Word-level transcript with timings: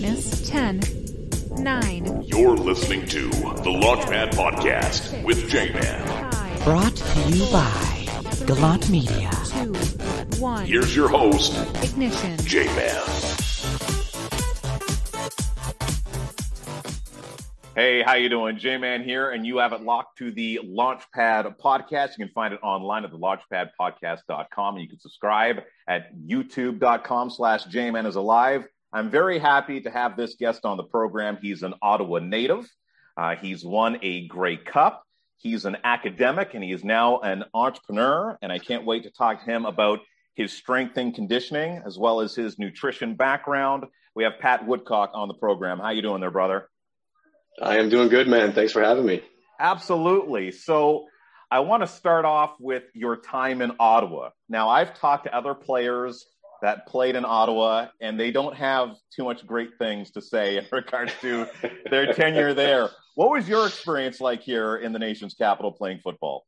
minus 0.00 0.48
10, 0.48 0.80
9. 1.58 2.22
You're 2.26 2.56
listening 2.56 3.06
to 3.08 3.28
the 3.28 3.70
Launchpad 3.70 4.30
Podcast 4.30 5.22
with 5.24 5.48
J 5.50 5.72
Man. 5.72 6.30
Brought 6.64 6.96
to 6.96 7.30
you 7.30 7.50
by 7.52 8.06
Gallant 8.46 8.88
Media. 8.88 9.30
two, 9.44 9.74
one. 10.40 10.64
Here's 10.64 10.96
your 10.96 11.08
host, 11.08 11.52
Ignition. 11.82 12.38
J 12.38 12.64
Man. 12.76 13.02
Hey, 17.76 18.02
how 18.02 18.14
you 18.14 18.28
doing? 18.28 18.58
J-Man 18.58 19.04
here, 19.04 19.30
and 19.30 19.46
you 19.46 19.58
have 19.58 19.72
it 19.72 19.80
locked 19.80 20.18
to 20.18 20.30
the 20.30 20.60
Launchpad 20.64 21.56
Podcast. 21.58 22.18
You 22.18 22.26
can 22.26 22.32
find 22.34 22.52
it 22.52 22.60
online 22.62 23.04
at 23.04 23.10
the 23.10 23.18
launchpadpodcast.com. 23.18 24.74
And 24.74 24.82
you 24.82 24.88
can 24.88 24.98
subscribe 24.98 25.62
at 25.88 26.14
youtube.com 26.14 27.30
slash 27.30 27.64
J-Man 27.66 28.06
is 28.06 28.16
alive. 28.16 28.66
I'm 28.92 29.10
very 29.10 29.38
happy 29.38 29.80
to 29.82 29.90
have 29.90 30.16
this 30.16 30.34
guest 30.34 30.64
on 30.64 30.76
the 30.76 30.82
program. 30.82 31.38
He's 31.40 31.62
an 31.62 31.74
Ottawa 31.80 32.18
native. 32.18 32.68
Uh, 33.16 33.36
he's 33.36 33.64
won 33.64 33.98
a 34.02 34.26
Grey 34.26 34.56
Cup. 34.56 35.04
He's 35.36 35.64
an 35.64 35.78
academic, 35.84 36.54
and 36.54 36.62
he 36.62 36.72
is 36.72 36.84
now 36.84 37.20
an 37.20 37.44
entrepreneur. 37.54 38.36
And 38.42 38.50
I 38.50 38.58
can't 38.58 38.84
wait 38.84 39.04
to 39.04 39.10
talk 39.10 39.44
to 39.44 39.50
him 39.50 39.64
about 39.64 40.00
his 40.34 40.52
strength 40.52 40.96
and 40.96 41.14
conditioning, 41.14 41.82
as 41.86 41.98
well 41.98 42.20
as 42.20 42.34
his 42.34 42.58
nutrition 42.58 43.14
background. 43.14 43.84
We 44.14 44.24
have 44.24 44.34
Pat 44.40 44.66
Woodcock 44.66 45.12
on 45.14 45.28
the 45.28 45.34
program. 45.34 45.78
How 45.78 45.90
you 45.90 46.02
doing 46.02 46.20
there, 46.20 46.30
brother? 46.30 46.68
I 47.62 47.78
am 47.78 47.90
doing 47.90 48.08
good, 48.08 48.26
man. 48.26 48.52
Thanks 48.52 48.72
for 48.72 48.82
having 48.82 49.06
me. 49.06 49.22
Absolutely. 49.58 50.50
So 50.50 51.06
I 51.50 51.60
want 51.60 51.82
to 51.82 51.86
start 51.86 52.24
off 52.24 52.54
with 52.58 52.84
your 52.94 53.16
time 53.16 53.62
in 53.62 53.72
Ottawa. 53.78 54.30
Now, 54.48 54.68
I've 54.68 54.98
talked 54.98 55.24
to 55.24 55.36
other 55.36 55.54
players 55.54 56.26
that 56.62 56.86
played 56.86 57.16
in 57.16 57.24
Ottawa, 57.24 57.88
and 58.00 58.18
they 58.18 58.30
don't 58.30 58.56
have 58.56 58.96
too 59.14 59.24
much 59.24 59.46
great 59.46 59.78
things 59.78 60.10
to 60.12 60.22
say 60.22 60.56
in 60.56 60.66
regards 60.72 61.12
to 61.20 61.46
their 61.90 62.12
tenure 62.12 62.54
there. 62.54 62.90
What 63.14 63.30
was 63.30 63.48
your 63.48 63.66
experience 63.66 64.20
like 64.20 64.42
here 64.42 64.76
in 64.76 64.92
the 64.92 64.98
nation's 64.98 65.34
capital 65.34 65.72
playing 65.72 66.00
football? 66.02 66.46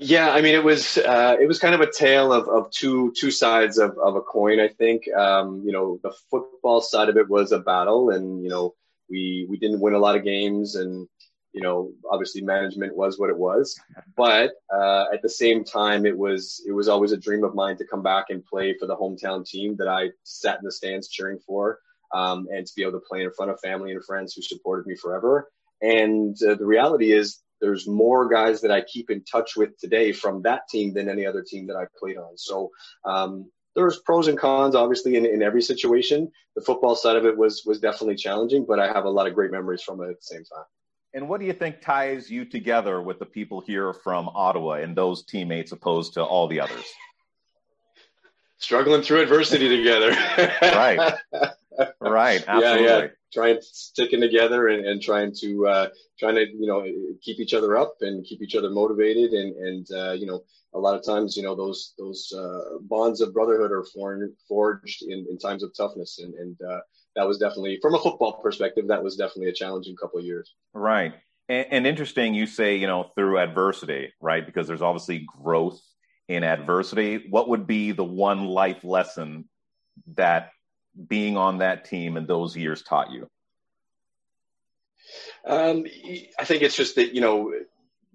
Yeah, 0.00 0.30
I 0.30 0.42
mean, 0.42 0.54
it 0.54 0.62
was 0.62 0.96
uh, 0.96 1.36
it 1.40 1.48
was 1.48 1.58
kind 1.58 1.74
of 1.74 1.80
a 1.80 1.90
tale 1.90 2.32
of, 2.32 2.48
of 2.48 2.70
two 2.70 3.12
two 3.16 3.32
sides 3.32 3.78
of, 3.78 3.98
of 3.98 4.14
a 4.14 4.20
coin. 4.20 4.60
I 4.60 4.68
think 4.68 5.12
um, 5.12 5.62
you 5.66 5.72
know 5.72 5.98
the 6.04 6.12
football 6.30 6.80
side 6.80 7.08
of 7.08 7.16
it 7.16 7.28
was 7.28 7.50
a 7.50 7.58
battle, 7.58 8.10
and 8.10 8.40
you 8.44 8.48
know 8.48 8.74
we 9.10 9.46
we 9.50 9.58
didn't 9.58 9.80
win 9.80 9.94
a 9.94 9.98
lot 9.98 10.14
of 10.14 10.22
games, 10.22 10.76
and 10.76 11.08
you 11.52 11.62
know 11.62 11.90
obviously 12.10 12.42
management 12.42 12.96
was 12.96 13.18
what 13.18 13.30
it 13.30 13.36
was. 13.36 13.78
But 14.16 14.52
uh, 14.72 15.06
at 15.12 15.22
the 15.22 15.28
same 15.28 15.64
time, 15.64 16.06
it 16.06 16.16
was 16.16 16.62
it 16.66 16.72
was 16.72 16.88
always 16.88 17.12
a 17.12 17.16
dream 17.16 17.44
of 17.44 17.54
mine 17.54 17.76
to 17.78 17.86
come 17.86 18.02
back 18.02 18.26
and 18.30 18.44
play 18.44 18.74
for 18.78 18.86
the 18.86 18.96
hometown 18.96 19.46
team 19.46 19.76
that 19.76 19.88
I 19.88 20.10
sat 20.24 20.58
in 20.58 20.64
the 20.64 20.72
stands 20.72 21.08
cheering 21.08 21.38
for, 21.46 21.78
um, 22.14 22.46
and 22.52 22.66
to 22.66 22.72
be 22.74 22.82
able 22.82 22.92
to 22.92 23.06
play 23.08 23.22
in 23.22 23.32
front 23.32 23.50
of 23.50 23.60
family 23.60 23.92
and 23.92 24.04
friends 24.04 24.34
who 24.34 24.42
supported 24.42 24.86
me 24.86 24.96
forever. 24.96 25.50
And 25.80 26.36
uh, 26.42 26.56
the 26.56 26.66
reality 26.66 27.12
is, 27.12 27.40
there's 27.60 27.86
more 27.86 28.28
guys 28.28 28.60
that 28.60 28.70
I 28.70 28.80
keep 28.82 29.10
in 29.10 29.24
touch 29.24 29.56
with 29.56 29.78
today 29.78 30.12
from 30.12 30.42
that 30.42 30.68
team 30.68 30.92
than 30.92 31.08
any 31.08 31.26
other 31.26 31.42
team 31.42 31.66
that 31.68 31.76
I 31.76 31.86
played 31.98 32.16
on. 32.16 32.36
So 32.36 32.70
um, 33.04 33.50
there's 33.74 34.00
pros 34.00 34.28
and 34.28 34.38
cons, 34.38 34.74
obviously, 34.74 35.16
in, 35.16 35.26
in 35.26 35.42
every 35.42 35.62
situation. 35.62 36.30
The 36.56 36.62
football 36.62 36.96
side 36.96 37.16
of 37.16 37.24
it 37.26 37.36
was 37.36 37.62
was 37.64 37.80
definitely 37.80 38.16
challenging, 38.16 38.64
but 38.66 38.80
I 38.80 38.88
have 38.92 39.04
a 39.04 39.10
lot 39.10 39.26
of 39.26 39.34
great 39.34 39.52
memories 39.52 39.82
from 39.82 40.02
it 40.02 40.10
at 40.10 40.16
the 40.16 40.22
same 40.22 40.44
time. 40.44 40.64
And 41.14 41.28
what 41.28 41.40
do 41.40 41.46
you 41.46 41.52
think 41.52 41.80
ties 41.80 42.30
you 42.30 42.44
together 42.44 43.00
with 43.00 43.18
the 43.18 43.26
people 43.26 43.60
here 43.60 43.92
from 43.92 44.28
Ottawa 44.28 44.74
and 44.74 44.96
those 44.96 45.24
teammates 45.24 45.72
opposed 45.72 46.14
to 46.14 46.22
all 46.22 46.48
the 46.48 46.60
others? 46.60 46.84
Struggling 48.58 49.02
through 49.02 49.22
adversity 49.22 49.68
together. 49.68 50.14
Right. 50.62 51.14
Right. 52.00 52.44
Absolutely. 52.46 52.84
Yeah, 52.84 52.98
yeah. 52.98 53.06
Trying 53.32 53.58
sticking 53.60 54.20
together 54.20 54.68
and, 54.68 54.84
and 54.84 55.00
trying 55.00 55.32
to 55.40 55.66
uh, 55.66 55.88
trying 56.18 56.34
to 56.34 56.46
you 56.48 56.66
know 56.66 56.84
keep 57.22 57.38
each 57.38 57.54
other 57.54 57.76
up 57.76 57.96
and 58.00 58.24
keep 58.24 58.42
each 58.42 58.56
other 58.56 58.70
motivated 58.70 59.32
and 59.32 59.54
and 59.56 59.86
uh, 59.92 60.12
you 60.12 60.26
know 60.26 60.42
a 60.74 60.78
lot 60.78 60.96
of 60.96 61.04
times 61.04 61.36
you 61.36 61.42
know 61.42 61.54
those 61.54 61.94
those 61.98 62.32
uh, 62.36 62.78
bonds 62.80 63.20
of 63.20 63.32
brotherhood 63.32 63.70
are 63.70 63.84
formed, 63.84 64.32
forged 64.48 65.02
in, 65.02 65.26
in 65.30 65.38
times 65.38 65.62
of 65.62 65.72
toughness 65.76 66.18
and 66.18 66.34
and 66.34 66.56
uh, 66.68 66.80
that 67.18 67.26
was 67.26 67.38
definitely 67.38 67.80
from 67.82 67.96
a 67.96 67.98
football 67.98 68.34
perspective 68.34 68.86
that 68.86 69.02
was 69.02 69.16
definitely 69.16 69.48
a 69.48 69.52
challenging 69.52 69.96
couple 69.96 70.20
of 70.20 70.24
years. 70.24 70.54
Right. 70.72 71.14
And, 71.48 71.66
and 71.70 71.86
interesting, 71.86 72.32
you 72.32 72.46
say, 72.46 72.76
you 72.76 72.86
know, 72.86 73.10
through 73.16 73.40
adversity, 73.40 74.12
right? 74.20 74.46
Because 74.46 74.68
there's 74.68 74.82
obviously 74.82 75.26
growth 75.42 75.80
in 76.28 76.44
adversity. 76.44 77.26
What 77.28 77.48
would 77.48 77.66
be 77.66 77.90
the 77.90 78.04
one 78.04 78.44
life 78.44 78.84
lesson 78.84 79.48
that 80.14 80.50
being 81.08 81.36
on 81.36 81.58
that 81.58 81.86
team 81.86 82.16
in 82.16 82.26
those 82.26 82.56
years 82.56 82.82
taught 82.82 83.10
you? 83.10 83.28
Um, 85.44 85.86
I 86.38 86.44
think 86.44 86.62
it's 86.62 86.76
just 86.76 86.94
that 86.96 87.14
you 87.14 87.20
know 87.20 87.52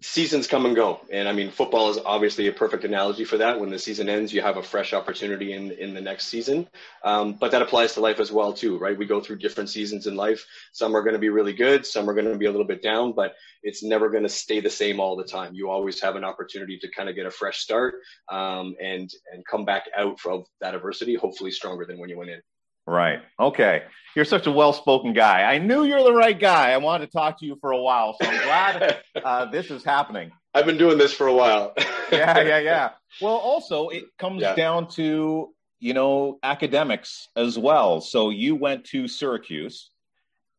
seasons 0.01 0.47
come 0.47 0.65
and 0.65 0.75
go, 0.75 0.99
and 1.11 1.27
I 1.27 1.33
mean 1.33 1.51
football 1.51 1.89
is 1.89 1.97
obviously 1.97 2.47
a 2.47 2.51
perfect 2.51 2.83
analogy 2.83 3.23
for 3.23 3.37
that. 3.37 3.59
When 3.59 3.69
the 3.69 3.79
season 3.79 4.09
ends, 4.09 4.33
you 4.33 4.41
have 4.41 4.57
a 4.57 4.63
fresh 4.63 4.93
opportunity 4.93 5.53
in 5.53 5.71
in 5.71 5.93
the 5.93 6.01
next 6.01 6.27
season, 6.27 6.67
um, 7.03 7.33
but 7.33 7.51
that 7.51 7.61
applies 7.61 7.93
to 7.93 8.01
life 8.01 8.19
as 8.19 8.31
well 8.31 8.53
too, 8.53 8.77
right? 8.77 8.97
We 8.97 9.05
go 9.05 9.21
through 9.21 9.37
different 9.37 9.69
seasons 9.69 10.07
in 10.07 10.15
life. 10.15 10.45
Some 10.71 10.95
are 10.95 11.01
going 11.01 11.13
to 11.13 11.19
be 11.19 11.29
really 11.29 11.53
good, 11.53 11.85
some 11.85 12.09
are 12.09 12.13
going 12.13 12.31
to 12.31 12.37
be 12.37 12.47
a 12.47 12.51
little 12.51 12.67
bit 12.67 12.83
down, 12.83 13.13
but 13.13 13.35
it's 13.61 13.83
never 13.83 14.09
going 14.09 14.23
to 14.23 14.29
stay 14.29 14.59
the 14.59 14.69
same 14.69 14.99
all 14.99 15.15
the 15.15 15.23
time. 15.23 15.53
You 15.53 15.69
always 15.69 16.01
have 16.01 16.15
an 16.15 16.23
opportunity 16.23 16.77
to 16.79 16.91
kind 16.91 17.09
of 17.09 17.15
get 17.15 17.25
a 17.25 17.31
fresh 17.31 17.59
start 17.59 17.95
um, 18.31 18.75
and 18.81 19.09
and 19.31 19.45
come 19.45 19.65
back 19.65 19.85
out 19.95 20.19
from 20.19 20.43
that 20.61 20.75
adversity, 20.75 21.15
hopefully 21.15 21.51
stronger 21.51 21.85
than 21.85 21.99
when 21.99 22.09
you 22.09 22.17
went 22.17 22.31
in. 22.31 22.41
Right. 22.85 23.21
Okay. 23.39 23.83
You're 24.15 24.25
such 24.25 24.45
a 24.45 24.51
well-spoken 24.51 25.13
guy. 25.13 25.43
I 25.43 25.57
knew 25.57 25.83
you're 25.85 26.03
the 26.03 26.13
right 26.13 26.37
guy. 26.39 26.71
I 26.71 26.77
wanted 26.77 27.07
to 27.07 27.11
talk 27.11 27.39
to 27.39 27.45
you 27.45 27.57
for 27.61 27.71
a 27.71 27.77
while, 27.81 28.15
so 28.21 28.27
I'm 28.29 28.43
glad 28.43 28.97
uh, 29.23 29.45
this 29.45 29.71
is 29.71 29.83
happening. 29.83 30.31
I've 30.53 30.65
been 30.65 30.77
doing 30.77 30.97
this 30.97 31.13
for 31.13 31.27
a 31.27 31.33
while. 31.33 31.73
yeah, 32.11 32.39
yeah, 32.41 32.59
yeah. 32.59 32.89
Well, 33.21 33.35
also 33.35 33.89
it 33.89 34.05
comes 34.17 34.41
Yeah. 34.41 34.55
down 34.55 34.87
to 34.91 35.53
you 35.79 35.93
know 35.93 36.39
academics 36.43 37.27
as 37.35 37.57
well. 37.59 38.01
So 38.01 38.29
you 38.31 38.55
went 38.55 38.85
to 38.85 39.07
Syracuse, 39.07 39.91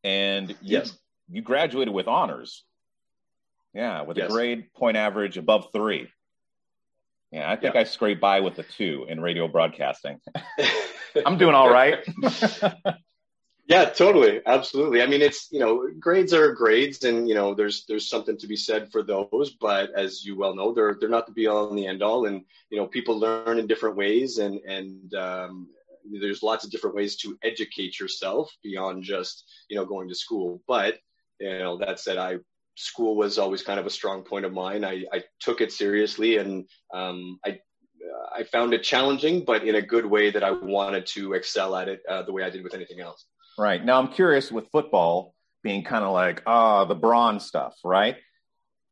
and 0.05 0.51
you, 0.51 0.57
Yes. 0.79 0.97
you 1.31 1.43
graduated 1.43 1.93
with 1.93 2.07
honors. 2.09 2.65
Yeah, 3.75 4.03
with 4.03 4.19
a 4.19 4.29
grade 4.29 4.73
point 4.73 4.97
average 4.97 5.37
above 5.37 5.69
three. 5.73 6.09
Yeah, 7.35 7.51
I 7.51 7.57
think 7.57 7.75
Yeah. 7.75 7.81
I 7.81 7.85
scraped 7.85 8.21
by 8.21 8.41
with 8.41 8.59
a 8.61 8.63
two 8.63 9.07
in 9.09 9.21
radio 9.21 9.49
broadcasting. 9.49 10.21
I'm 11.27 11.37
doing 11.37 11.55
all 11.55 11.71
right. 11.71 11.99
Yeah, 13.67 13.87
totally, 13.87 14.43
absolutely. 14.45 15.01
I 15.01 15.07
mean, 15.07 15.23
it's 15.23 15.49
you 15.51 15.59
know, 15.59 15.89
grades 15.99 16.35
are 16.35 16.53
grades, 16.53 17.03
and 17.03 17.27
you 17.27 17.35
know, 17.35 17.55
there's 17.55 17.87
there's 17.87 18.11
something 18.11 18.37
to 18.37 18.47
be 18.47 18.57
said 18.57 18.93
for 18.93 19.03
those. 19.03 19.57
But 19.59 19.91
as 19.95 20.23
you 20.23 20.37
well 20.37 20.55
know, 20.55 20.75
they're 20.75 20.99
they're 21.01 21.09
not 21.09 21.25
the 21.25 21.33
be 21.33 21.47
all 21.47 21.71
and 21.71 21.79
the 21.79 21.87
end 21.87 22.03
all, 22.03 22.27
and 22.27 22.45
you 22.69 22.77
know, 22.77 22.87
people 22.87 23.19
learn 23.19 23.59
in 23.59 23.67
different 23.67 23.97
ways, 23.97 24.37
and 24.37 24.61
and 24.69 25.15
um, 25.15 25.69
there's 26.05 26.43
lots 26.43 26.67
of 26.67 26.71
different 26.71 26.95
ways 26.95 27.17
to 27.17 27.39
educate 27.43 27.99
yourself 27.99 28.55
beyond 28.63 29.03
just 29.03 29.45
you 29.71 29.77
know 29.77 29.87
going 29.87 30.11
to 30.11 30.15
school. 30.15 30.63
But 30.69 30.99
you 31.41 31.59
know, 31.59 31.79
that 31.79 32.01
said, 32.01 32.19
I 32.19 32.41
school 32.77 33.17
was 33.17 33.39
always 33.39 33.63
kind 33.63 33.79
of 33.79 33.87
a 33.87 33.91
strong 33.91 34.23
point 34.23 34.45
of 34.45 34.53
mine. 34.53 34.85
I, 34.85 35.05
I 35.13 35.23
took 35.41 35.61
it 35.61 35.73
seriously, 35.73 36.39
and 36.39 36.69
um, 36.93 37.39
I 37.45 37.61
I 38.35 38.45
found 38.45 38.75
it 38.75 38.83
challenging, 38.83 39.45
but 39.45 39.67
in 39.67 39.77
a 39.77 39.83
good 39.83 40.07
way 40.07 40.31
that 40.31 40.43
I 40.43 40.51
wanted 40.51 41.07
to 41.07 41.33
excel 41.35 41.75
at 41.77 41.89
it 41.89 42.03
uh, 42.09 42.23
the 42.23 42.33
way 42.33 42.43
I 42.43 42.51
did 42.51 42.63
with 42.63 42.75
anything 42.75 43.01
else. 43.01 43.25
Right. 43.59 43.83
Now 43.85 43.99
I'm 43.99 44.09
curious 44.09 44.51
with 44.51 44.69
football 44.71 45.35
being 45.63 45.85
kind 45.85 46.05
of 46.05 46.13
like, 46.13 46.43
ah, 46.47 46.85
the 46.85 46.95
bronze 46.95 47.47
stuff, 47.47 47.75
right? 47.85 48.17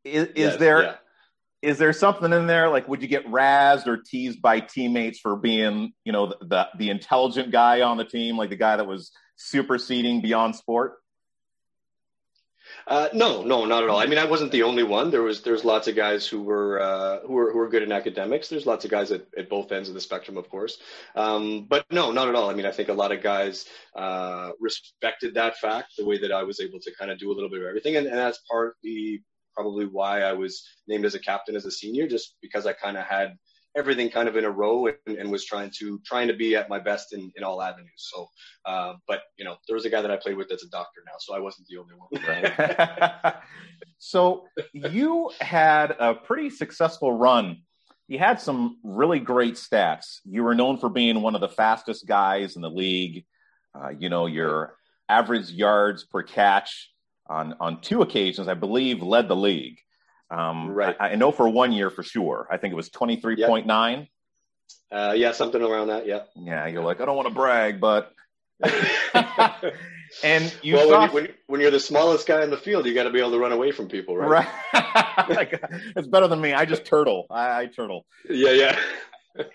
Is, 0.05 0.29
is 0.29 0.33
Yes, 0.37 0.57
there 0.57 0.83
yeah. 0.83 0.95
is 1.61 1.79
there 1.79 1.93
something 1.93 2.33
in 2.33 2.47
there 2.47 2.69
like 2.69 2.89
would 2.89 3.03
you 3.03 3.09
get 3.09 3.27
razzed 3.27 3.87
or 3.87 3.99
teased 3.99 4.41
by 4.41 4.61
teammates 4.61 5.19
for 5.19 5.37
being, 5.37 5.93
you 6.05 6.13
know, 6.13 6.27
the 6.29 6.37
the, 6.41 6.69
the 6.79 6.91
intelligent 6.91 7.51
guy 7.51 7.83
on 7.83 7.97
the 7.97 8.05
team, 8.05 8.37
like 8.37 8.51
the 8.51 8.57
guy 8.57 8.77
that 8.77 8.87
was 8.87 9.13
superseding 9.37 10.23
beyond 10.23 10.57
sport? 10.57 10.95
Uh, 12.87 13.09
no, 13.13 13.43
no, 13.43 13.65
not 13.65 13.83
at 13.83 13.89
all. 13.89 13.99
I 13.99 14.07
mean, 14.07 14.19
I 14.19 14.25
wasn't 14.25 14.53
the 14.53 14.65
only 14.65 14.83
one. 14.83 15.11
There 15.11 15.23
was 15.23 15.43
there's 15.43 15.65
lots 15.65 15.89
of 15.89 15.97
guys 15.97 16.27
who 16.27 16.43
were 16.43 16.81
uh, 16.81 17.21
who 17.21 17.35
were 17.35 17.53
who 17.53 17.59
were 17.59 17.69
good 17.69 17.83
in 17.83 17.93
academics. 17.93 18.49
There's 18.49 18.67
lots 18.67 18.85
of 18.85 18.91
guys 18.91 19.13
at, 19.13 19.27
at 19.37 19.49
both 19.49 19.73
ends 19.73 19.89
of 19.89 19.95
the 19.95 20.01
spectrum, 20.01 20.37
of 20.37 20.49
course. 20.49 20.79
Um, 21.15 21.67
but 21.69 21.85
no, 21.91 22.11
not 22.11 22.29
at 22.29 22.35
all. 22.35 22.51
I 22.51 22.55
mean, 22.55 22.67
I 22.67 22.73
think 22.73 22.89
a 22.89 22.95
lot 22.95 23.13
of 23.13 23.23
guys 23.23 23.67
uh, 23.97 24.51
respected 24.61 25.35
that 25.35 25.57
fact, 25.59 25.93
the 25.97 26.05
way 26.05 26.19
that 26.19 26.33
I 26.33 26.43
was 26.43 26.61
able 26.61 26.81
to 26.81 26.95
kind 26.99 27.11
of 27.11 27.19
do 27.19 27.31
a 27.31 27.35
little 27.35 27.51
bit 27.51 27.61
of 27.61 27.67
everything, 27.67 27.97
and, 27.97 28.07
and 28.07 28.19
that's 28.19 28.41
partly 28.51 29.23
probably 29.55 29.87
why 29.87 30.23
I 30.23 30.33
was 30.33 30.67
named 30.89 31.05
as 31.05 31.15
a 31.15 31.19
captain 31.19 31.57
as 31.57 31.67
a 31.67 31.71
senior, 31.71 32.09
just 32.09 32.37
because 32.41 32.67
I 32.67 32.73
kind 32.73 32.97
of 32.97 33.05
had 33.05 33.37
everything 33.77 34.11
kind 34.11 34.29
of 34.29 34.37
in 34.37 34.45
a 34.45 34.51
row 34.51 34.87
and, 34.87 35.17
and 35.17 35.31
was 35.31 35.45
trying 35.45 35.71
to 35.79 36.01
trying 36.05 36.29
to 36.29 36.35
be 36.35 36.57
at 36.57 36.69
my 36.69 36.79
best 36.79 37.13
in, 37.13 37.33
in 37.37 37.45
all 37.45 37.63
avenues. 37.63 37.91
So, 37.97 38.29
uh, 38.67 38.95
but 39.07 39.23
you 39.37 39.45
know, 39.45 39.57
there 39.67 39.75
was 39.75 39.85
a 39.85 39.91
guy 39.91 40.03
that 40.03 40.11
I 40.11 40.17
played 40.17 40.37
with 40.37 40.49
that's 40.49 40.65
a 40.65 40.69
doctor 40.69 41.03
now, 41.07 41.15
so 41.19 41.35
I 41.35 41.41
wasn't 41.41 41.69
the 41.69 41.79
only 41.79 41.95
one. 41.97 43.35
so 43.99 44.47
you 44.73 45.31
had 45.41 45.93
a 45.99 46.15
pretty 46.15 46.51
successful 46.51 47.13
run. 47.13 47.63
You 48.09 48.19
had 48.19 48.41
some 48.41 48.79
really 48.83 49.21
great 49.21 49.55
stats. 49.55 50.19
You 50.25 50.43
were 50.43 50.55
known 50.55 50.77
for 50.77 50.89
being 50.89 51.23
one 51.23 51.35
of 51.35 51.41
the 51.41 51.49
fastest 51.49 52.07
guys 52.07 52.57
in 52.57 52.63
the 52.63 52.71
league. 52.71 53.25
Uh, 53.75 53.91
you 53.99 54.11
know, 54.11 54.27
your 54.27 54.77
average 55.09 55.51
yards 55.51 56.05
per 56.05 56.23
catch 56.23 56.91
on 57.27 57.55
on 57.61 57.81
two 57.81 58.03
occasions, 58.03 58.49
I 58.49 58.55
believe, 58.55 59.03
led 59.03 59.29
the 59.29 59.37
league. 59.37 59.79
Um, 60.33 60.71
Right. 60.71 60.97
I, 60.99 61.11
I 61.11 61.15
know 61.17 61.31
for 61.31 61.49
one 61.49 61.73
year 61.73 61.91
for 61.91 62.03
sure. 62.03 62.49
I 62.51 62.57
think 62.57 62.73
it 62.73 62.77
was 62.77 62.89
twenty 62.89 63.17
three 63.17 63.45
point 63.45 63.67
nine. 63.67 64.09
Uh, 64.91 65.15
yeah, 65.17 65.33
something 65.33 65.63
around 65.63 65.89
that. 65.89 66.07
Yeah. 66.07 66.23
Yeah, 66.37 66.67
you're 66.67 66.85
like, 66.85 67.01
I 67.01 67.05
don't 67.05 67.17
want 67.17 67.29
to 67.29 67.35
brag, 67.35 67.81
but 67.81 68.13
and 70.23 70.55
you 70.63 70.75
well, 70.75 70.89
saw 70.89 71.09
when, 71.09 71.25
you, 71.25 71.61
you're 71.61 71.71
the 71.71 71.81
smallest 71.81 72.27
guy 72.27 72.43
in 72.45 72.51
the 72.51 72.57
field, 72.57 72.87
you 72.87 72.95
got 72.95 73.05
to 73.05 73.11
be 73.11 73.19
able 73.19 73.33
to 73.33 73.39
run 73.39 73.53
away 73.53 73.73
from 73.73 73.89
people, 73.89 74.17
right? 74.17 74.47
right. 74.75 75.29
Like, 75.29 75.63
it's 75.97 76.09
better 76.09 76.29
than 76.29 76.41
me. 76.41 76.53
I 76.53 76.65
just 76.65 76.85
turtle. 76.85 77.27
I, 77.31 77.63
I 77.63 77.67
turtle. 77.67 78.07
Yeah, 78.29 78.51
yeah. 78.51 78.79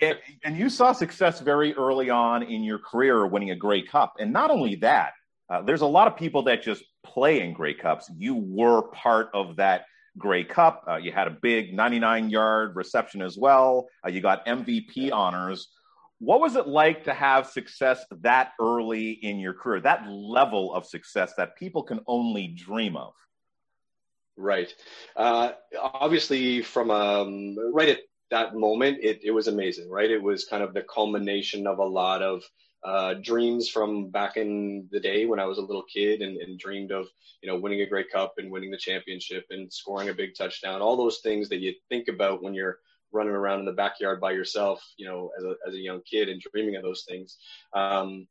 and, 0.01 0.17
and 0.43 0.57
you 0.57 0.69
saw 0.69 0.91
success 0.91 1.39
very 1.39 1.73
early 1.73 2.09
on 2.09 2.43
in 2.43 2.63
your 2.63 2.79
career 2.79 3.25
winning 3.25 3.51
a 3.51 3.55
Grey 3.55 3.81
Cup. 3.83 4.15
And 4.19 4.33
not 4.33 4.49
only 4.49 4.75
that, 4.77 5.13
uh, 5.49 5.61
there's 5.61 5.81
a 5.81 5.87
lot 5.87 6.07
of 6.07 6.17
people 6.17 6.43
that 6.43 6.63
just 6.63 6.83
play 7.03 7.41
in 7.41 7.53
Grey 7.53 7.73
Cups. 7.73 8.09
You 8.17 8.35
were 8.35 8.83
part 8.89 9.29
of 9.33 9.57
that 9.57 9.85
Grey 10.17 10.43
Cup. 10.43 10.83
Uh, 10.87 10.95
you 10.97 11.11
had 11.11 11.27
a 11.27 11.37
big 11.41 11.73
99 11.73 12.29
yard 12.29 12.75
reception 12.75 13.21
as 13.21 13.37
well. 13.37 13.87
Uh, 14.05 14.09
you 14.09 14.21
got 14.21 14.45
MVP 14.45 15.11
honors. 15.11 15.69
What 16.19 16.41
was 16.41 16.55
it 16.55 16.67
like 16.67 17.03
to 17.03 17.13
have 17.13 17.47
success 17.47 18.03
that 18.21 18.53
early 18.59 19.11
in 19.11 19.39
your 19.39 19.53
career, 19.53 19.81
that 19.81 20.07
level 20.09 20.73
of 20.73 20.85
success 20.85 21.33
that 21.37 21.55
people 21.55 21.83
can 21.83 21.99
only 22.07 22.47
dream 22.47 22.97
of? 22.97 23.13
Right. 24.35 24.73
Uh, 25.15 25.51
obviously, 25.79 26.61
from 26.61 26.91
um, 26.91 27.55
right 27.73 27.89
at 27.89 27.99
that 28.31 28.55
moment, 28.55 28.99
it, 29.01 29.19
it 29.23 29.31
was 29.31 29.47
amazing, 29.47 29.89
right? 29.89 30.09
It 30.09 30.21
was 30.21 30.45
kind 30.45 30.63
of 30.63 30.73
the 30.73 30.83
culmination 30.83 31.67
of 31.67 31.79
a 31.79 31.85
lot 31.85 32.21
of 32.21 32.43
uh, 32.83 33.15
dreams 33.15 33.69
from 33.69 34.09
back 34.09 34.37
in 34.37 34.87
the 34.91 34.99
day 34.99 35.25
when 35.25 35.39
I 35.39 35.45
was 35.45 35.57
a 35.57 35.63
little 35.63 35.83
kid 35.83 36.21
and, 36.21 36.37
and 36.37 36.59
dreamed 36.59 36.91
of, 36.91 37.07
you 37.41 37.49
know, 37.49 37.59
winning 37.59 37.81
a 37.81 37.85
Grey 37.85 38.05
Cup 38.05 38.35
and 38.37 38.51
winning 38.51 38.71
the 38.71 38.77
championship 38.77 39.45
and 39.49 39.71
scoring 39.71 40.09
a 40.09 40.13
big 40.13 40.35
touchdown. 40.37 40.81
All 40.81 40.97
those 40.97 41.19
things 41.19 41.49
that 41.49 41.59
you 41.59 41.73
think 41.89 42.07
about 42.07 42.43
when 42.43 42.53
you're 42.53 42.79
running 43.11 43.33
around 43.33 43.59
in 43.59 43.65
the 43.65 43.71
backyard 43.71 44.21
by 44.21 44.31
yourself, 44.31 44.83
you 44.97 45.07
know, 45.07 45.31
as 45.37 45.43
a, 45.43 45.55
as 45.67 45.73
a 45.73 45.79
young 45.79 46.01
kid 46.09 46.29
and 46.29 46.41
dreaming 46.41 46.75
of 46.75 46.83
those 46.83 47.03
things. 47.07 47.37
Um, 47.73 48.27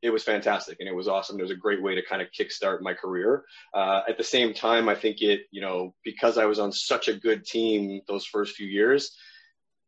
it 0.00 0.10
was 0.10 0.22
fantastic 0.22 0.78
and 0.78 0.88
it 0.88 0.94
was 0.94 1.08
awesome. 1.08 1.38
It 1.38 1.42
was 1.42 1.50
a 1.50 1.56
great 1.56 1.82
way 1.82 1.94
to 1.94 2.04
kind 2.04 2.22
of 2.22 2.28
kickstart 2.30 2.82
my 2.82 2.94
career. 2.94 3.44
Uh, 3.74 4.02
at 4.08 4.16
the 4.16 4.24
same 4.24 4.54
time, 4.54 4.88
I 4.88 4.94
think 4.94 5.22
it, 5.22 5.42
you 5.50 5.60
know, 5.60 5.94
because 6.04 6.38
I 6.38 6.44
was 6.46 6.58
on 6.58 6.70
such 6.70 7.08
a 7.08 7.14
good 7.14 7.44
team 7.44 8.00
those 8.06 8.24
first 8.24 8.54
few 8.54 8.66
years, 8.66 9.16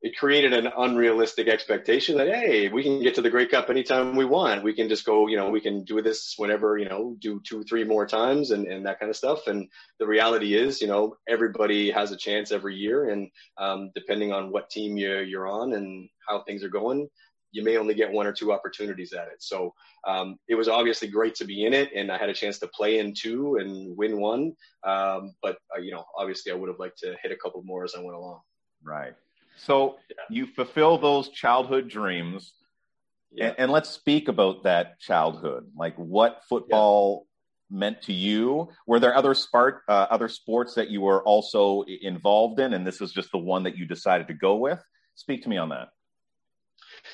it 0.02 0.17
created 0.17 0.55
an 0.55 0.73
unrealistic 0.79 1.47
expectation 1.47 2.17
that 2.17 2.29
hey, 2.29 2.69
we 2.69 2.82
can 2.82 3.02
get 3.02 3.14
to 3.17 3.23
the 3.23 3.29
Grey 3.29 3.47
Cup 3.47 3.69
anytime 3.69 4.17
we 4.17 4.25
want. 4.25 4.64
We 4.64 4.73
can 4.73 4.88
just 4.88 5.05
go, 5.05 5.26
you 5.26 5.37
know, 5.37 5.50
we 5.50 5.61
can 5.61 5.85
do 5.85 6.00
this 6.00 6.35
whenever, 6.38 6.79
you 6.79 6.88
know, 6.88 7.17
do 7.20 7.41
two, 7.44 7.62
three 7.64 7.85
more 7.85 8.06
times 8.06 8.50
and, 8.50 8.67
and 8.67 8.87
that 8.87 8.99
kind 8.99 9.11
of 9.11 9.17
stuff. 9.17 9.47
And 9.47 9.69
the 9.99 10.06
reality 10.06 10.55
is, 10.55 10.81
you 10.81 10.87
know, 10.87 11.17
everybody 11.29 11.91
has 11.91 12.12
a 12.12 12.17
chance 12.17 12.50
every 12.50 12.76
year, 12.76 13.11
and 13.11 13.31
um, 13.58 13.91
depending 13.94 14.32
on 14.32 14.50
what 14.50 14.70
team 14.70 14.97
you, 14.97 15.19
you're 15.19 15.49
on 15.49 15.75
and 15.75 16.08
how 16.26 16.43
things 16.44 16.64
are 16.64 16.70
going, 16.70 17.08
you 17.52 17.62
may 17.62 17.76
only 17.76 17.94
get 17.94 18.11
one 18.11 18.26
or 18.26 18.32
two 18.32 18.52
opportunities 18.52 19.12
at 19.12 19.29
it. 19.29 19.43
So 19.43 19.75
um, 20.06 20.38
it 20.49 20.55
was 20.55 20.69
obviously 20.69 21.08
great 21.08 21.35
to 21.37 21.44
be 21.44 21.67
in 21.67 21.75
it, 21.75 21.91
and 21.94 22.11
I 22.11 22.17
had 22.17 22.31
a 22.31 22.35
chance 22.35 22.58
to 22.61 22.69
play 22.69 23.00
in 23.00 23.12
two 23.12 23.56
and 23.56 23.97
win 23.97 24.19
one. 24.20 24.55
Um, 24.82 25.35
but 25.43 25.58
uh, 25.76 25.81
you 25.81 25.91
know, 25.91 26.05
obviously, 26.17 26.52
I 26.52 26.55
would 26.55 26.69
have 26.69 26.79
liked 26.79 26.99
to 27.00 27.17
hit 27.23 27.32
a 27.32 27.37
couple 27.37 27.62
more 27.64 27.85
as 27.85 27.94
I 27.94 28.00
went 28.00 28.17
along. 28.17 28.41
Right. 28.82 29.14
So 29.67 29.99
you 30.31 30.47
fulfill 30.47 30.99
those 30.99 31.29
childhood 31.31 31.89
dreams, 31.89 32.53
Yeah. 33.33 33.49
and, 33.49 33.55
and 33.59 33.73
let's 33.73 33.91
speak 33.91 34.29
about 34.29 34.62
that 34.65 34.99
childhood. 35.01 35.71
Like 35.77 35.97
what 35.97 36.43
football 36.49 37.27
meant 37.71 38.03
to 38.03 38.12
you. 38.12 38.69
Were 38.87 38.99
there 38.99 39.15
other 39.15 39.35
sport, 39.35 39.83
uh, 39.89 40.07
other 40.11 40.29
sports 40.29 40.75
that 40.75 40.91
you 40.91 41.01
were 41.01 41.23
also 41.23 41.85
involved 42.03 42.59
in, 42.61 42.75
and 42.75 42.87
this 42.87 43.01
was 43.01 43.12
just 43.12 43.31
the 43.31 43.39
one 43.39 43.62
that 43.62 43.77
you 43.77 43.87
decided 43.87 44.27
to 44.29 44.35
go 44.35 44.57
with? 44.57 44.83
Speak 45.15 45.43
to 45.45 45.49
me 45.49 45.57
on 45.57 45.69
that. 45.69 45.89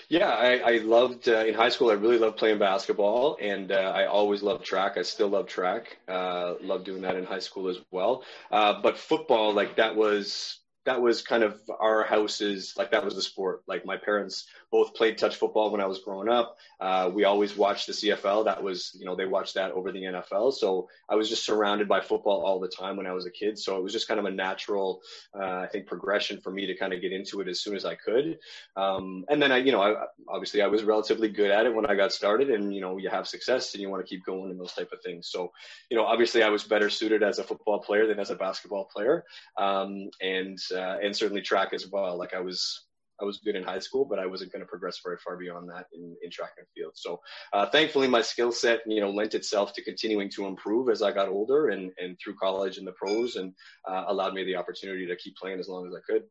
Yeah, 0.09 0.31
I, 0.31 0.59
I 0.59 0.79
loved 0.79 1.29
uh, 1.29 1.45
in 1.45 1.55
high 1.55 1.69
school. 1.69 1.91
I 1.91 1.95
really 1.95 2.19
loved 2.19 2.39
playing 2.39 2.59
basketball, 2.59 3.37
and 3.41 3.71
uh, 3.71 3.93
I 3.95 4.07
always 4.07 4.43
loved 4.43 4.65
track. 4.65 4.97
I 4.97 5.03
still 5.03 5.29
love 5.29 5.47
track. 5.47 5.99
Uh, 6.09 6.55
love 6.63 6.85
doing 6.85 7.03
that 7.03 7.17
in 7.17 7.25
high 7.25 7.39
school 7.39 7.69
as 7.69 7.79
well. 7.91 8.25
Uh, 8.51 8.81
but 8.81 8.97
football, 8.97 9.53
like 9.53 9.77
that 9.77 9.95
was 9.95 10.59
that 10.87 11.01
was 11.01 11.23
kind 11.23 11.43
of 11.43 11.61
our 11.81 12.05
house's 12.05 12.75
like 12.77 12.91
that 12.93 13.05
was 13.05 13.15
the 13.15 13.23
sport. 13.23 13.63
Like 13.67 13.85
my 13.85 13.97
parents 13.97 14.47
both 14.71 14.95
played 14.95 15.19
touch 15.19 15.37
football 15.37 15.71
when 15.71 15.81
I 15.81 15.87
was 15.87 16.01
growing 16.01 16.29
up. 16.29 16.57
Uh, 16.81 17.11
we 17.13 17.25
always 17.25 17.57
watched 17.57 17.87
the 17.87 17.93
CFL. 17.93 18.47
That 18.47 18.63
was 18.63 18.97
you 18.99 19.05
know 19.05 19.15
they 19.15 19.27
watched 19.27 19.55
that 19.55 19.73
over 19.73 19.93
the 19.93 20.03
NFL. 20.03 20.55
So 20.55 20.89
I 21.09 21.15
was 21.15 21.29
just 21.29 21.45
surrounded 21.45 21.89
by 21.89 22.01
football 22.01 22.45
all 22.45 22.61
the 22.61 22.69
time 22.69 22.97
when 22.97 23.07
I 23.07 23.13
was 23.13 23.27
a 23.27 23.31
kid. 23.31 23.59
So 23.59 23.77
it 23.77 23.83
was 23.83 23.93
just 23.93 24.09
kind 24.09 24.21
of 24.21 24.27
a 24.27 24.31
natural, 24.31 25.03
uh, 25.35 25.61
I 25.61 25.69
think, 25.71 25.87
progression 25.87 26.41
for 26.41 26.51
me 26.51 26.67
to 26.67 26.77
kind 26.77 26.93
of 26.93 27.01
get 27.01 27.13
into 27.13 27.41
it 27.41 27.49
as 27.49 27.61
soon 27.61 27.77
as 27.77 27.85
I 27.85 27.95
could. 27.95 28.39
Um, 28.77 29.25
and 29.29 29.41
then 29.41 29.53
I, 29.53 29.59
you 29.59 29.73
know, 29.73 29.83
I, 29.83 29.95
obviously 30.29 30.63
I 30.63 30.67
was 30.67 30.85
relatively 30.85 31.29
good 31.29 31.51
at 31.51 31.67
it 31.67 31.75
when 31.75 31.87
I 31.87 31.95
got 31.95 32.13
started 32.13 32.51
and, 32.51 32.75
you 32.75 32.81
know, 32.81 32.99
you 32.99 33.09
have 33.11 33.27
success 33.27 33.75
and 33.75 33.83
you 33.83 33.91
want 33.91 34.05
to 34.05 34.09
keep 34.09 34.25
going 34.25 34.51
and 34.51 34.61
those 34.61 34.73
type 34.73 34.91
of 34.93 35.03
things. 35.03 35.29
So, 35.29 35.53
you 35.91 35.97
know, 35.97 36.05
obviously 36.05 36.43
I 36.43 36.49
was 36.49 36.65
better 36.65 36.91
suited 36.91 37.23
as 37.23 37.39
a 37.39 37.45
football 37.45 37.81
player 37.81 38.07
than 38.07 38.21
as 38.21 38.31
a 38.31 38.37
basketball 38.37 38.85
player. 38.85 39.25
Um, 39.57 40.11
and, 40.21 40.59
uh, 40.75 40.76
and 40.81 41.17
certainly 41.17 41.43
track 41.43 41.73
as 41.73 41.87
well. 41.91 42.19
Like 42.19 42.35
I 42.35 42.41
was, 42.41 42.85
I 43.21 43.25
was 43.25 43.39
good 43.39 43.57
in 43.57 43.63
high 43.63 43.79
school, 43.79 44.05
but 44.05 44.19
I 44.19 44.27
wasn't 44.27 44.53
going 44.53 44.61
to 44.61 44.69
progress 44.69 45.01
very 45.03 45.17
far 45.17 45.37
beyond 45.39 45.71
that 45.71 45.87
in, 45.95 46.15
in 46.23 46.31
track 46.31 46.53
and 46.59 46.67
field. 46.77 46.93
So, 46.97 47.21
uh, 47.53 47.65
thankfully, 47.67 48.09
my 48.09 48.21
skill 48.21 48.53
set, 48.53 48.81
you 48.87 49.01
know, 49.01 49.11
lent 49.11 49.35
itself 49.35 49.73
to 49.75 49.83
continuing 49.83 50.31
to 50.33 50.47
improve 50.47 50.91
as 50.91 51.01
I 51.01 51.13
got 51.13 51.29
older 51.29 51.69
and, 51.69 51.93
and 51.99 52.19
through 52.23 52.35
college 52.37 52.77
and 52.77 52.87
the 52.87 52.93
pros, 52.93 53.37
and 53.37 53.55
uh, 53.89 54.05
allowed 54.09 54.35
me 54.35 54.45
the 54.45 54.57
opportunity 54.57 55.07
to 55.07 55.17
keep 55.17 55.35
playing 55.37 55.61
as 55.61 55.69
long 55.69 55.87
as 55.87 55.95
I 55.95 56.01
could. 56.07 56.25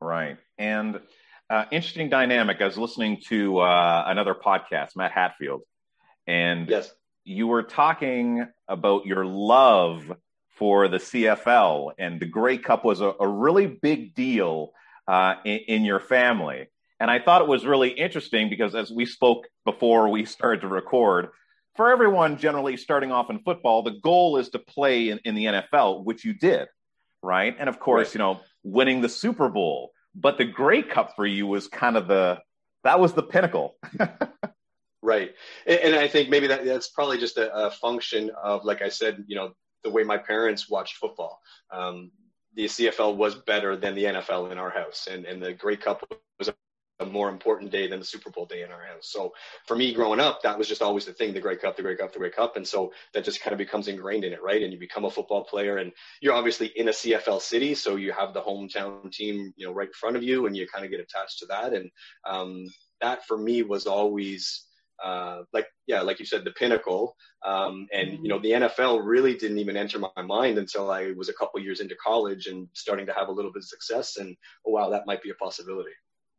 Right. 0.00 0.36
And 0.58 1.00
uh, 1.48 1.66
interesting 1.70 2.10
dynamic. 2.10 2.60
I 2.60 2.64
was 2.66 2.76
listening 2.76 3.20
to 3.28 3.58
uh, 3.60 4.04
another 4.08 4.34
podcast, 4.34 4.96
Matt 4.96 5.12
Hatfield, 5.12 5.62
and 6.26 6.68
Yes. 6.68 6.92
you 7.22 7.46
were 7.46 7.62
talking 7.62 8.46
about 8.66 9.06
your 9.06 9.24
love 9.24 10.10
for 10.56 10.88
the 10.88 10.98
CFL, 10.98 11.92
and 11.98 12.20
the 12.20 12.26
Grey 12.26 12.58
Cup 12.58 12.84
was 12.84 13.00
a, 13.00 13.14
a 13.20 13.28
really 13.28 13.66
big 13.66 14.14
deal 14.14 14.72
uh, 15.06 15.34
in, 15.44 15.58
in 15.68 15.84
your 15.84 16.00
family. 16.00 16.66
And 16.98 17.10
I 17.10 17.18
thought 17.18 17.42
it 17.42 17.48
was 17.48 17.66
really 17.66 17.90
interesting 17.90 18.48
because 18.48 18.74
as 18.74 18.90
we 18.90 19.04
spoke 19.04 19.46
before 19.64 20.08
we 20.08 20.24
started 20.24 20.62
to 20.62 20.68
record, 20.68 21.28
for 21.76 21.90
everyone 21.90 22.38
generally 22.38 22.78
starting 22.78 23.12
off 23.12 23.28
in 23.28 23.40
football, 23.40 23.82
the 23.82 23.98
goal 24.02 24.38
is 24.38 24.48
to 24.50 24.58
play 24.58 25.10
in, 25.10 25.20
in 25.24 25.34
the 25.34 25.44
NFL, 25.44 26.04
which 26.04 26.24
you 26.24 26.32
did, 26.32 26.68
right? 27.22 27.54
And 27.58 27.68
of 27.68 27.78
course, 27.78 28.08
Right. 28.08 28.14
you 28.14 28.18
know, 28.18 28.40
winning 28.62 29.02
the 29.02 29.10
Super 29.10 29.50
Bowl. 29.50 29.92
But 30.14 30.38
the 30.38 30.46
Grey 30.46 30.82
Cup 30.82 31.14
for 31.14 31.26
you 31.26 31.46
was 31.46 31.68
kind 31.68 31.98
of 31.98 32.08
the 32.08 32.40
that 32.82 32.98
was 32.98 33.12
the 33.12 33.22
pinnacle. 33.22 33.76
Right. 35.02 35.34
And, 35.66 35.94
I 35.94 36.08
think 36.08 36.30
maybe 36.30 36.48
that 36.48 36.64
that's 36.64 36.88
probably 36.88 37.18
just 37.18 37.36
a, 37.36 37.54
a 37.54 37.70
function 37.70 38.32
of, 38.42 38.64
like 38.64 38.82
I 38.82 38.88
said, 38.88 39.22
you 39.28 39.36
know, 39.36 39.52
the 39.86 39.92
way 39.92 40.02
my 40.02 40.18
parents 40.18 40.68
watched 40.68 40.96
football. 40.96 41.40
Um, 41.70 42.10
the 42.54 42.64
CFL 42.64 43.16
was 43.16 43.36
better 43.36 43.76
than 43.76 43.94
the 43.94 44.04
NFL 44.04 44.50
in 44.50 44.58
our 44.58 44.70
house, 44.70 45.06
and, 45.08 45.24
and 45.24 45.40
the 45.40 45.52
Grey 45.52 45.76
Cup 45.76 46.02
was 46.40 46.48
a, 46.48 46.54
more 47.04 47.28
important 47.28 47.70
day 47.70 47.86
than 47.86 48.00
the 48.00 48.04
Super 48.04 48.30
Bowl 48.30 48.46
day 48.46 48.62
in 48.62 48.72
our 48.72 48.80
house. 48.80 49.12
So 49.12 49.32
for 49.66 49.76
me 49.76 49.92
growing 49.92 50.18
up, 50.18 50.42
that 50.42 50.58
was 50.58 50.66
just 50.66 50.82
always 50.82 51.04
the 51.04 51.12
thing, 51.12 51.34
the 51.34 51.40
Grey 51.40 51.56
Cup, 51.56 51.76
the 51.76 51.82
Grey 51.82 51.94
Cup, 51.94 52.12
the 52.12 52.18
Grey 52.18 52.30
Cup. 52.30 52.56
And 52.56 52.66
so 52.66 52.90
that 53.12 53.22
just 53.22 53.42
kind 53.42 53.52
of 53.52 53.58
becomes 53.58 53.86
ingrained 53.86 54.24
in 54.24 54.32
it, 54.32 54.42
right? 54.42 54.62
And 54.62 54.72
you 54.72 54.78
become 54.78 55.04
a 55.04 55.10
football 55.10 55.44
player 55.44 55.76
and 55.76 55.92
you're 56.22 56.32
obviously 56.32 56.68
in 56.68 56.88
a 56.88 56.92
CFL 56.92 57.42
city. 57.42 57.74
So 57.74 57.96
you 57.96 58.12
have 58.12 58.32
the 58.32 58.40
hometown 58.40 59.12
team, 59.12 59.52
you 59.56 59.66
know, 59.66 59.74
right 59.74 59.88
in 59.88 59.92
front 59.92 60.16
of 60.16 60.22
you 60.22 60.46
and 60.46 60.56
you 60.56 60.66
kind 60.66 60.86
of 60.86 60.90
get 60.90 61.00
attached 61.00 61.38
to 61.40 61.46
that. 61.46 61.74
And 61.74 61.90
um, 62.26 62.66
that 63.02 63.26
for 63.26 63.36
me 63.36 63.62
was 63.62 63.86
always, 63.86 64.65
uh, 65.02 65.42
like 65.52 65.66
yeah, 65.86 66.00
like 66.00 66.18
you 66.18 66.24
said, 66.24 66.44
the 66.44 66.52
pinnacle. 66.52 67.16
Um, 67.44 67.86
and 67.92 68.18
you 68.22 68.28
know, 68.28 68.38
the 68.38 68.52
NFL 68.52 69.04
really 69.04 69.34
didn't 69.36 69.58
even 69.58 69.76
enter 69.76 69.98
my 69.98 70.22
mind 70.22 70.58
until 70.58 70.90
I 70.90 71.12
was 71.12 71.28
a 71.28 71.34
couple 71.34 71.60
years 71.60 71.80
into 71.80 71.96
college 71.96 72.46
and 72.46 72.68
starting 72.74 73.06
to 73.06 73.12
have 73.12 73.28
a 73.28 73.32
little 73.32 73.52
bit 73.52 73.62
of 73.62 73.68
success. 73.68 74.16
And 74.16 74.36
oh 74.66 74.72
wow, 74.72 74.90
that 74.90 75.06
might 75.06 75.22
be 75.22 75.30
a 75.30 75.34
possibility. 75.34 75.92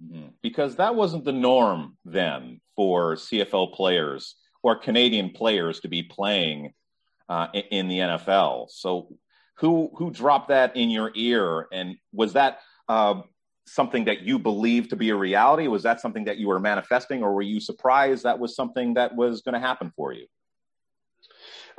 Mhm. 0.03 0.33
Because 0.41 0.75
that 0.75 0.95
wasn't 0.95 1.25
the 1.25 1.31
norm 1.31 1.97
then 2.05 2.61
for 2.75 3.15
CFL 3.15 3.73
players 3.73 4.35
or 4.63 4.75
Canadian 4.75 5.31
players 5.31 5.79
to 5.81 5.87
be 5.87 6.03
playing 6.03 6.73
uh, 7.29 7.47
in, 7.53 7.63
in 7.71 7.87
the 7.87 7.99
NFL. 7.99 8.69
So, 8.69 9.09
who 9.59 9.89
who 9.95 10.11
dropped 10.11 10.49
that 10.49 10.75
in 10.75 10.89
your 10.89 11.11
ear, 11.15 11.67
and 11.71 11.95
was 12.11 12.33
that 12.33 12.59
uh, 12.87 13.21
something 13.67 14.05
that 14.05 14.21
you 14.21 14.39
believed 14.39 14.89
to 14.91 14.95
be 14.95 15.09
a 15.09 15.15
reality? 15.15 15.67
Was 15.67 15.83
that 15.83 16.01
something 16.01 16.25
that 16.25 16.38
you 16.38 16.47
were 16.47 16.59
manifesting, 16.59 17.24
or 17.24 17.33
were 17.33 17.41
you 17.41 17.59
surprised 17.59 18.24
that 18.24 18.39
was 18.39 18.55
something 18.55 18.95
that 18.95 19.15
was 19.15 19.41
going 19.41 19.53
to 19.53 19.59
happen 19.59 19.91
for 19.95 20.13
you? 20.13 20.25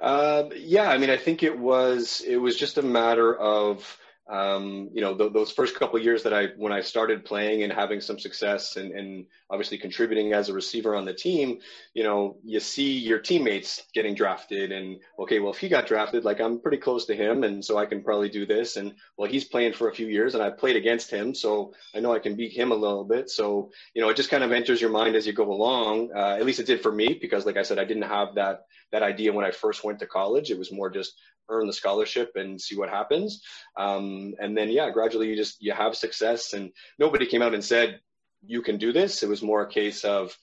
Um, 0.00 0.50
yeah, 0.54 0.90
I 0.90 0.99
mean, 0.99 1.11
I 1.11 1.16
think 1.16 1.42
it 1.42 1.59
was 1.59 2.21
it 2.21 2.37
was 2.37 2.57
just 2.57 2.78
a 2.78 2.83
matter 2.83 3.37
of 3.37 3.99
um, 4.28 4.90
you 4.92 5.00
know, 5.00 5.16
th- 5.16 5.32
those 5.32 5.50
first 5.50 5.75
couple 5.75 5.99
years 5.99 6.23
that 6.25 6.35
I, 6.35 6.49
when 6.56 6.73
I 6.73 6.82
started 6.82 7.25
playing 7.25 7.62
and 7.62 7.73
having 7.73 8.00
some 8.00 8.18
success 8.18 8.76
and, 8.76 8.92
and 8.92 9.26
obviously 9.49 9.78
contributing 9.78 10.35
as 10.35 10.49
a 10.49 10.52
receiver 10.52 10.94
on 10.94 11.06
the 11.06 11.14
team, 11.14 11.61
you 11.94 12.02
know, 12.02 12.37
you 12.44 12.61
see 12.61 12.99
your 12.99 13.20
teammates 13.20 13.82
getting 13.94 14.14
drafted 14.14 14.70
and, 14.70 14.99
okay, 15.18 15.38
well, 15.38 15.52
if 15.52 15.58
he 15.58 15.68
got 15.68 15.87
drafted, 15.87 16.25
like 16.25 16.40
I'm 16.40 16.61
pretty 16.61 16.76
close 16.76 17.06
to 17.06 17.16
him. 17.16 17.42
And 17.44 17.64
so 17.64 17.78
I 17.78 17.87
can 17.87 18.02
probably 18.02 18.28
do 18.28 18.44
this. 18.44 18.76
And 18.76 18.94
well, 19.16 19.30
he's 19.30 19.44
playing 19.44 19.73
for 19.73 19.88
a 19.88 19.94
few 19.94 20.06
years 20.06 20.35
and 20.35 20.42
I 20.42 20.50
played 20.50 20.76
against 20.76 21.11
him. 21.11 21.35
So 21.35 21.73
I 21.94 22.00
know 22.00 22.12
I 22.14 22.18
can 22.18 22.37
beat 22.37 22.52
him 22.52 22.70
a 22.70 22.76
little 22.76 23.04
bit. 23.04 23.30
So, 23.30 23.70
you 23.94 24.02
know, 24.02 24.11
it 24.11 24.16
just 24.16 24.30
kind 24.30 24.44
of 24.44 24.52
enters 24.52 24.80
your 24.80 24.90
mind 24.90 25.16
as 25.16 25.26
you 25.26 25.32
go 25.32 25.50
along. 25.50 26.11
Uh, 26.14 26.37
at 26.38 26.44
least 26.44 26.61
it 26.61 26.66
did 26.66 26.82
for 26.82 26.92
me, 26.92 27.16
because 27.18 27.47
like 27.47 27.56
I 27.56 27.62
said, 27.62 27.78
I 27.78 27.85
didn't 27.85 28.02
have 28.02 28.35
that, 28.35 28.66
that 28.92 29.02
idea 29.02 29.32
when 29.32 29.47
I 29.47 29.52
first 29.52 29.85
went 29.85 30.00
to 30.00 30.06
college. 30.06 30.50
It 30.50 30.58
was 30.58 30.70
more 30.70 30.90
just 30.90 31.14
earn 31.49 31.67
the 31.67 31.73
scholarship 31.73 32.33
and 32.35 32.61
see 32.61 32.76
what 32.76 32.88
happens. 32.88 33.43
Um, 33.76 34.35
and 34.40 34.57
then, 34.57 34.71
yeah, 34.71 34.90
gradually 34.90 35.28
you 35.28 35.37
just, 35.37 35.62
you 35.62 35.73
have 35.73 35.97
success 35.97 36.52
and 36.52 36.71
nobody 36.99 37.26
came 37.26 37.43
out 37.43 37.55
and 37.55 37.64
said, 37.64 38.00
you 38.45 38.62
can 38.62 38.78
do 38.78 38.93
this. 38.93 39.23
It 39.23 39.28
was 39.28 39.43
more 39.43 39.62
a 39.62 39.69
case 39.69 40.05
of, 40.05 40.37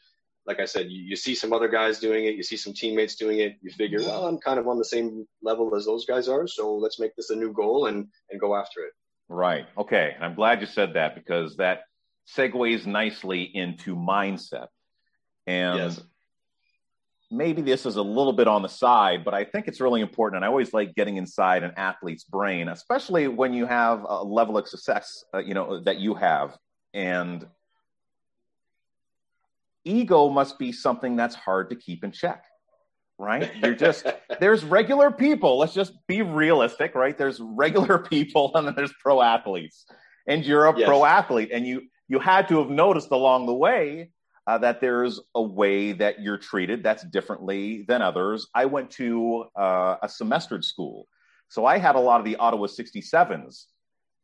like 0.46 0.60
I 0.60 0.66
said, 0.66 0.90
you, 0.90 1.02
you 1.02 1.16
see 1.16 1.34
some 1.34 1.54
other 1.54 1.68
guys 1.68 2.00
doing 2.00 2.26
it, 2.26 2.36
you 2.36 2.44
see 2.44 2.58
some 2.58 2.74
teammates 2.74 3.16
doing 3.16 3.40
it, 3.40 3.58
you 3.62 3.72
figure, 3.72 4.00
well, 4.00 4.28
I'm 4.28 4.38
kind 4.38 4.60
of 4.60 4.68
on 4.68 4.78
the 4.78 4.86
same 4.86 5.26
level 5.42 5.76
as 5.76 5.86
those 5.86 6.06
guys 6.06 6.28
are. 6.28 6.48
So 6.48 6.76
let's 6.76 7.00
make 7.00 7.16
this 7.16 7.30
a 7.30 7.36
new 7.36 7.52
goal 7.54 7.88
and, 7.88 8.08
and 8.30 8.40
go 8.40 8.56
after 8.56 8.82
it. 8.82 8.94
Right. 9.28 9.66
Okay. 9.78 10.14
And 10.16 10.24
I'm 10.24 10.36
glad 10.36 10.62
you 10.62 10.68
said 10.68 10.94
that 10.94 11.16
because 11.16 11.58
that 11.58 11.84
segues 12.38 12.86
nicely 12.86 13.44
into 13.44 13.96
mindset. 13.96 14.68
And 15.48 15.78
yes 15.78 16.02
maybe 17.36 17.62
this 17.62 17.86
is 17.86 17.96
a 17.96 18.02
little 18.02 18.34
bit 18.34 18.48
on 18.48 18.62
the 18.62 18.70
side, 18.70 19.24
but 19.26 19.34
I 19.34 19.44
think 19.44 19.68
it's 19.68 19.82
really 19.82 20.02
important. 20.02 20.38
And 20.38 20.46
I 20.46 20.48
always 20.48 20.74
like 20.74 20.96
getting 20.96 21.18
inside 21.18 21.64
an 21.64 21.72
athlete's 21.78 22.24
brain, 22.24 22.70
especially 22.70 23.28
when 23.28 23.54
you 23.54 23.66
have 23.66 24.06
a 24.08 24.24
level 24.24 24.58
of 24.58 24.68
success, 24.68 25.24
uh, 25.34 25.40
you 25.40 25.54
know, 25.54 25.82
that 25.82 25.98
you 25.98 26.16
have. 26.16 26.58
And 26.94 27.46
ego 29.84 30.30
must 30.30 30.58
be 30.58 30.72
something 30.72 31.16
that's 31.16 31.36
hard 31.36 31.70
to 31.70 31.76
keep 31.76 32.04
in 32.04 32.12
check, 32.12 32.44
right? 33.18 33.56
You're 33.58 33.76
just, 33.76 34.06
there's 34.40 34.64
regular 34.64 35.12
people. 35.12 35.58
Let's 35.58 35.74
just 35.74 35.94
be 36.08 36.22
realistic, 36.22 36.96
right? 36.96 37.18
There's 37.18 37.40
regular 37.40 38.00
people 38.10 38.52
and 38.56 38.68
then 38.68 38.76
there's 38.76 38.94
pro 39.02 39.22
athletes. 39.22 39.86
And 40.28 40.44
you're 40.44 40.66
a 40.66 40.78
yes. 40.78 40.88
pro 40.88 41.06
athlete 41.06 41.50
and 41.54 41.68
you, 41.68 41.84
you 42.08 42.20
had 42.20 42.48
to 42.48 42.60
have 42.60 42.70
noticed 42.70 43.12
along 43.12 43.46
the 43.46 43.54
way 43.54 44.10
uh, 44.48 44.58
that 44.60 44.82
there's 44.82 45.20
a 45.34 45.42
way 45.42 45.92
that 45.94 46.22
you're 46.22 46.38
treated 46.38 46.84
that's 46.84 47.04
differently 47.04 47.84
than 47.88 48.02
others. 48.02 48.48
I 48.54 48.66
went 48.66 48.92
to 48.92 49.46
uh, 49.56 49.96
a 50.02 50.10
semestered 50.10 50.64
school. 50.64 51.08
So 51.50 51.66
I 51.66 51.78
had 51.78 51.96
a 51.96 52.00
lot 52.00 52.20
of 52.20 52.26
the 52.26 52.36
Ottawa 52.38 52.68
67s 52.68 53.66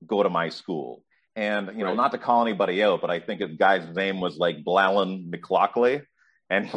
go 0.06 0.24
to 0.24 0.30
my 0.30 0.50
school. 0.50 1.04
And, 1.36 1.68
you 1.78 1.84
know, 1.84 1.88
right. 1.88 1.96
not 1.96 2.12
to 2.12 2.18
call 2.18 2.42
anybody 2.42 2.84
out, 2.84 3.02
but 3.02 3.10
I 3.10 3.20
think 3.20 3.40
the 3.40 3.48
guy's 3.48 3.88
name 3.96 4.20
was 4.20 4.38
like 4.38 4.64
Blallen 4.64 5.30
McLaughlin. 5.30 6.06
And 6.50 6.70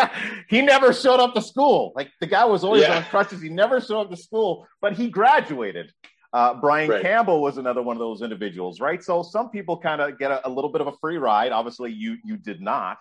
he 0.48 0.62
never 0.62 0.92
showed 0.92 1.18
up 1.18 1.34
to 1.34 1.42
school. 1.42 1.92
Like 1.96 2.10
the 2.20 2.28
guy 2.28 2.44
was 2.44 2.62
always 2.62 2.82
yeah. 2.82 2.98
on 2.98 3.02
crutches. 3.04 3.42
He 3.42 3.48
never 3.48 3.80
showed 3.80 4.02
up 4.02 4.10
to 4.10 4.16
school, 4.16 4.66
but 4.80 4.92
he 4.92 5.10
graduated. 5.10 5.90
Uh, 6.36 6.52
Brian 6.52 6.90
right. 6.90 7.00
Campbell 7.00 7.40
was 7.40 7.56
another 7.56 7.80
one 7.80 7.96
of 7.96 7.98
those 7.98 8.20
individuals, 8.20 8.78
right? 8.78 9.02
So 9.02 9.22
some 9.22 9.48
people 9.48 9.78
kind 9.78 10.02
of 10.02 10.18
get 10.18 10.30
a, 10.30 10.46
a, 10.46 10.50
little 10.50 10.70
bit 10.70 10.82
of 10.82 10.86
a 10.86 10.92
free 11.00 11.16
ride. 11.16 11.50
Obviously, 11.50 11.90
you 11.92 12.18
you 12.26 12.36
did 12.36 12.60
not. 12.60 12.98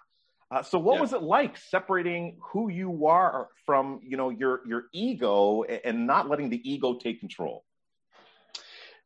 Uh, 0.49 0.63
so 0.63 0.79
what 0.79 0.95
yeah. 0.95 1.01
was 1.01 1.11
it 1.11 1.21
like 1.21 1.57
separating 1.57 2.37
who 2.41 2.69
you 2.69 3.07
are 3.07 3.49
from 3.65 3.99
you 4.03 4.15
know 4.15 4.29
your 4.29 4.61
your 4.65 4.85
ego 4.93 5.63
and 5.63 6.07
not 6.07 6.29
letting 6.29 6.49
the 6.49 6.61
ego 6.63 6.93
take 6.93 7.19
control? 7.19 7.65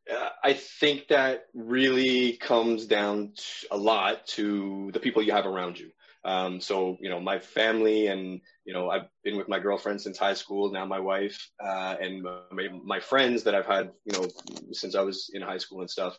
Uh, 0.08 0.28
I 0.44 0.52
think 0.52 1.08
that 1.08 1.46
really 1.52 2.34
comes 2.34 2.86
down 2.86 3.32
to, 3.34 3.66
a 3.72 3.76
lot 3.76 4.28
to 4.28 4.92
the 4.92 5.00
people 5.00 5.22
you 5.22 5.32
have 5.32 5.46
around 5.46 5.76
you. 5.76 5.90
Um, 6.24 6.60
so, 6.60 6.98
you 7.00 7.08
know, 7.08 7.18
my 7.18 7.38
family 7.38 8.08
and, 8.08 8.40
you 8.64 8.74
know, 8.74 8.90
I've 8.90 9.08
been 9.24 9.38
with 9.38 9.48
my 9.48 9.58
girlfriend 9.58 10.00
since 10.00 10.18
high 10.18 10.34
school, 10.34 10.70
now 10.70 10.84
my 10.84 11.00
wife, 11.00 11.50
uh, 11.62 11.96
and 12.00 12.22
my, 12.22 12.68
my, 12.84 13.00
friends 13.00 13.42
that 13.44 13.54
I've 13.54 13.66
had, 13.66 13.90
you 14.04 14.12
know, 14.12 14.28
since 14.72 14.94
I 14.94 15.00
was 15.00 15.30
in 15.32 15.40
high 15.40 15.56
school 15.58 15.80
and 15.80 15.90
stuff. 15.90 16.16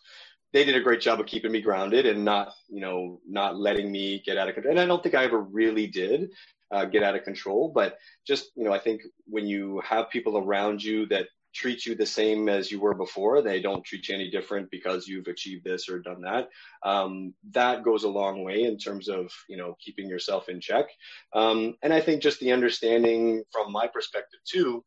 They 0.54 0.66
did 0.66 0.76
a 0.76 0.82
great 0.82 1.02
job 1.02 1.20
of 1.20 1.28
keeping 1.28 1.52
me 1.52 1.62
grounded 1.62 2.06
and 2.06 2.26
not, 2.26 2.54
you 2.68 2.82
know, 2.82 3.22
not 3.28 3.58
letting 3.58 3.92
me 3.92 4.22
get 4.26 4.38
out 4.38 4.50
of 4.50 4.56
control. 4.56 4.72
And 4.72 4.82
I 4.82 4.86
don't 4.86 5.04
think 5.04 5.16
I 5.16 5.24
ever 5.24 5.40
really 5.40 5.88
did 5.88 6.32
uh, 6.72 6.86
get 6.86 7.04
out 7.04 7.16
of 7.16 7.24
control, 7.24 7.72
but 7.74 7.98
just, 8.26 8.52
you 8.56 8.64
know, 8.64 8.74
I 8.74 8.80
think 8.80 9.02
when 9.26 9.48
you 9.48 9.82
have 9.86 10.10
people 10.10 10.38
around 10.38 10.84
you 10.84 11.06
that 11.08 11.28
treat 11.54 11.86
you 11.86 11.96
the 11.96 12.06
same 12.06 12.50
as 12.50 12.72
you 12.72 12.80
were 12.80 12.94
before. 12.94 13.42
They 13.42 13.62
don't 13.62 13.84
treat 13.84 14.08
you 14.08 14.16
any 14.16 14.30
different 14.30 14.72
because 14.72 15.08
you've 15.08 15.28
achieved 15.28 15.64
this 15.64 15.90
or 15.90 16.00
done 16.00 16.22
that. 16.22 16.50
Um, 16.84 17.34
that 17.52 17.84
goes 17.84 18.04
a 18.04 18.10
long 18.10 18.44
way 18.44 18.64
in 18.64 18.78
terms 18.78 19.08
of 19.10 19.32
you 19.48 19.58
know 19.58 19.78
keeping 19.84 20.08
yourself 20.08 20.50
in 20.50 20.60
check. 20.60 20.86
Um, 21.34 21.76
and 21.82 21.94
I 21.94 22.02
think 22.02 22.22
just 22.22 22.40
the 22.40 22.52
understanding 22.52 23.44
from 23.52 23.72
my 23.72 23.88
perspective 23.88 24.40
too, 24.46 24.84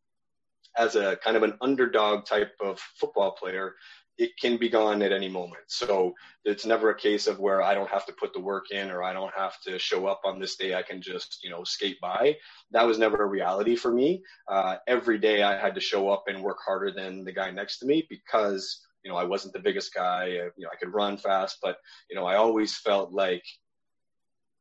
as 0.76 0.96
a 0.96 1.16
kind 1.16 1.36
of 1.36 1.42
an 1.42 1.54
underdog 1.60 2.26
type 2.26 2.52
of 2.60 2.80
football 2.98 3.32
player, 3.32 3.74
it 4.16 4.30
can 4.40 4.56
be 4.56 4.68
gone 4.68 5.02
at 5.02 5.12
any 5.12 5.28
moment. 5.28 5.64
So 5.66 6.14
it's 6.44 6.64
never 6.64 6.90
a 6.90 6.98
case 6.98 7.26
of 7.26 7.40
where 7.40 7.62
I 7.62 7.74
don't 7.74 7.90
have 7.90 8.06
to 8.06 8.12
put 8.12 8.32
the 8.32 8.40
work 8.40 8.70
in 8.70 8.90
or 8.90 9.02
I 9.02 9.12
don't 9.12 9.34
have 9.34 9.60
to 9.62 9.78
show 9.78 10.06
up 10.06 10.20
on 10.24 10.38
this 10.38 10.56
day. 10.56 10.74
I 10.74 10.82
can 10.82 11.02
just, 11.02 11.42
you 11.42 11.50
know, 11.50 11.64
skate 11.64 12.00
by. 12.00 12.36
That 12.70 12.86
was 12.86 12.98
never 12.98 13.22
a 13.22 13.26
reality 13.26 13.74
for 13.74 13.92
me. 13.92 14.22
Uh, 14.48 14.76
every 14.86 15.18
day 15.18 15.42
I 15.42 15.58
had 15.58 15.74
to 15.74 15.80
show 15.80 16.08
up 16.10 16.24
and 16.28 16.42
work 16.42 16.58
harder 16.64 16.92
than 16.92 17.24
the 17.24 17.32
guy 17.32 17.50
next 17.50 17.78
to 17.78 17.86
me 17.86 18.06
because, 18.08 18.82
you 19.02 19.10
know, 19.10 19.16
I 19.16 19.24
wasn't 19.24 19.52
the 19.52 19.60
biggest 19.60 19.92
guy. 19.92 20.26
You 20.26 20.52
know, 20.58 20.68
I 20.72 20.76
could 20.76 20.94
run 20.94 21.16
fast, 21.16 21.58
but, 21.60 21.78
you 22.08 22.14
know, 22.14 22.24
I 22.24 22.36
always 22.36 22.76
felt 22.76 23.12
like 23.12 23.44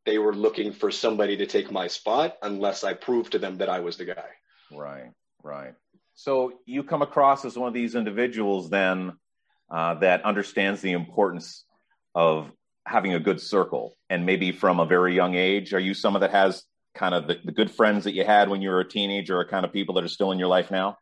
they 0.06 0.18
were 0.18 0.36
looking 0.36 0.74
for 0.74 0.90
somebody 0.90 1.38
to 1.38 1.46
take 1.46 1.72
my 1.72 1.88
spot 1.88 2.38
unless 2.42 2.84
I 2.84 2.94
proved 2.94 3.34
to 3.34 3.40
them 3.40 3.60
that 3.60 3.70
I 3.70 3.80
was 3.82 3.98
the 3.98 4.06
guy. 4.06 4.30
Right, 4.72 5.12
right. 5.44 5.76
So 6.16 6.60
you 6.66 6.84
come 6.84 7.02
across 7.02 7.46
as 7.46 7.58
one 7.58 7.68
of 7.68 7.74
these 7.74 7.96
individuals 7.96 8.70
then 8.70 9.14
uh, 9.74 9.96
that 9.96 10.24
understands 10.24 10.82
the 10.82 10.92
importance 10.92 11.66
of 12.16 12.52
having 12.86 13.16
a 13.16 13.20
good 13.20 13.42
circle. 13.42 13.96
And 14.10 14.26
maybe 14.26 14.52
from 14.52 14.80
a 14.80 14.86
very 14.86 15.16
young 15.16 15.36
age 15.36 15.74
are 15.74 15.80
you 15.80 15.94
someone 15.94 16.22
that 16.22 16.32
has 16.32 16.64
kind 16.94 17.16
of 17.16 17.28
the, 17.28 17.40
the 17.44 17.52
good 17.52 17.72
friends 17.72 18.04
that 18.04 18.14
you 18.14 18.24
had 18.24 18.50
when 18.50 18.62
you 18.62 18.70
were 18.70 18.82
a 18.82 18.88
teenager 18.88 19.40
or 19.40 19.46
kind 19.46 19.66
of 19.66 19.74
people 19.74 19.96
that 19.96 20.04
are 20.04 20.10
still 20.10 20.32
in 20.32 20.38
your 20.38 20.48
life 20.48 20.70
now 20.70 20.98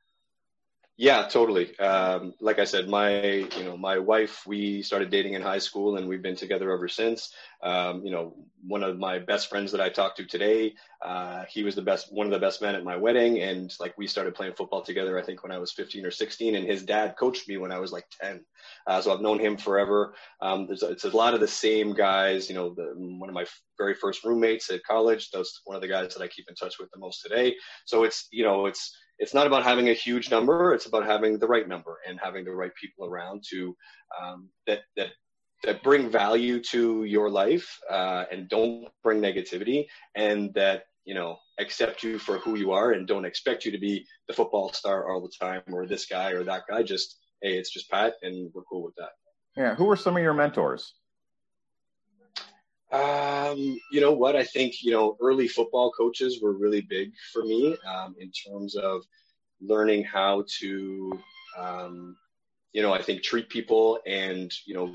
yeah, 0.97 1.27
totally. 1.27 1.77
Um, 1.79 2.33
like 2.41 2.59
I 2.59 2.65
said, 2.65 2.87
my 2.87 3.23
you 3.23 3.63
know 3.63 3.77
my 3.77 3.97
wife, 3.97 4.45
we 4.45 4.81
started 4.81 5.09
dating 5.09 5.33
in 5.33 5.41
high 5.41 5.57
school, 5.57 5.97
and 5.97 6.07
we've 6.07 6.21
been 6.21 6.35
together 6.35 6.71
ever 6.71 6.87
since. 6.87 7.33
Um, 7.63 8.03
you 8.05 8.11
know, 8.11 8.35
one 8.67 8.83
of 8.83 8.99
my 8.99 9.19
best 9.19 9.49
friends 9.49 9.71
that 9.71 9.81
I 9.81 9.89
talked 9.89 10.17
to 10.17 10.25
today, 10.25 10.73
uh, 11.01 11.45
he 11.49 11.63
was 11.63 11.75
the 11.75 11.81
best, 11.81 12.13
one 12.13 12.27
of 12.27 12.31
the 12.31 12.39
best 12.39 12.61
men 12.61 12.75
at 12.75 12.83
my 12.83 12.97
wedding, 12.97 13.41
and 13.41 13.73
like 13.79 13.97
we 13.97 14.05
started 14.05 14.35
playing 14.35 14.53
football 14.53 14.83
together. 14.83 15.17
I 15.17 15.23
think 15.23 15.43
when 15.43 15.51
I 15.51 15.59
was 15.59 15.71
15 15.71 16.05
or 16.05 16.11
16, 16.11 16.55
and 16.55 16.67
his 16.67 16.83
dad 16.83 17.15
coached 17.17 17.47
me 17.47 17.57
when 17.57 17.71
I 17.71 17.79
was 17.79 17.91
like 17.91 18.05
10. 18.21 18.43
Uh, 18.85 19.01
so 19.01 19.13
I've 19.13 19.21
known 19.21 19.39
him 19.39 19.57
forever. 19.57 20.13
Um, 20.41 20.67
there's 20.67 20.83
it's 20.83 21.05
a 21.05 21.15
lot 21.15 21.33
of 21.33 21.39
the 21.39 21.47
same 21.47 21.93
guys. 21.93 22.49
You 22.49 22.55
know, 22.55 22.73
the, 22.75 22.93
one 22.95 23.29
of 23.29 23.33
my 23.33 23.45
very 23.77 23.95
first 23.95 24.23
roommates 24.23 24.69
at 24.69 24.83
college. 24.83 25.29
That's 25.31 25.61
one 25.65 25.75
of 25.75 25.81
the 25.81 25.87
guys 25.87 26.13
that 26.13 26.23
I 26.23 26.27
keep 26.27 26.49
in 26.49 26.55
touch 26.55 26.75
with 26.79 26.91
the 26.91 26.99
most 26.99 27.21
today. 27.21 27.55
So 27.85 28.03
it's 28.03 28.27
you 28.31 28.43
know 28.43 28.65
it's 28.65 28.95
it's 29.21 29.35
not 29.35 29.45
about 29.45 29.63
having 29.63 29.89
a 29.89 29.93
huge 29.93 30.31
number. 30.31 30.73
It's 30.73 30.87
about 30.87 31.05
having 31.05 31.37
the 31.37 31.47
right 31.47 31.67
number 31.67 31.99
and 32.07 32.19
having 32.21 32.43
the 32.43 32.51
right 32.51 32.71
people 32.73 33.05
around 33.05 33.43
to 33.51 33.77
um, 34.19 34.49
that 34.65 34.79
that 34.97 35.09
that 35.63 35.83
bring 35.83 36.09
value 36.09 36.59
to 36.71 37.03
your 37.03 37.29
life 37.29 37.79
uh, 37.89 38.25
and 38.31 38.49
don't 38.49 38.87
bring 39.03 39.21
negativity 39.21 39.85
and 40.15 40.51
that 40.55 40.85
you 41.05 41.13
know 41.13 41.37
accept 41.59 42.01
you 42.01 42.17
for 42.17 42.39
who 42.39 42.55
you 42.55 42.71
are 42.71 42.93
and 42.93 43.07
don't 43.07 43.25
expect 43.25 43.63
you 43.63 43.71
to 43.71 43.77
be 43.77 44.03
the 44.27 44.33
football 44.33 44.73
star 44.73 45.11
all 45.11 45.21
the 45.21 45.31
time 45.39 45.61
or 45.71 45.85
this 45.85 46.07
guy 46.07 46.31
or 46.31 46.43
that 46.43 46.63
guy. 46.67 46.81
Just 46.81 47.19
hey, 47.43 47.53
it's 47.59 47.71
just 47.71 47.91
Pat, 47.91 48.15
and 48.23 48.51
we're 48.55 48.63
cool 48.63 48.83
with 48.83 48.95
that. 48.95 49.11
Yeah. 49.55 49.75
Who 49.75 49.87
are 49.91 49.95
some 49.95 50.17
of 50.17 50.23
your 50.23 50.33
mentors? 50.33 50.95
Um, 52.91 53.79
you 53.91 54.01
know 54.01 54.11
what? 54.11 54.35
I 54.35 54.43
think 54.43 54.83
you 54.83 54.91
know 54.91 55.17
early 55.21 55.47
football 55.47 55.91
coaches 55.91 56.41
were 56.41 56.53
really 56.53 56.81
big 56.81 57.13
for 57.31 57.43
me 57.43 57.77
um, 57.87 58.15
in 58.19 58.31
terms 58.31 58.75
of 58.75 59.03
learning 59.61 60.03
how 60.03 60.43
to 60.59 61.19
um, 61.57 62.17
you 62.73 62.81
know, 62.81 62.93
I 62.93 63.01
think 63.01 63.21
treat 63.21 63.49
people 63.49 63.99
and, 64.05 64.51
you 64.65 64.73
know, 64.73 64.93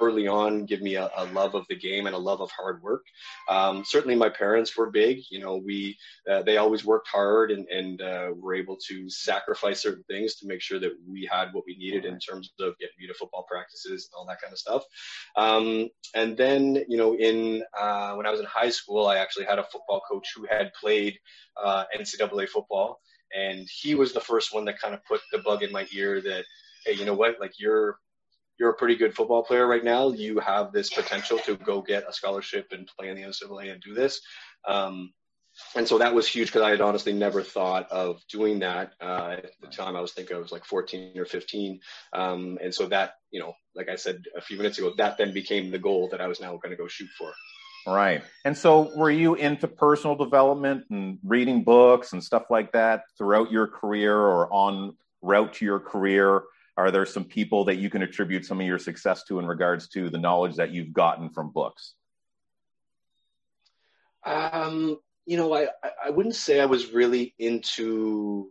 early 0.00 0.26
on 0.26 0.64
give 0.64 0.80
me 0.80 0.94
a, 0.94 1.10
a 1.16 1.26
love 1.26 1.54
of 1.54 1.66
the 1.68 1.76
game 1.76 2.06
and 2.06 2.14
a 2.14 2.18
love 2.18 2.40
of 2.40 2.50
hard 2.50 2.82
work. 2.82 3.04
Um, 3.48 3.84
certainly 3.86 4.16
my 4.16 4.30
parents 4.30 4.76
were 4.76 4.90
big, 4.90 5.20
you 5.30 5.38
know, 5.38 5.56
we, 5.56 5.98
uh, 6.30 6.42
they 6.42 6.56
always 6.56 6.84
worked 6.84 7.08
hard 7.08 7.50
and, 7.50 7.68
and 7.68 8.00
uh, 8.00 8.30
were 8.34 8.54
able 8.54 8.78
to 8.88 9.10
sacrifice 9.10 9.82
certain 9.82 10.04
things 10.04 10.36
to 10.36 10.46
make 10.46 10.62
sure 10.62 10.80
that 10.80 10.92
we 11.06 11.28
had 11.30 11.52
what 11.52 11.64
we 11.66 11.76
needed 11.76 12.06
in 12.06 12.18
terms 12.18 12.52
of 12.58 12.78
getting 12.78 12.94
me 12.98 13.06
to 13.06 13.14
football 13.14 13.44
practices 13.48 14.08
and 14.08 14.18
all 14.18 14.26
that 14.26 14.40
kind 14.40 14.52
of 14.52 14.58
stuff. 14.58 14.84
Um, 15.36 15.90
and 16.14 16.36
then, 16.36 16.84
you 16.88 16.96
know, 16.96 17.16
in, 17.16 17.62
uh, 17.78 18.14
when 18.14 18.26
I 18.26 18.30
was 18.30 18.40
in 18.40 18.46
high 18.46 18.70
school, 18.70 19.06
I 19.06 19.16
actually 19.16 19.44
had 19.44 19.58
a 19.58 19.64
football 19.64 20.00
coach 20.10 20.28
who 20.34 20.46
had 20.48 20.72
played 20.72 21.18
uh, 21.62 21.84
NCAA 21.94 22.48
football. 22.48 23.00
And 23.36 23.68
he 23.70 23.94
was 23.94 24.12
the 24.12 24.20
first 24.20 24.52
one 24.54 24.64
that 24.64 24.80
kind 24.80 24.94
of 24.94 25.04
put 25.04 25.20
the 25.30 25.38
bug 25.38 25.62
in 25.62 25.70
my 25.70 25.86
ear 25.92 26.20
that, 26.22 26.44
hey, 26.84 26.92
you 26.92 27.04
know 27.04 27.14
what? 27.14 27.40
Like 27.40 27.58
you're 27.58 27.98
you're 28.58 28.70
a 28.70 28.74
pretty 28.74 28.96
good 28.96 29.14
football 29.14 29.42
player 29.42 29.66
right 29.66 29.82
now. 29.82 30.10
You 30.10 30.38
have 30.40 30.70
this 30.70 30.90
potential 30.90 31.38
to 31.38 31.56
go 31.56 31.80
get 31.80 32.08
a 32.08 32.12
scholarship 32.12 32.72
and 32.72 32.86
play 32.86 33.08
in 33.08 33.16
the 33.16 33.22
NCAA 33.22 33.72
and 33.72 33.82
do 33.82 33.94
this. 33.94 34.20
Um, 34.68 35.12
and 35.74 35.88
so 35.88 35.98
that 35.98 36.14
was 36.14 36.28
huge 36.28 36.48
because 36.48 36.62
I 36.62 36.70
had 36.70 36.80
honestly 36.80 37.12
never 37.12 37.42
thought 37.42 37.90
of 37.90 38.22
doing 38.30 38.60
that. 38.60 38.92
Uh, 39.00 39.36
at 39.38 39.52
the 39.60 39.66
time, 39.66 39.96
I 39.96 40.00
was 40.00 40.12
thinking 40.12 40.36
I 40.36 40.40
was 40.40 40.52
like 40.52 40.64
14 40.64 41.18
or 41.18 41.24
15. 41.24 41.80
Um, 42.12 42.58
and 42.62 42.74
so 42.74 42.86
that, 42.88 43.14
you 43.30 43.40
know, 43.40 43.54
like 43.74 43.88
I 43.88 43.96
said 43.96 44.24
a 44.36 44.40
few 44.40 44.56
minutes 44.56 44.78
ago, 44.78 44.92
that 44.96 45.16
then 45.18 45.32
became 45.32 45.70
the 45.70 45.78
goal 45.78 46.08
that 46.10 46.20
I 46.20 46.28
was 46.28 46.40
now 46.40 46.50
going 46.56 46.70
to 46.70 46.76
go 46.76 46.86
shoot 46.86 47.08
for. 47.16 47.32
Right. 47.86 48.22
And 48.44 48.56
so 48.56 48.92
were 48.94 49.10
you 49.10 49.34
into 49.34 49.66
personal 49.66 50.16
development 50.16 50.84
and 50.90 51.18
reading 51.24 51.64
books 51.64 52.12
and 52.12 52.22
stuff 52.22 52.44
like 52.50 52.72
that 52.72 53.04
throughout 53.16 53.50
your 53.50 53.66
career 53.66 54.14
or 54.16 54.52
on 54.52 54.96
route 55.22 55.54
to 55.54 55.64
your 55.64 55.80
career? 55.80 56.42
Are 56.80 56.90
there 56.90 57.04
some 57.04 57.24
people 57.24 57.66
that 57.66 57.76
you 57.76 57.90
can 57.90 58.00
attribute 58.00 58.46
some 58.46 58.58
of 58.58 58.66
your 58.66 58.78
success 58.78 59.22
to 59.24 59.38
in 59.38 59.44
regards 59.44 59.88
to 59.88 60.08
the 60.08 60.16
knowledge 60.16 60.56
that 60.56 60.70
you've 60.70 60.94
gotten 60.94 61.28
from 61.28 61.50
books? 61.50 61.92
Um, 64.24 64.98
you 65.26 65.36
know, 65.36 65.54
I, 65.54 65.68
I 66.02 66.08
wouldn't 66.08 66.36
say 66.36 66.58
I 66.58 66.64
was 66.64 66.90
really 66.90 67.34
into 67.38 68.50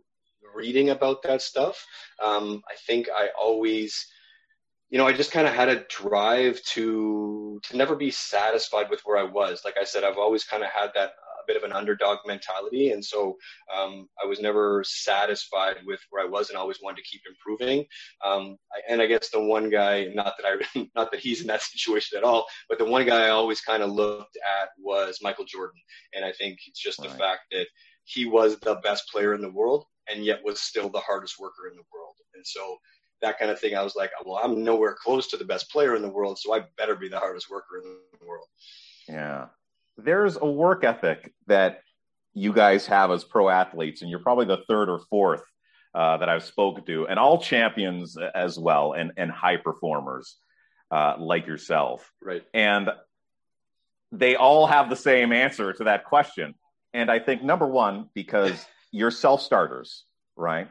reading 0.54 0.90
about 0.90 1.24
that 1.24 1.42
stuff. 1.42 1.84
Um, 2.24 2.62
I 2.70 2.76
think 2.86 3.08
I 3.12 3.30
always, 3.36 4.06
you 4.90 4.98
know, 4.98 5.08
I 5.08 5.12
just 5.12 5.32
kind 5.32 5.48
of 5.48 5.54
had 5.54 5.68
a 5.68 5.84
drive 5.88 6.62
to 6.74 7.60
to 7.64 7.76
never 7.76 7.96
be 7.96 8.12
satisfied 8.12 8.90
with 8.90 9.00
where 9.04 9.18
I 9.18 9.24
was. 9.24 9.62
Like 9.64 9.76
I 9.76 9.84
said, 9.84 10.04
I've 10.04 10.18
always 10.18 10.44
kind 10.44 10.62
of 10.62 10.70
had 10.70 10.90
that 10.94 11.14
bit 11.50 11.56
of 11.56 11.68
an 11.68 11.76
underdog 11.76 12.18
mentality, 12.26 12.90
and 12.90 13.04
so 13.04 13.36
um, 13.76 14.08
I 14.22 14.26
was 14.26 14.40
never 14.40 14.84
satisfied 14.86 15.76
with 15.84 15.98
where 16.10 16.24
I 16.24 16.28
was, 16.28 16.48
and 16.48 16.56
always 16.56 16.78
wanted 16.80 16.98
to 16.98 17.10
keep 17.10 17.22
improving. 17.28 17.84
Um, 18.24 18.56
I, 18.72 18.92
and 18.92 19.02
I 19.02 19.06
guess 19.06 19.30
the 19.30 19.42
one 19.42 19.68
guy, 19.68 20.06
not 20.14 20.34
that 20.38 20.46
I, 20.46 20.88
not 20.94 21.10
that 21.10 21.20
he's 21.20 21.40
in 21.40 21.48
that 21.48 21.62
situation 21.74 22.18
at 22.18 22.24
all, 22.24 22.46
but 22.68 22.78
the 22.78 22.84
one 22.84 23.04
guy 23.04 23.26
I 23.26 23.30
always 23.30 23.60
kind 23.60 23.82
of 23.82 23.90
looked 23.90 24.38
at 24.62 24.68
was 24.78 25.18
Michael 25.22 25.44
Jordan, 25.44 25.80
and 26.14 26.24
I 26.24 26.32
think 26.32 26.58
it's 26.68 26.80
just 26.80 27.00
right. 27.00 27.10
the 27.10 27.16
fact 27.16 27.40
that 27.50 27.66
he 28.04 28.26
was 28.26 28.58
the 28.60 28.76
best 28.76 29.10
player 29.10 29.34
in 29.34 29.42
the 29.42 29.50
world, 29.50 29.86
and 30.08 30.24
yet 30.24 30.44
was 30.44 30.60
still 30.60 30.88
the 30.88 31.00
hardest 31.00 31.40
worker 31.40 31.68
in 31.68 31.76
the 31.76 31.84
world, 31.92 32.14
and 32.34 32.46
so 32.46 32.76
that 33.22 33.38
kind 33.38 33.50
of 33.50 33.60
thing. 33.60 33.74
I 33.74 33.82
was 33.82 33.96
like, 33.96 34.10
well, 34.24 34.40
I'm 34.42 34.64
nowhere 34.64 34.96
close 35.02 35.26
to 35.28 35.36
the 35.36 35.44
best 35.44 35.70
player 35.70 35.94
in 35.94 36.02
the 36.02 36.08
world, 36.08 36.38
so 36.38 36.54
I 36.54 36.64
better 36.78 36.94
be 36.94 37.08
the 37.08 37.18
hardest 37.18 37.50
worker 37.50 37.82
in 37.82 37.96
the 38.18 38.26
world. 38.26 38.46
Yeah 39.06 39.48
there's 40.04 40.36
a 40.36 40.46
work 40.46 40.84
ethic 40.84 41.32
that 41.46 41.82
you 42.34 42.52
guys 42.52 42.86
have 42.86 43.10
as 43.10 43.24
pro 43.24 43.48
athletes, 43.48 44.02
and 44.02 44.10
you're 44.10 44.20
probably 44.20 44.46
the 44.46 44.62
third 44.68 44.88
or 44.88 45.00
fourth 45.10 45.42
uh, 45.94 46.16
that 46.18 46.28
I've 46.28 46.44
spoken 46.44 46.84
to, 46.86 47.06
and 47.08 47.18
all 47.18 47.40
champions 47.40 48.16
as 48.34 48.58
well, 48.58 48.92
and 48.92 49.12
and 49.16 49.30
high 49.30 49.56
performers 49.56 50.36
uh, 50.90 51.14
like 51.18 51.46
yourself. 51.46 52.10
Right. 52.22 52.42
And 52.54 52.90
they 54.12 54.36
all 54.36 54.66
have 54.66 54.90
the 54.90 54.96
same 54.96 55.32
answer 55.32 55.72
to 55.72 55.84
that 55.84 56.04
question. 56.04 56.54
And 56.92 57.10
I 57.10 57.20
think 57.20 57.42
number 57.42 57.66
one, 57.66 58.08
because 58.14 58.66
you're 58.90 59.12
self 59.12 59.40
starters, 59.42 60.04
right? 60.36 60.68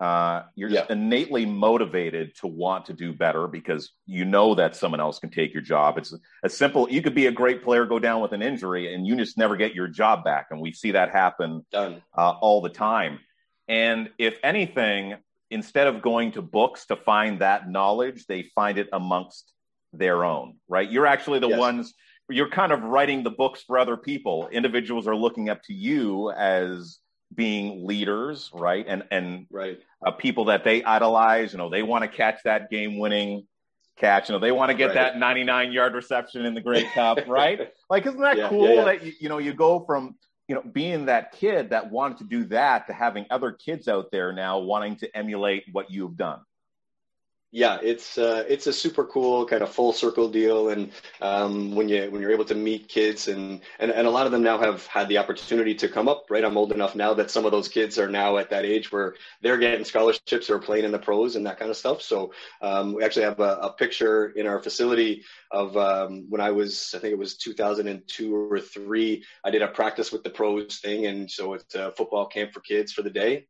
Uh, 0.00 0.44
you're 0.54 0.70
yeah. 0.70 0.80
just 0.80 0.90
innately 0.90 1.44
motivated 1.44 2.32
to 2.36 2.46
want 2.46 2.86
to 2.86 2.92
do 2.92 3.12
better 3.12 3.48
because 3.48 3.90
you 4.06 4.24
know 4.24 4.54
that 4.54 4.76
someone 4.76 5.00
else 5.00 5.18
can 5.18 5.28
take 5.28 5.52
your 5.52 5.62
job. 5.62 5.98
It's 5.98 6.14
a 6.44 6.48
simple. 6.48 6.88
You 6.88 7.02
could 7.02 7.16
be 7.16 7.26
a 7.26 7.32
great 7.32 7.64
player, 7.64 7.84
go 7.84 7.98
down 7.98 8.20
with 8.20 8.32
an 8.32 8.40
injury, 8.40 8.94
and 8.94 9.06
you 9.06 9.16
just 9.16 9.36
never 9.36 9.56
get 9.56 9.74
your 9.74 9.88
job 9.88 10.22
back. 10.22 10.48
And 10.50 10.60
we 10.60 10.72
see 10.72 10.92
that 10.92 11.10
happen 11.10 11.66
uh, 12.16 12.30
all 12.30 12.60
the 12.60 12.68
time. 12.68 13.18
And 13.66 14.10
if 14.18 14.38
anything, 14.44 15.16
instead 15.50 15.88
of 15.88 16.00
going 16.00 16.32
to 16.32 16.42
books 16.42 16.86
to 16.86 16.96
find 16.96 17.40
that 17.40 17.68
knowledge, 17.68 18.26
they 18.26 18.44
find 18.54 18.78
it 18.78 18.88
amongst 18.92 19.52
their 19.92 20.24
own. 20.24 20.58
Right? 20.68 20.88
You're 20.88 21.06
actually 21.06 21.40
the 21.40 21.48
yes. 21.48 21.58
ones. 21.58 21.94
You're 22.30 22.50
kind 22.50 22.70
of 22.70 22.82
writing 22.82 23.24
the 23.24 23.30
books 23.30 23.64
for 23.66 23.78
other 23.78 23.96
people. 23.96 24.48
Individuals 24.52 25.08
are 25.08 25.16
looking 25.16 25.48
up 25.48 25.62
to 25.64 25.74
you 25.74 26.30
as 26.30 26.98
being 27.34 27.86
leaders, 27.86 28.50
right? 28.52 28.84
And 28.86 29.04
and 29.10 29.46
right. 29.50 29.78
Uh, 30.04 30.12
people 30.12 30.46
that 30.46 30.64
they 30.64 30.82
idolize, 30.84 31.52
you 31.52 31.58
know, 31.58 31.68
they 31.68 31.82
want 31.82 32.02
to 32.02 32.08
catch 32.08 32.42
that 32.44 32.70
game-winning 32.70 33.46
catch. 33.96 34.28
You 34.28 34.34
know, 34.34 34.38
they 34.38 34.52
want 34.52 34.70
to 34.70 34.76
get 34.76 34.94
right. 34.94 34.94
that 34.94 35.14
99-yard 35.14 35.92
reception 35.92 36.46
in 36.46 36.54
the 36.54 36.60
Grey 36.60 36.84
Cup, 36.94 37.18
right? 37.26 37.72
Like, 37.90 38.06
isn't 38.06 38.20
that 38.20 38.36
yeah, 38.36 38.48
cool 38.48 38.68
yeah, 38.68 38.74
yeah. 38.74 38.84
that 38.84 39.04
you, 39.04 39.12
you 39.20 39.28
know 39.28 39.38
you 39.38 39.52
go 39.54 39.80
from 39.80 40.14
you 40.46 40.54
know 40.54 40.62
being 40.72 41.06
that 41.06 41.32
kid 41.32 41.70
that 41.70 41.90
wanted 41.90 42.18
to 42.18 42.24
do 42.24 42.44
that 42.46 42.86
to 42.86 42.92
having 42.92 43.26
other 43.30 43.52
kids 43.52 43.88
out 43.88 44.10
there 44.10 44.32
now 44.32 44.58
wanting 44.58 44.96
to 44.96 45.16
emulate 45.16 45.64
what 45.72 45.90
you've 45.90 46.16
done 46.16 46.40
yeah, 47.50 47.78
it's 47.82 48.18
uh, 48.18 48.44
it's 48.46 48.66
a 48.66 48.72
super 48.74 49.06
cool 49.06 49.46
kind 49.46 49.62
of 49.62 49.70
full 49.70 49.94
circle 49.94 50.28
deal, 50.28 50.68
and 50.68 50.92
um, 51.22 51.74
when 51.74 51.88
you 51.88 52.10
when 52.10 52.20
you're 52.20 52.30
able 52.30 52.44
to 52.44 52.54
meet 52.54 52.88
kids 52.88 53.26
and, 53.26 53.62
and 53.78 53.90
and 53.90 54.06
a 54.06 54.10
lot 54.10 54.26
of 54.26 54.32
them 54.32 54.42
now 54.42 54.58
have 54.58 54.86
had 54.86 55.08
the 55.08 55.16
opportunity 55.16 55.74
to 55.76 55.88
come 55.88 56.08
up. 56.08 56.26
Right, 56.28 56.44
I'm 56.44 56.58
old 56.58 56.72
enough 56.72 56.94
now 56.94 57.14
that 57.14 57.30
some 57.30 57.46
of 57.46 57.52
those 57.52 57.68
kids 57.68 57.98
are 57.98 58.08
now 58.08 58.36
at 58.36 58.50
that 58.50 58.66
age 58.66 58.92
where 58.92 59.14
they're 59.40 59.56
getting 59.56 59.86
scholarships 59.86 60.50
or 60.50 60.58
playing 60.58 60.84
in 60.84 60.92
the 60.92 60.98
pros 60.98 61.36
and 61.36 61.46
that 61.46 61.58
kind 61.58 61.70
of 61.70 61.78
stuff. 61.78 62.02
So 62.02 62.32
um, 62.60 62.92
we 62.92 63.02
actually 63.02 63.24
have 63.24 63.40
a, 63.40 63.56
a, 63.62 63.72
picture 63.72 64.30
in 64.30 64.46
our 64.46 64.62
facility 64.62 65.24
of 65.50 65.74
um, 65.78 66.26
when 66.28 66.42
I 66.42 66.50
was 66.50 66.92
I 66.94 66.98
think 66.98 67.12
it 67.12 67.18
was 67.18 67.38
2002 67.38 68.36
or 68.36 68.60
three. 68.60 69.24
I 69.42 69.50
did 69.50 69.62
a 69.62 69.68
practice 69.68 70.12
with 70.12 70.22
the 70.22 70.30
pros 70.30 70.80
thing, 70.80 71.06
and 71.06 71.30
so 71.30 71.54
it's 71.54 71.74
a 71.74 71.92
football 71.92 72.26
camp 72.26 72.52
for 72.52 72.60
kids 72.60 72.92
for 72.92 73.00
the 73.00 73.10
day 73.10 73.46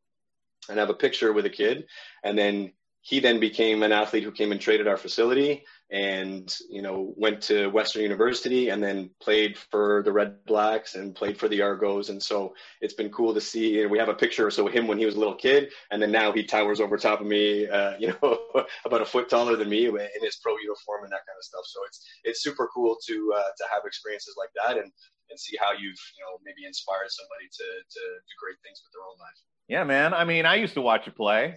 and 0.68 0.78
I 0.78 0.82
have 0.82 0.90
a 0.90 0.94
picture 0.94 1.32
with 1.32 1.46
a 1.46 1.50
kid, 1.50 1.86
and 2.22 2.36
then 2.36 2.72
he 3.08 3.20
then 3.20 3.40
became 3.40 3.82
an 3.82 3.90
athlete 3.90 4.22
who 4.22 4.30
came 4.30 4.52
and 4.52 4.60
traded 4.60 4.86
our 4.86 4.98
facility 4.98 5.64
and 5.90 6.54
you 6.68 6.82
know 6.82 7.14
went 7.16 7.40
to 7.40 7.68
western 7.68 8.02
university 8.02 8.68
and 8.68 8.82
then 8.82 9.08
played 9.18 9.56
for 9.56 10.02
the 10.04 10.12
red 10.12 10.44
blacks 10.44 10.94
and 10.94 11.14
played 11.14 11.38
for 11.38 11.48
the 11.48 11.62
argos. 11.62 12.10
And 12.10 12.22
so 12.22 12.54
it's 12.82 12.92
been 12.92 13.08
cool 13.08 13.32
to 13.32 13.40
see 13.40 13.86
we 13.86 13.98
have 13.98 14.10
a 14.10 14.14
picture 14.14 14.46
of 14.46 14.52
so 14.52 14.68
him 14.68 14.86
when 14.86 14.98
he 14.98 15.06
was 15.06 15.14
a 15.14 15.18
little 15.18 15.36
kid 15.36 15.72
and 15.90 16.02
then 16.02 16.12
now 16.12 16.32
he 16.32 16.44
towers 16.44 16.82
over 16.82 16.98
top 16.98 17.22
of 17.22 17.26
me 17.26 17.66
uh, 17.66 17.94
you 17.98 18.08
know 18.08 18.38
about 18.84 19.00
a 19.00 19.06
foot 19.06 19.30
taller 19.30 19.56
than 19.56 19.70
me 19.70 19.86
in 19.86 20.20
his 20.20 20.36
pro 20.42 20.52
uniform 20.58 21.04
and 21.04 21.12
that 21.12 21.24
kind 21.24 21.38
of 21.40 21.44
stuff. 21.44 21.64
So 21.64 21.80
it's 21.86 22.06
it's 22.24 22.42
super 22.42 22.68
cool 22.74 22.98
to 23.06 23.32
uh, 23.34 23.50
to 23.56 23.64
have 23.72 23.84
experiences 23.86 24.34
like 24.36 24.50
that 24.60 24.76
and 24.76 24.92
and 25.30 25.40
see 25.40 25.56
how 25.58 25.72
you've 25.72 26.02
you 26.12 26.22
know 26.28 26.36
maybe 26.44 26.66
inspired 26.66 27.08
somebody 27.08 27.48
to 27.56 27.64
to 27.64 28.00
do 28.28 28.34
great 28.38 28.60
things 28.62 28.82
with 28.84 28.92
their 28.92 29.08
own 29.08 29.16
life. 29.18 29.40
Yeah 29.66 29.84
man. 29.84 30.12
I 30.12 30.24
mean 30.26 30.44
i 30.44 30.56
used 30.56 30.74
to 30.74 30.82
watch 30.82 31.06
you 31.06 31.12
play 31.12 31.56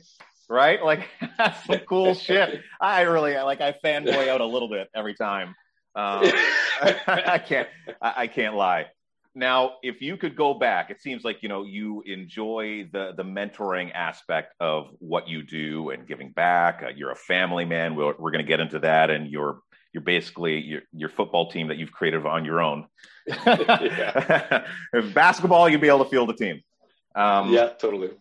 right? 0.50 0.84
Like 0.84 1.08
that's 1.38 1.66
some 1.66 1.80
cool 1.80 2.14
shit. 2.16 2.62
I 2.80 3.02
really 3.02 3.36
like 3.36 3.62
I 3.62 3.74
fanboy 3.84 4.28
out 4.28 4.42
a 4.42 4.46
little 4.46 4.70
bit 4.70 4.90
every 4.96 5.16
time. 5.16 5.56
Um, 5.96 6.24
I 6.82 7.42
can't 7.46 7.68
I, 8.02 8.14
I, 8.18 8.28
can't 8.28 8.56
lie. 8.56 8.88
Now, 9.36 9.74
if 9.84 10.02
you 10.02 10.16
could 10.16 10.38
go 10.38 10.54
back, 10.54 10.90
it 10.90 11.02
seems 11.02 11.24
like 11.24 11.44
you 11.44 11.50
know 11.50 11.64
you 11.64 12.02
enjoy 12.06 12.90
the 12.92 13.14
the 13.16 13.24
mentoring 13.24 13.92
aspect 13.94 14.54
of 14.60 14.90
what 15.00 15.28
you 15.28 15.44
do 15.44 15.90
and 15.90 16.08
giving 16.08 16.32
back. 16.32 16.82
Uh, 16.86 16.90
you're 16.96 17.12
a 17.12 17.16
family 17.16 17.66
man. 17.66 17.96
We're, 17.96 18.14
we're 18.18 18.32
going 18.32 18.44
to 18.44 18.48
get 18.48 18.60
into 18.60 18.80
that, 18.80 19.10
and 19.10 19.30
you're 19.30 19.60
you're 19.94 20.04
basically 20.04 20.60
your 20.62 20.82
your 20.94 21.10
football 21.10 21.52
team 21.52 21.68
that 21.68 21.78
you've 21.78 21.92
created 21.92 22.26
on 22.26 22.46
your 22.46 22.62
own. 22.62 22.88
if 23.28 25.14
basketball, 25.14 25.70
you'd 25.70 25.82
be 25.82 25.90
able 25.90 26.06
to 26.06 26.10
field 26.10 26.30
a 26.30 26.34
team. 26.34 26.62
Um, 27.16 27.52
yeah, 27.52 27.68
totally 27.68 28.12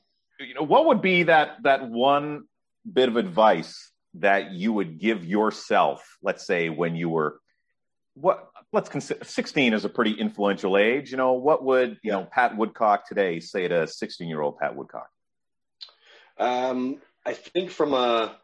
you 0.45 0.55
know, 0.55 0.63
what 0.63 0.87
would 0.87 1.03
be 1.03 1.25
that 1.25 1.63
that 1.63 1.89
one 1.89 2.45
bit 2.91 3.09
of 3.09 3.17
advice 3.17 3.93
that 4.15 4.53
you 4.53 4.73
would 4.73 4.99
give 4.99 5.25
yourself? 5.25 6.19
Let's 6.23 6.47
say 6.47 6.69
when 6.69 6.97
you 6.97 7.09
were 7.09 7.41
what 8.15 8.51
let's 8.73 8.89
consider 8.89 9.25
16 9.25 9.73
is 9.73 9.85
a 9.85 9.89
pretty 9.89 10.13
influential 10.13 10.77
age. 10.77 11.11
You 11.11 11.17
know, 11.17 11.33
what 11.33 11.65
would 11.65 11.99
you 12.03 12.13
know 12.13 12.27
Pat 12.31 12.57
Woodcock 12.57 13.07
today 13.07 13.41
say 13.41 13.69
to 13.69 13.87
16 13.87 14.29
year 14.29 14.41
old 14.41 14.59
Pat 14.59 14.75
Woodcock? 14.75 15.09
Um, 16.39 17.01
I 17.27 17.35
think 17.35 17.71
from 17.71 17.93
a 17.93 18.37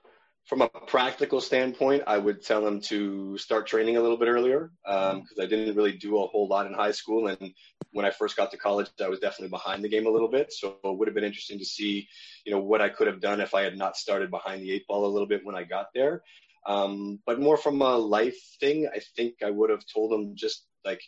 from 0.46 0.62
a 0.62 0.68
practical 0.68 1.40
standpoint, 1.40 2.04
I 2.06 2.18
would 2.18 2.42
tell 2.42 2.62
them 2.62 2.80
to 2.82 3.36
start 3.36 3.66
training 3.66 3.96
a 3.96 4.00
little 4.00 4.16
bit 4.16 4.28
earlier 4.28 4.70
because 4.84 5.14
um, 5.14 5.42
I 5.42 5.46
didn't 5.46 5.74
really 5.74 5.96
do 5.96 6.18
a 6.22 6.26
whole 6.28 6.46
lot 6.46 6.66
in 6.66 6.72
high 6.72 6.92
school. 6.92 7.26
And 7.26 7.52
when 7.90 8.06
I 8.06 8.10
first 8.10 8.36
got 8.36 8.52
to 8.52 8.56
college, 8.56 8.88
I 9.02 9.08
was 9.08 9.18
definitely 9.18 9.48
behind 9.48 9.82
the 9.82 9.88
game 9.88 10.06
a 10.06 10.10
little 10.10 10.28
bit. 10.28 10.52
So 10.52 10.78
it 10.84 10.96
would 10.96 11.08
have 11.08 11.16
been 11.16 11.24
interesting 11.24 11.58
to 11.58 11.64
see, 11.64 12.08
you 12.44 12.52
know, 12.52 12.60
what 12.60 12.80
I 12.80 12.88
could 12.88 13.08
have 13.08 13.20
done 13.20 13.40
if 13.40 13.54
I 13.54 13.62
had 13.62 13.76
not 13.76 13.96
started 13.96 14.30
behind 14.30 14.62
the 14.62 14.70
eight 14.70 14.86
ball 14.86 15.04
a 15.04 15.10
little 15.12 15.26
bit 15.26 15.44
when 15.44 15.56
I 15.56 15.64
got 15.64 15.88
there. 15.94 16.22
Um, 16.64 17.18
but 17.26 17.40
more 17.40 17.56
from 17.56 17.82
a 17.82 17.96
life 17.96 18.38
thing, 18.60 18.88
I 18.92 19.00
think 19.16 19.42
I 19.44 19.50
would 19.50 19.70
have 19.70 19.84
told 19.92 20.12
them 20.12 20.36
just 20.36 20.64
like, 20.84 21.00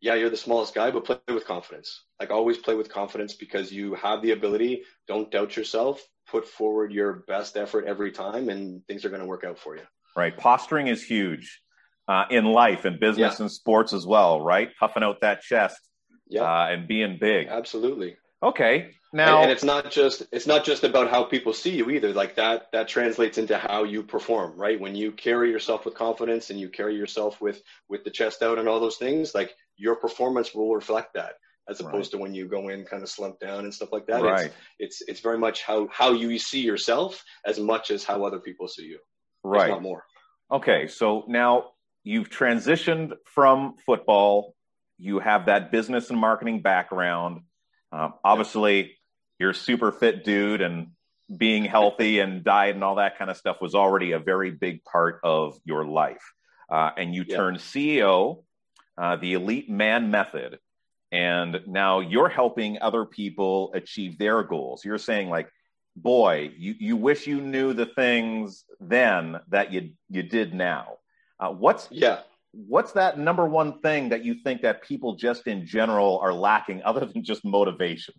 yeah, 0.00 0.14
you're 0.14 0.30
the 0.30 0.36
smallest 0.36 0.74
guy, 0.74 0.92
but 0.92 1.04
play 1.04 1.18
with 1.28 1.46
confidence. 1.46 2.04
Like 2.20 2.30
always 2.30 2.58
play 2.58 2.76
with 2.76 2.88
confidence 2.88 3.34
because 3.34 3.72
you 3.72 3.94
have 3.94 4.22
the 4.22 4.30
ability. 4.30 4.82
Don't 5.08 5.30
doubt 5.30 5.56
yourself 5.56 6.00
put 6.30 6.48
forward 6.48 6.92
your 6.92 7.24
best 7.26 7.56
effort 7.56 7.84
every 7.86 8.12
time 8.12 8.48
and 8.48 8.86
things 8.86 9.04
are 9.04 9.10
going 9.10 9.20
to 9.20 9.26
work 9.26 9.44
out 9.44 9.58
for 9.58 9.76
you. 9.76 9.82
Right. 10.16 10.36
Posturing 10.36 10.86
is 10.86 11.02
huge 11.02 11.60
uh, 12.08 12.24
in 12.30 12.44
life 12.44 12.84
and 12.84 13.00
business 13.00 13.36
yeah. 13.38 13.44
and 13.44 13.52
sports 13.52 13.92
as 13.92 14.06
well, 14.06 14.40
right? 14.40 14.70
Puffing 14.78 15.02
out 15.02 15.20
that 15.20 15.42
chest 15.42 15.78
yeah. 16.28 16.42
Uh, 16.42 16.66
and 16.70 16.88
being 16.88 17.18
big. 17.20 17.48
Absolutely. 17.48 18.16
Okay. 18.42 18.90
Now, 19.12 19.36
and, 19.36 19.44
and, 19.44 19.52
it's 19.52 19.62
not 19.62 19.90
just 19.90 20.24
it's 20.32 20.46
not 20.46 20.64
just 20.64 20.82
about 20.82 21.08
how 21.08 21.22
people 21.22 21.52
see 21.52 21.76
you 21.76 21.90
either. 21.90 22.12
Like 22.12 22.34
that 22.34 22.72
that 22.72 22.88
translates 22.88 23.38
into 23.38 23.56
how 23.56 23.84
you 23.84 24.02
perform, 24.02 24.58
right? 24.58 24.80
When 24.80 24.96
you 24.96 25.12
carry 25.12 25.50
yourself 25.50 25.84
with 25.84 25.94
confidence 25.94 26.50
and 26.50 26.58
you 26.58 26.68
carry 26.68 26.96
yourself 26.96 27.40
with 27.40 27.62
with 27.88 28.02
the 28.02 28.10
chest 28.10 28.42
out 28.42 28.58
and 28.58 28.68
all 28.68 28.80
those 28.80 28.96
things, 28.96 29.34
like 29.34 29.54
your 29.76 29.94
performance 29.94 30.52
will 30.52 30.74
reflect 30.74 31.14
that, 31.14 31.34
as 31.68 31.80
opposed 31.80 32.12
right. 32.12 32.18
to 32.18 32.18
when 32.18 32.34
you 32.34 32.46
go 32.46 32.68
in 32.68 32.84
kind 32.84 33.02
of 33.02 33.08
slump 33.08 33.38
down 33.40 33.64
and 33.64 33.72
stuff 33.72 33.92
like 33.92 34.06
that. 34.06 34.22
Right. 34.22 34.52
It's, 34.78 35.00
it's 35.00 35.02
it's 35.08 35.20
very 35.20 35.38
much 35.38 35.62
how 35.62 35.88
how 35.90 36.12
you 36.12 36.38
see 36.38 36.60
yourself 36.60 37.22
as 37.46 37.58
much 37.58 37.90
as 37.90 38.04
how 38.04 38.24
other 38.24 38.38
people 38.38 38.68
see 38.68 38.84
you. 38.84 38.98
Right. 39.42 39.70
not 39.70 39.82
more. 39.82 40.04
Okay, 40.50 40.88
so 40.88 41.24
now 41.26 41.70
you've 42.02 42.30
transitioned 42.30 43.14
from 43.24 43.76
football. 43.84 44.54
You 44.98 45.18
have 45.18 45.46
that 45.46 45.72
business 45.72 46.10
and 46.10 46.18
marketing 46.18 46.62
background. 46.62 47.42
Uh, 47.90 48.10
obviously, 48.22 48.96
you're 49.38 49.50
a 49.50 49.54
super 49.54 49.90
fit 49.90 50.24
dude, 50.24 50.60
and 50.60 50.88
being 51.34 51.64
healthy 51.64 52.18
and 52.20 52.44
diet 52.44 52.74
and 52.74 52.84
all 52.84 52.96
that 52.96 53.18
kind 53.18 53.30
of 53.30 53.36
stuff 53.36 53.60
was 53.60 53.74
already 53.74 54.12
a 54.12 54.18
very 54.18 54.50
big 54.50 54.84
part 54.84 55.20
of 55.24 55.58
your 55.64 55.84
life. 55.84 56.32
Uh, 56.70 56.90
and 56.96 57.14
you 57.14 57.24
yeah. 57.26 57.36
turned 57.36 57.58
CEO, 57.58 58.42
uh, 58.96 59.16
the 59.16 59.34
Elite 59.34 59.68
Man 59.68 60.10
Method, 60.10 60.58
and 61.14 61.60
now 61.68 62.00
you're 62.00 62.28
helping 62.28 62.76
other 62.82 63.04
people 63.04 63.70
achieve 63.72 64.18
their 64.18 64.42
goals. 64.42 64.84
You're 64.84 64.98
saying 64.98 65.30
like, 65.30 65.48
boy, 65.94 66.50
you, 66.58 66.74
you 66.80 66.96
wish 66.96 67.28
you 67.28 67.40
knew 67.40 67.72
the 67.72 67.86
things 67.86 68.64
then 68.80 69.38
that 69.48 69.72
you 69.72 69.90
you 70.10 70.24
did 70.24 70.52
now. 70.52 70.98
Uh, 71.38 71.50
what's 71.50 71.86
yeah 71.92 72.20
what's 72.52 72.92
that 72.92 73.18
number 73.18 73.46
one 73.46 73.80
thing 73.80 74.08
that 74.08 74.24
you 74.24 74.34
think 74.42 74.62
that 74.62 74.82
people 74.82 75.14
just 75.14 75.46
in 75.46 75.64
general 75.66 76.18
are 76.18 76.32
lacking 76.32 76.82
other 76.84 77.04
than 77.04 77.24
just 77.24 77.44
motivation 77.44 78.14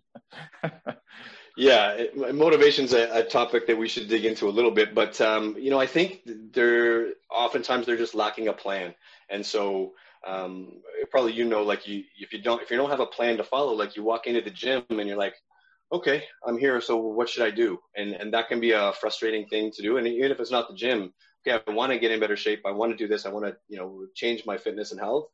yeah 1.56 1.92
it, 1.92 2.34
motivation's 2.34 2.92
a, 2.92 3.20
a 3.20 3.22
topic 3.24 3.66
that 3.66 3.78
we 3.78 3.88
should 3.88 4.08
dig 4.08 4.26
into 4.26 4.46
a 4.46 4.50
little 4.50 4.70
bit 4.70 4.94
but 4.94 5.18
um, 5.22 5.56
you 5.58 5.70
know 5.70 5.80
i 5.80 5.86
think 5.86 6.20
they're 6.52 7.14
oftentimes 7.30 7.86
they're 7.86 7.96
just 7.96 8.14
lacking 8.14 8.48
a 8.48 8.52
plan 8.52 8.94
and 9.30 9.44
so 9.44 9.94
um, 10.26 10.82
probably 11.10 11.32
you 11.32 11.44
know 11.44 11.62
like 11.62 11.86
you 11.86 12.04
if 12.18 12.32
you 12.32 12.42
don't 12.42 12.62
if 12.62 12.70
you 12.70 12.76
don't 12.76 12.90
have 12.90 13.00
a 13.00 13.06
plan 13.06 13.36
to 13.36 13.44
follow 13.44 13.72
like 13.72 13.96
you 13.96 14.02
walk 14.02 14.26
into 14.26 14.40
the 14.40 14.50
gym 14.50 14.84
and 14.90 15.06
you're 15.06 15.16
like 15.16 15.34
okay 15.92 16.24
i'm 16.44 16.58
here 16.58 16.80
so 16.80 16.96
what 16.96 17.28
should 17.28 17.44
i 17.44 17.50
do 17.50 17.78
and 17.96 18.12
and 18.12 18.34
that 18.34 18.48
can 18.48 18.58
be 18.58 18.72
a 18.72 18.92
frustrating 18.94 19.46
thing 19.46 19.70
to 19.70 19.82
do 19.82 19.98
and 19.98 20.06
even 20.08 20.32
if 20.32 20.40
it's 20.40 20.50
not 20.50 20.68
the 20.68 20.74
gym 20.74 21.12
okay, 21.46 21.62
I 21.66 21.70
want 21.72 21.92
to 21.92 21.98
get 21.98 22.10
in 22.10 22.20
better 22.20 22.36
shape. 22.36 22.62
I 22.66 22.72
want 22.72 22.92
to 22.92 22.96
do 22.96 23.08
this. 23.08 23.26
I 23.26 23.30
want 23.30 23.46
to, 23.46 23.56
you 23.68 23.78
know, 23.78 24.06
change 24.14 24.44
my 24.46 24.58
fitness 24.58 24.90
and 24.90 25.00
health. 25.00 25.28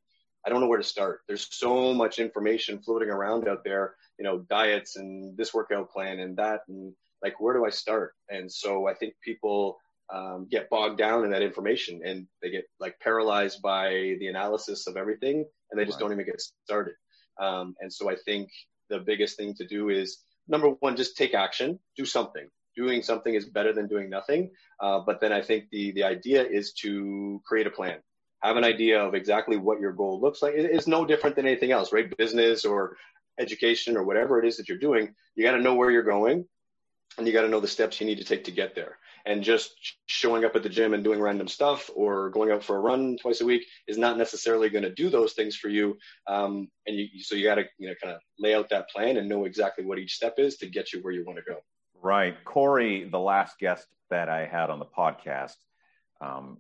I 0.45 0.51
don't 0.51 0.61
know 0.61 0.67
where 0.67 0.79
to 0.79 0.85
start. 0.85 1.21
There's 1.29 1.47
so 1.51 1.95
much 1.95 2.19
information 2.19 2.83
floating 2.83 3.09
around 3.09 3.49
out 3.49 3.65
there, 3.65 3.95
you 4.19 4.25
know, 4.25 4.41
diets 4.51 4.97
and 4.97 5.37
this 5.37 5.55
workout 5.55 5.91
plan 5.91 6.19
and 6.19 6.37
that, 6.37 6.63
and 6.69 6.95
like, 7.23 7.41
where 7.41 7.55
do 7.55 7.65
I 7.65 7.71
start? 7.71 8.15
And 8.29 8.51
so 8.51 8.89
I 8.89 8.95
think 8.95 9.15
people 9.25 9.79
um, 10.13 10.47
get 10.51 10.71
bogged 10.71 10.99
down 10.99 11.25
in 11.25 11.31
that 11.31 11.43
information 11.43 12.01
and 12.05 12.27
they 12.43 12.51
get 12.51 12.65
like 12.81 12.99
paralyzed 13.01 13.63
by 13.63 14.17
the 14.21 14.29
analysis 14.29 14.87
of 14.87 14.97
everything 14.97 15.45
and 15.71 15.81
they 15.81 15.85
just 15.85 15.97
right. 15.97 16.09
don't 16.09 16.13
even 16.13 16.27
get 16.27 16.41
started. 16.41 16.95
Um, 17.41 17.75
and 17.81 17.93
so 17.93 18.11
I 18.11 18.17
think 18.17 18.51
the 18.89 19.01
biggest 19.01 19.37
thing 19.37 19.55
to 19.55 19.67
do 19.67 19.89
is 19.89 20.19
number 20.49 20.69
one, 20.69 20.97
just 20.97 21.17
take 21.17 21.35
action, 21.35 21.79
do 21.97 22.05
something 22.05 22.49
doing 22.77 23.03
something 23.03 23.35
is 23.35 23.47
better 23.47 23.73
than 23.73 23.87
doing 23.87 24.09
nothing. 24.09 24.51
Uh, 24.81 25.01
but 25.01 25.21
then 25.21 25.33
I 25.33 25.43
think 25.43 25.65
the 25.71 25.93
the 25.93 26.05
idea 26.05 26.45
is 26.45 26.73
to 26.83 27.41
create 27.47 27.67
a 27.67 27.71
plan, 27.71 27.99
have 28.43 28.57
an 28.57 28.65
idea 28.65 29.03
of 29.03 29.15
exactly 29.15 29.57
what 29.57 29.81
your 29.81 29.93
goal 29.93 30.21
looks 30.21 30.43
like. 30.43 30.55
It's 30.57 30.87
no 30.87 31.05
different 31.05 31.37
than 31.37 31.47
anything 31.47 31.73
else, 31.73 31.93
right? 31.93 32.15
Business 32.17 32.65
or 32.65 32.97
education 33.39 33.97
or 33.97 34.05
whatever 34.05 34.43
it 34.43 34.47
is 34.47 34.57
that 34.57 34.69
you're 34.69 34.79
doing, 34.79 35.15
you 35.35 35.45
got 35.45 35.53
to 35.53 35.63
know 35.63 35.75
where 35.75 35.91
you're 35.91 36.03
going, 36.03 36.45
and 37.17 37.27
you 37.27 37.33
got 37.33 37.43
to 37.43 37.49
know 37.49 37.61
the 37.61 37.69
steps 37.69 38.01
you 38.01 38.07
need 38.07 38.19
to 38.19 38.25
take 38.25 38.45
to 38.45 38.51
get 38.51 38.75
there. 38.75 38.99
And 39.25 39.43
just 39.43 39.73
showing 40.07 40.45
up 40.45 40.57
at 40.57 40.63
the 40.63 40.69
gym 40.69 40.95
and 40.95 41.05
doing 41.05 41.21
random 41.21 41.49
stuff 41.49 41.91
or 41.95 42.31
going 42.31 42.51
out 42.51 42.65
for 42.65 42.77
a 42.77 42.81
run 42.81 43.17
twice 43.21 43.41
a 43.41 43.45
week 43.45 43.65
is 43.87 43.99
not 43.99 44.19
necessarily 44.19 44.69
going 44.69 44.85
to 44.85 44.95
do 44.95 45.11
those 45.11 45.35
things 45.35 45.57
for 45.57 45.69
you. 45.69 45.97
Um, 46.27 46.69
and 46.87 46.97
you, 46.97 47.09
so 47.21 47.35
you 47.35 47.45
got 47.45 47.57
to 47.57 47.65
you 47.79 47.89
know 47.89 47.95
kind 48.03 48.15
of 48.15 48.21
lay 48.39 48.55
out 48.55 48.69
that 48.71 48.91
plan 48.91 49.17
and 49.17 49.29
know 49.29 49.45
exactly 49.45 49.85
what 49.85 49.99
each 49.99 50.15
step 50.15 50.35
is 50.39 50.57
to 50.59 50.67
get 50.67 50.93
you 50.93 51.01
where 51.03 51.13
you 51.13 51.25
want 51.25 51.39
to 51.39 51.45
go. 51.45 51.59
Right. 52.03 52.37
Corey, 52.45 53.09
the 53.09 53.19
last 53.19 53.59
guest 53.59 53.87
that 54.11 54.29
I 54.29 54.47
had 54.47 54.71
on 54.71 54.81
the 54.81 54.87
podcast, 54.87 55.55
um, 56.21 56.59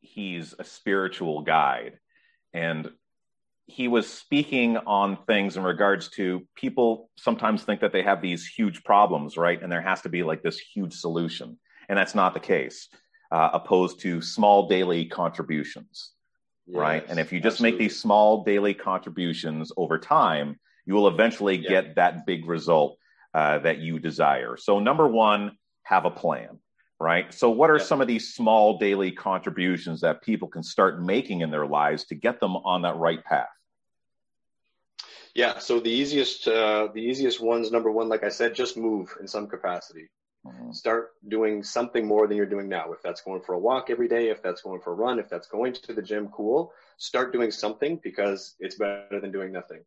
he's 0.00 0.54
a 0.58 0.64
spiritual 0.64 1.42
guide. 1.42 1.98
And 2.54 2.90
he 3.66 3.88
was 3.88 4.08
speaking 4.08 4.76
on 4.78 5.18
things 5.26 5.56
in 5.56 5.62
regards 5.62 6.08
to 6.08 6.46
people 6.56 7.08
sometimes 7.16 7.62
think 7.62 7.80
that 7.80 7.92
they 7.92 8.02
have 8.02 8.20
these 8.20 8.46
huge 8.46 8.82
problems, 8.82 9.36
right? 9.36 9.62
And 9.62 9.70
there 9.70 9.80
has 9.80 10.02
to 10.02 10.08
be 10.08 10.22
like 10.22 10.42
this 10.42 10.58
huge 10.58 10.94
solution. 10.94 11.58
And 11.90 11.98
that's 11.98 12.14
not 12.14 12.34
the 12.34 12.40
case, 12.40 12.88
uh, 13.32 13.50
opposed 13.52 13.98
to 14.02 14.22
small 14.22 14.68
daily 14.68 15.06
contributions, 15.06 16.12
yes, 16.68 16.76
right? 16.76 17.04
And 17.08 17.18
if 17.18 17.32
you 17.32 17.40
just 17.40 17.56
absolutely. 17.56 17.72
make 17.72 17.78
these 17.80 18.00
small 18.00 18.44
daily 18.44 18.74
contributions 18.74 19.72
over 19.76 19.98
time, 19.98 20.60
you 20.86 20.94
will 20.94 21.08
eventually 21.08 21.56
yeah. 21.56 21.68
get 21.68 21.96
that 21.96 22.26
big 22.26 22.46
result 22.46 22.96
uh, 23.34 23.58
that 23.58 23.78
you 23.78 23.98
desire. 23.98 24.56
So, 24.56 24.78
number 24.78 25.08
one, 25.08 25.58
have 25.82 26.04
a 26.04 26.12
plan, 26.12 26.60
right? 27.00 27.34
So, 27.34 27.50
what 27.50 27.70
are 27.70 27.78
yeah. 27.78 27.84
some 27.84 28.00
of 28.00 28.06
these 28.06 28.34
small 28.34 28.78
daily 28.78 29.10
contributions 29.10 30.00
that 30.02 30.22
people 30.22 30.46
can 30.46 30.62
start 30.62 31.02
making 31.02 31.40
in 31.40 31.50
their 31.50 31.66
lives 31.66 32.04
to 32.04 32.14
get 32.14 32.38
them 32.38 32.54
on 32.54 32.82
that 32.82 32.98
right 32.98 33.24
path? 33.24 33.48
Yeah, 35.34 35.58
so 35.58 35.80
the 35.80 35.90
easiest, 35.90 36.46
uh, 36.46 36.88
the 36.94 37.00
easiest 37.00 37.40
ones, 37.40 37.72
number 37.72 37.90
one, 37.90 38.08
like 38.08 38.22
I 38.22 38.28
said, 38.28 38.54
just 38.54 38.76
move 38.76 39.12
in 39.20 39.26
some 39.26 39.48
capacity. 39.48 40.08
Mm-hmm. 40.46 40.72
Start 40.72 41.10
doing 41.28 41.62
something 41.62 42.06
more 42.06 42.26
than 42.26 42.36
you're 42.36 42.46
doing 42.46 42.68
now. 42.68 42.92
If 42.92 43.02
that's 43.02 43.20
going 43.20 43.42
for 43.42 43.54
a 43.54 43.58
walk 43.58 43.90
every 43.90 44.08
day, 44.08 44.30
if 44.30 44.42
that's 44.42 44.62
going 44.62 44.80
for 44.80 44.92
a 44.92 44.94
run, 44.96 45.18
if 45.18 45.28
that's 45.28 45.48
going 45.48 45.74
to 45.74 45.92
the 45.92 46.02
gym, 46.02 46.28
cool. 46.28 46.72
Start 46.96 47.32
doing 47.32 47.50
something 47.50 48.00
because 48.02 48.54
it's 48.58 48.76
better 48.76 49.20
than 49.20 49.32
doing 49.32 49.52
nothing. 49.52 49.80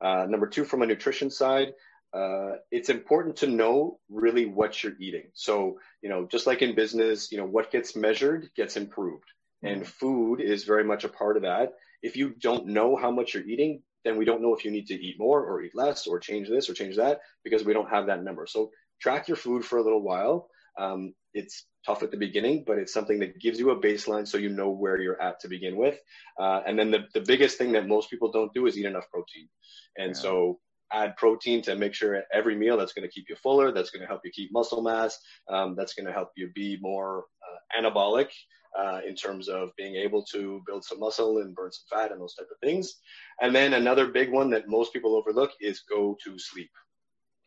Uh, 0.00 0.26
number 0.28 0.48
two, 0.48 0.64
from 0.64 0.82
a 0.82 0.86
nutrition 0.86 1.30
side, 1.30 1.74
uh, 2.12 2.54
it's 2.72 2.88
important 2.88 3.36
to 3.36 3.46
know 3.46 4.00
really 4.08 4.46
what 4.46 4.82
you're 4.82 4.96
eating. 4.98 5.30
So, 5.34 5.78
you 6.02 6.08
know, 6.08 6.26
just 6.26 6.46
like 6.46 6.60
in 6.60 6.74
business, 6.74 7.30
you 7.30 7.38
know, 7.38 7.46
what 7.46 7.70
gets 7.70 7.94
measured 7.94 8.50
gets 8.56 8.76
improved. 8.76 9.26
And 9.62 9.86
food 9.86 10.40
is 10.40 10.64
very 10.64 10.84
much 10.84 11.04
a 11.04 11.08
part 11.08 11.36
of 11.36 11.42
that. 11.42 11.74
If 12.02 12.16
you 12.16 12.30
don't 12.30 12.68
know 12.68 12.96
how 12.96 13.10
much 13.10 13.34
you're 13.34 13.46
eating, 13.46 13.82
then 14.04 14.16
we 14.16 14.24
don't 14.24 14.42
know 14.42 14.54
if 14.54 14.64
you 14.64 14.70
need 14.70 14.86
to 14.86 14.94
eat 14.94 15.18
more 15.18 15.44
or 15.44 15.62
eat 15.62 15.74
less 15.74 16.06
or 16.06 16.18
change 16.18 16.48
this 16.48 16.68
or 16.68 16.74
change 16.74 16.96
that 16.96 17.20
because 17.44 17.64
we 17.64 17.74
don't 17.74 17.90
have 17.90 18.06
that 18.06 18.24
number. 18.24 18.46
So 18.46 18.70
track 19.00 19.28
your 19.28 19.36
food 19.36 19.64
for 19.64 19.78
a 19.78 19.82
little 19.82 20.02
while. 20.02 20.48
Um, 20.78 21.14
it's 21.34 21.66
tough 21.86 22.02
at 22.02 22.10
the 22.10 22.16
beginning, 22.16 22.64
but 22.66 22.78
it's 22.78 22.92
something 22.92 23.18
that 23.20 23.38
gives 23.40 23.58
you 23.58 23.70
a 23.70 23.80
baseline 23.80 24.26
so 24.26 24.38
you 24.38 24.48
know 24.48 24.70
where 24.70 25.00
you're 25.00 25.20
at 25.20 25.40
to 25.40 25.48
begin 25.48 25.76
with. 25.76 25.98
Uh, 26.38 26.60
and 26.66 26.78
then 26.78 26.90
the, 26.90 27.06
the 27.14 27.20
biggest 27.20 27.58
thing 27.58 27.72
that 27.72 27.86
most 27.86 28.10
people 28.10 28.30
don't 28.30 28.52
do 28.52 28.66
is 28.66 28.76
eat 28.76 28.86
enough 28.86 29.08
protein. 29.10 29.48
And 29.96 30.10
yeah. 30.10 30.20
so 30.20 30.60
add 30.92 31.16
protein 31.16 31.62
to 31.62 31.76
make 31.76 31.94
sure 31.94 32.22
every 32.32 32.56
meal 32.56 32.76
that's 32.76 32.92
going 32.92 33.08
to 33.08 33.12
keep 33.12 33.26
you 33.28 33.36
fuller, 33.36 33.72
that's 33.72 33.90
going 33.90 34.00
to 34.00 34.08
help 34.08 34.22
you 34.24 34.30
keep 34.30 34.52
muscle 34.52 34.82
mass, 34.82 35.18
um, 35.48 35.74
that's 35.76 35.94
going 35.94 36.06
to 36.06 36.12
help 36.12 36.30
you 36.36 36.50
be 36.54 36.78
more 36.80 37.24
uh, 37.42 37.80
anabolic 37.80 38.28
uh, 38.78 39.00
in 39.06 39.14
terms 39.14 39.48
of 39.48 39.70
being 39.76 39.96
able 39.96 40.24
to 40.24 40.60
build 40.66 40.84
some 40.84 41.00
muscle 41.00 41.38
and 41.38 41.54
burn 41.54 41.70
some 41.72 41.98
fat 41.98 42.12
and 42.12 42.20
those 42.20 42.34
type 42.34 42.48
of 42.50 42.58
things. 42.66 42.96
And 43.40 43.54
then 43.54 43.74
another 43.74 44.08
big 44.08 44.30
one 44.30 44.50
that 44.50 44.68
most 44.68 44.92
people 44.92 45.16
overlook 45.16 45.52
is 45.60 45.82
go 45.88 46.16
to 46.24 46.38
sleep. 46.38 46.70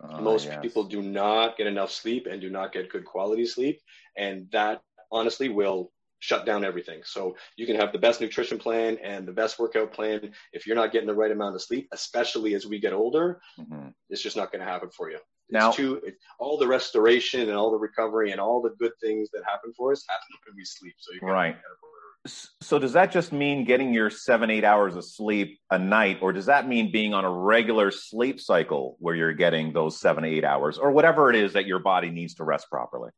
Uh, 0.02 0.22
most 0.22 0.46
yes. 0.46 0.60
people 0.62 0.84
do 0.84 1.02
not 1.02 1.58
get 1.58 1.68
enough 1.68 1.92
sleep 1.92 2.28
and 2.30 2.42
do 2.42 2.50
not 2.50 2.74
get 2.74 2.90
good 2.90 3.06
quality 3.06 3.46
sleep, 3.46 3.80
and 4.18 4.48
that 4.52 4.82
honestly 5.12 5.50
will 5.50 5.92
shut 6.20 6.46
down 6.46 6.64
everything. 6.64 7.02
So 7.04 7.36
you 7.58 7.66
can 7.66 7.76
have 7.76 7.92
the 7.92 8.00
best 8.00 8.22
nutrition 8.22 8.58
plan 8.58 8.98
and 9.04 9.28
the 9.28 9.34
best 9.34 9.60
workout 9.60 9.92
plan. 9.92 10.32
If 10.54 10.66
you're 10.66 10.76
not 10.76 10.94
getting 10.94 11.08
the 11.08 11.14
right 11.14 11.32
amount 11.32 11.56
of 11.56 11.62
sleep, 11.62 11.90
especially 11.92 12.54
as 12.54 12.66
we 12.66 12.80
get 12.80 12.94
older, 12.94 13.42
mm-hmm. 13.60 13.90
it's 14.10 14.22
just 14.22 14.38
not 14.38 14.52
going 14.52 14.66
to 14.66 14.72
happen 14.72 14.90
for 14.90 15.12
you. 15.12 15.20
Now, 15.50 15.68
it's 15.68 15.78
too, 15.78 15.96
it, 16.06 16.16
all 16.40 16.58
the 16.58 16.68
restoration 16.68 17.42
and 17.42 17.58
all 17.58 17.72
the 17.72 17.78
recovery 17.78 18.32
and 18.32 18.40
all 18.40 18.62
the 18.62 18.74
good 18.80 18.94
things 19.02 19.30
that 19.34 19.44
happen 19.44 19.74
for 19.76 19.92
us 19.92 20.06
happen 20.08 20.38
when 20.48 20.56
we 20.56 20.64
sleep. 20.64 20.96
So 20.98 21.12
you're 21.14 21.30
right. 21.30 21.58
So 22.26 22.80
does 22.80 22.94
that 22.94 23.12
just 23.12 23.34
mean 23.34 23.66
getting 23.66 23.94
your 23.94 24.10
seven, 24.10 24.50
eight 24.50 24.64
hours 24.64 24.96
of 24.96 25.04
sleep 25.04 25.60
a 25.70 25.78
night, 25.78 26.20
or 26.22 26.32
does 26.32 26.46
that 26.46 26.68
mean 26.68 26.92
being 26.92 27.14
on 27.14 27.26
a 27.26 27.30
regular 27.30 27.92
sleep 27.92 28.40
cycle 28.40 28.96
where 29.00 29.14
you're 29.14 29.34
getting 29.34 29.74
those 29.74 30.00
seven, 30.00 30.24
eight 30.24 30.46
hours, 30.46 30.78
or 30.78 30.92
whatever 30.92 31.30
it 31.30 31.36
is 31.36 31.54
that 31.54 31.66
your 31.66 31.80
body 31.80 32.12
needs 32.12 32.36
to 32.36 32.46
rest 32.46 32.68
properly? 32.70 33.12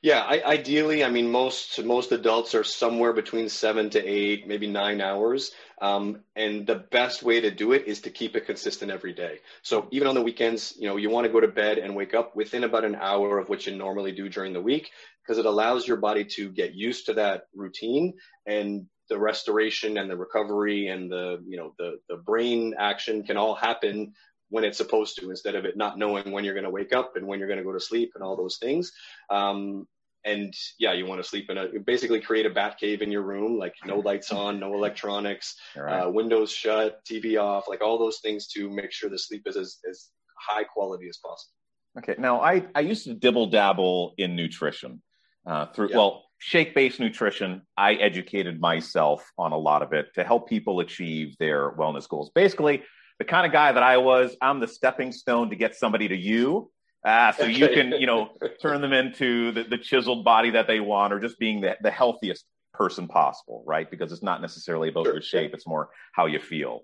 Yeah, 0.00 0.20
I, 0.20 0.42
ideally, 0.44 1.02
I 1.02 1.10
mean, 1.10 1.28
most 1.28 1.82
most 1.82 2.12
adults 2.12 2.54
are 2.54 2.62
somewhere 2.62 3.12
between 3.12 3.48
seven 3.48 3.90
to 3.90 4.04
eight, 4.04 4.46
maybe 4.46 4.68
nine 4.68 5.00
hours. 5.00 5.50
Um, 5.80 6.20
and 6.36 6.66
the 6.66 6.76
best 6.76 7.24
way 7.24 7.40
to 7.40 7.50
do 7.50 7.72
it 7.72 7.86
is 7.86 8.02
to 8.02 8.10
keep 8.10 8.36
it 8.36 8.46
consistent 8.46 8.92
every 8.92 9.12
day. 9.12 9.38
So 9.62 9.88
even 9.90 10.06
on 10.06 10.14
the 10.14 10.22
weekends, 10.22 10.74
you 10.78 10.88
know, 10.88 10.96
you 10.96 11.10
want 11.10 11.26
to 11.26 11.32
go 11.32 11.40
to 11.40 11.48
bed 11.48 11.78
and 11.78 11.96
wake 11.96 12.14
up 12.14 12.36
within 12.36 12.62
about 12.62 12.84
an 12.84 12.94
hour 12.94 13.38
of 13.38 13.48
what 13.48 13.66
you 13.66 13.76
normally 13.76 14.12
do 14.12 14.28
during 14.28 14.52
the 14.52 14.60
week, 14.60 14.90
because 15.28 15.38
it 15.38 15.44
allows 15.44 15.86
your 15.86 15.98
body 15.98 16.24
to 16.24 16.50
get 16.50 16.74
used 16.74 17.04
to 17.06 17.12
that 17.12 17.42
routine 17.54 18.14
and 18.46 18.86
the 19.10 19.18
restoration 19.18 19.98
and 19.98 20.10
the 20.10 20.16
recovery 20.16 20.88
and 20.88 21.12
the 21.12 21.42
you 21.46 21.58
know 21.58 21.74
the 21.78 21.98
the 22.08 22.16
brain 22.16 22.74
action 22.78 23.22
can 23.22 23.36
all 23.36 23.54
happen 23.54 24.12
when 24.48 24.64
it's 24.64 24.78
supposed 24.78 25.18
to 25.18 25.28
instead 25.28 25.54
of 25.54 25.66
it 25.66 25.76
not 25.76 25.98
knowing 25.98 26.32
when 26.32 26.44
you're 26.44 26.54
going 26.54 26.64
to 26.64 26.70
wake 26.70 26.94
up 26.94 27.16
and 27.16 27.26
when 27.26 27.38
you're 27.38 27.48
going 27.48 27.58
to 27.58 27.64
go 27.64 27.72
to 27.72 27.80
sleep 27.80 28.12
and 28.14 28.24
all 28.24 28.34
those 28.36 28.56
things. 28.56 28.92
Um, 29.28 29.86
and 30.24 30.54
yeah, 30.78 30.94
you 30.94 31.04
want 31.04 31.22
to 31.22 31.28
sleep 31.28 31.50
in 31.50 31.58
a 31.58 31.68
basically 31.78 32.20
create 32.20 32.46
a 32.46 32.50
bat 32.50 32.78
cave 32.78 33.02
in 33.02 33.12
your 33.12 33.22
room, 33.22 33.58
like 33.58 33.74
no 33.84 33.98
lights 33.98 34.32
on, 34.32 34.58
no 34.58 34.74
electronics, 34.74 35.56
Right. 35.76 36.00
uh, 36.00 36.10
windows 36.10 36.50
shut, 36.50 37.04
TV 37.04 37.40
off, 37.40 37.68
like 37.68 37.82
all 37.82 37.98
those 37.98 38.18
things 38.20 38.46
to 38.48 38.70
make 38.70 38.92
sure 38.92 39.10
the 39.10 39.18
sleep 39.18 39.42
is 39.46 39.56
as, 39.56 39.78
as 39.88 40.08
high 40.38 40.64
quality 40.64 41.08
as 41.08 41.18
possible. 41.18 41.52
Okay. 41.98 42.14
Now, 42.18 42.40
I, 42.40 42.66
I 42.74 42.80
used 42.80 43.04
to 43.04 43.14
dibble 43.14 43.48
dabble 43.50 44.14
in 44.18 44.34
nutrition 44.34 45.02
uh, 45.46 45.66
through, 45.66 45.90
Yeah. 45.90 45.96
well, 45.96 46.24
shake 46.38 46.74
based 46.74 47.00
nutrition. 47.00 47.62
I 47.76 47.94
educated 47.94 48.60
myself 48.60 49.28
on 49.36 49.52
a 49.52 49.58
lot 49.58 49.82
of 49.82 49.92
it 49.92 50.14
to 50.14 50.24
help 50.24 50.48
people 50.48 50.80
achieve 50.80 51.36
their 51.38 51.72
wellness 51.72 52.08
goals. 52.08 52.30
Basically, 52.34 52.82
the 53.18 53.24
kind 53.24 53.44
of 53.46 53.52
guy 53.52 53.72
that 53.72 53.82
I 53.82 53.96
was, 53.96 54.36
I'm 54.40 54.60
the 54.60 54.68
stepping 54.68 55.10
stone 55.12 55.50
to 55.50 55.56
get 55.56 55.74
somebody 55.74 56.08
to 56.08 56.16
you. 56.16 56.70
Uh, 57.04 57.32
so 57.32 57.44
you 57.44 57.68
can, 57.68 57.92
you 57.92 58.06
know, 58.06 58.30
turn 58.62 58.80
them 58.80 58.92
into 58.92 59.52
the, 59.52 59.64
the 59.64 59.78
chiseled 59.78 60.24
body 60.24 60.50
that 60.50 60.66
they 60.66 60.80
want 60.80 61.12
or 61.12 61.18
just 61.20 61.38
being 61.38 61.60
the, 61.60 61.76
the 61.80 61.90
healthiest 61.90 62.44
person 62.74 63.08
possible, 63.08 63.64
right? 63.66 63.90
Because 63.90 64.12
it's 64.12 64.22
not 64.22 64.40
necessarily 64.40 64.88
about 64.88 65.06
Sure, 65.06 65.14
your 65.14 65.22
shape, 65.22 65.54
it's 65.54 65.66
more 65.66 65.88
how 66.12 66.26
you 66.26 66.38
feel. 66.38 66.82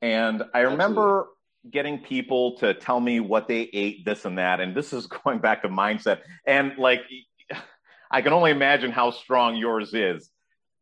And 0.00 0.42
I 0.54 0.60
remember 0.60 1.28
getting 1.70 1.98
people 1.98 2.56
to 2.58 2.74
tell 2.74 3.00
me 3.00 3.20
what 3.20 3.48
they 3.48 3.62
ate, 3.72 4.04
this 4.04 4.24
and 4.24 4.38
that. 4.38 4.60
And 4.60 4.74
this 4.74 4.92
is 4.92 5.06
going 5.24 5.40
back 5.40 5.62
to 5.62 5.68
mindset. 5.68 6.20
And 6.46 6.78
like, 6.78 7.00
I 8.10 8.22
can 8.22 8.32
only 8.32 8.50
imagine 8.50 8.90
how 8.90 9.10
strong 9.10 9.56
yours 9.56 9.94
is. 9.94 10.30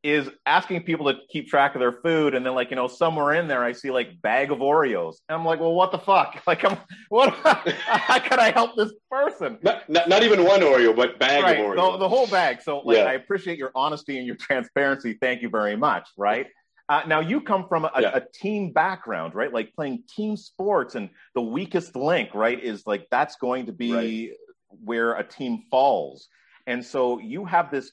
Is 0.02 0.28
asking 0.44 0.82
people 0.82 1.10
to 1.10 1.18
keep 1.30 1.48
track 1.48 1.74
of 1.74 1.80
their 1.80 2.00
food, 2.02 2.34
and 2.34 2.44
then 2.44 2.54
like 2.54 2.68
you 2.68 2.76
know 2.76 2.88
somewhere 2.88 3.32
in 3.32 3.48
there, 3.48 3.64
I 3.64 3.72
see 3.72 3.90
like 3.90 4.20
bag 4.20 4.50
of 4.50 4.58
Oreos, 4.58 5.14
and 5.30 5.38
I'm 5.38 5.46
like, 5.46 5.60
well, 5.60 5.72
what 5.72 5.92
the 5.92 5.98
fuck? 5.98 6.42
Like, 6.46 6.62
I'm 6.62 6.76
what? 7.08 7.30
how 7.86 8.18
can 8.18 8.38
I 8.38 8.50
help 8.50 8.76
this 8.76 8.92
person? 9.10 9.58
Not, 9.62 9.88
not, 9.88 10.10
not 10.10 10.22
even 10.22 10.44
one 10.44 10.60
Oreo, 10.60 10.94
but 10.94 11.18
bag 11.18 11.42
right, 11.42 11.58
of 11.58 11.64
Oreos, 11.64 11.92
The, 11.92 11.98
the 12.00 12.08
whole 12.10 12.26
bag. 12.26 12.60
So, 12.60 12.80
like, 12.80 12.98
Yeah. 12.98 13.04
I 13.04 13.14
appreciate 13.14 13.56
your 13.56 13.70
honesty 13.74 14.18
and 14.18 14.26
your 14.26 14.36
transparency. 14.36 15.16
Thank 15.18 15.40
you 15.40 15.48
very 15.48 15.74
much. 15.74 16.06
Right. 16.18 16.48
Uh, 16.90 17.00
now, 17.06 17.20
you 17.20 17.40
come 17.40 17.66
from 17.66 17.86
a, 17.86 17.90
Yeah. 17.98 18.10
a 18.14 18.20
team 18.20 18.72
background, 18.74 19.34
right? 19.34 19.50
Like 19.50 19.72
playing 19.74 20.02
team 20.14 20.36
sports, 20.36 20.96
and 20.96 21.08
the 21.34 21.40
weakest 21.40 21.96
link, 21.96 22.34
right, 22.34 22.62
is 22.62 22.86
like 22.86 23.06
that's 23.10 23.36
going 23.36 23.64
to 23.66 23.72
be 23.72 24.32
where 24.68 25.14
a 25.14 25.24
team 25.24 25.62
falls. 25.70 26.28
And 26.66 26.84
so 26.84 27.18
you 27.18 27.44
have 27.44 27.70
this 27.70 27.90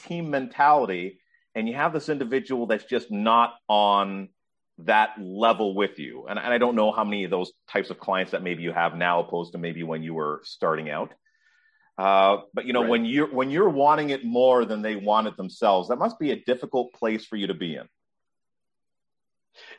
team 0.00 0.30
mentality, 0.30 1.20
and 1.54 1.68
you 1.68 1.74
have 1.74 1.92
this 1.92 2.08
individual 2.08 2.66
that's 2.66 2.84
just 2.84 3.10
not 3.10 3.54
on 3.68 4.28
that 4.78 5.14
level 5.18 5.74
with 5.74 5.98
you. 5.98 6.26
And, 6.28 6.38
and 6.38 6.52
I 6.52 6.58
don't 6.58 6.76
know 6.76 6.92
how 6.92 7.04
many 7.04 7.24
of 7.24 7.30
those 7.30 7.52
types 7.68 7.90
of 7.90 7.98
clients 7.98 8.32
that 8.32 8.42
maybe 8.42 8.62
you 8.62 8.72
have 8.72 8.94
now, 8.94 9.20
opposed 9.20 9.52
to 9.52 9.58
maybe 9.58 9.82
when 9.82 10.02
you 10.02 10.14
were 10.14 10.42
starting 10.44 10.90
out. 10.90 11.12
Uh, 11.98 12.42
but 12.52 12.66
you 12.66 12.74
know, 12.74 12.82
Right. 12.82 12.90
when 12.90 13.04
you're 13.06 13.32
when 13.32 13.50
you're 13.50 13.70
wanting 13.70 14.10
it 14.10 14.22
more 14.22 14.66
than 14.66 14.82
they 14.82 14.96
want 14.96 15.28
it 15.28 15.36
themselves, 15.38 15.88
that 15.88 15.96
must 15.96 16.18
be 16.18 16.30
a 16.30 16.36
difficult 16.36 16.92
place 16.92 17.24
for 17.24 17.36
you 17.36 17.46
to 17.46 17.54
be 17.54 17.76
in. 17.76 17.88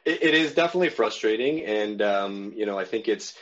It, 0.04 0.24
it 0.24 0.34
is 0.34 0.56
definitely 0.56 0.90
frustrating, 0.90 1.64
and 1.64 2.02
um, 2.02 2.54
you 2.56 2.66
know, 2.66 2.80
I 2.80 2.86
think 2.86 3.08
it's 3.08 3.36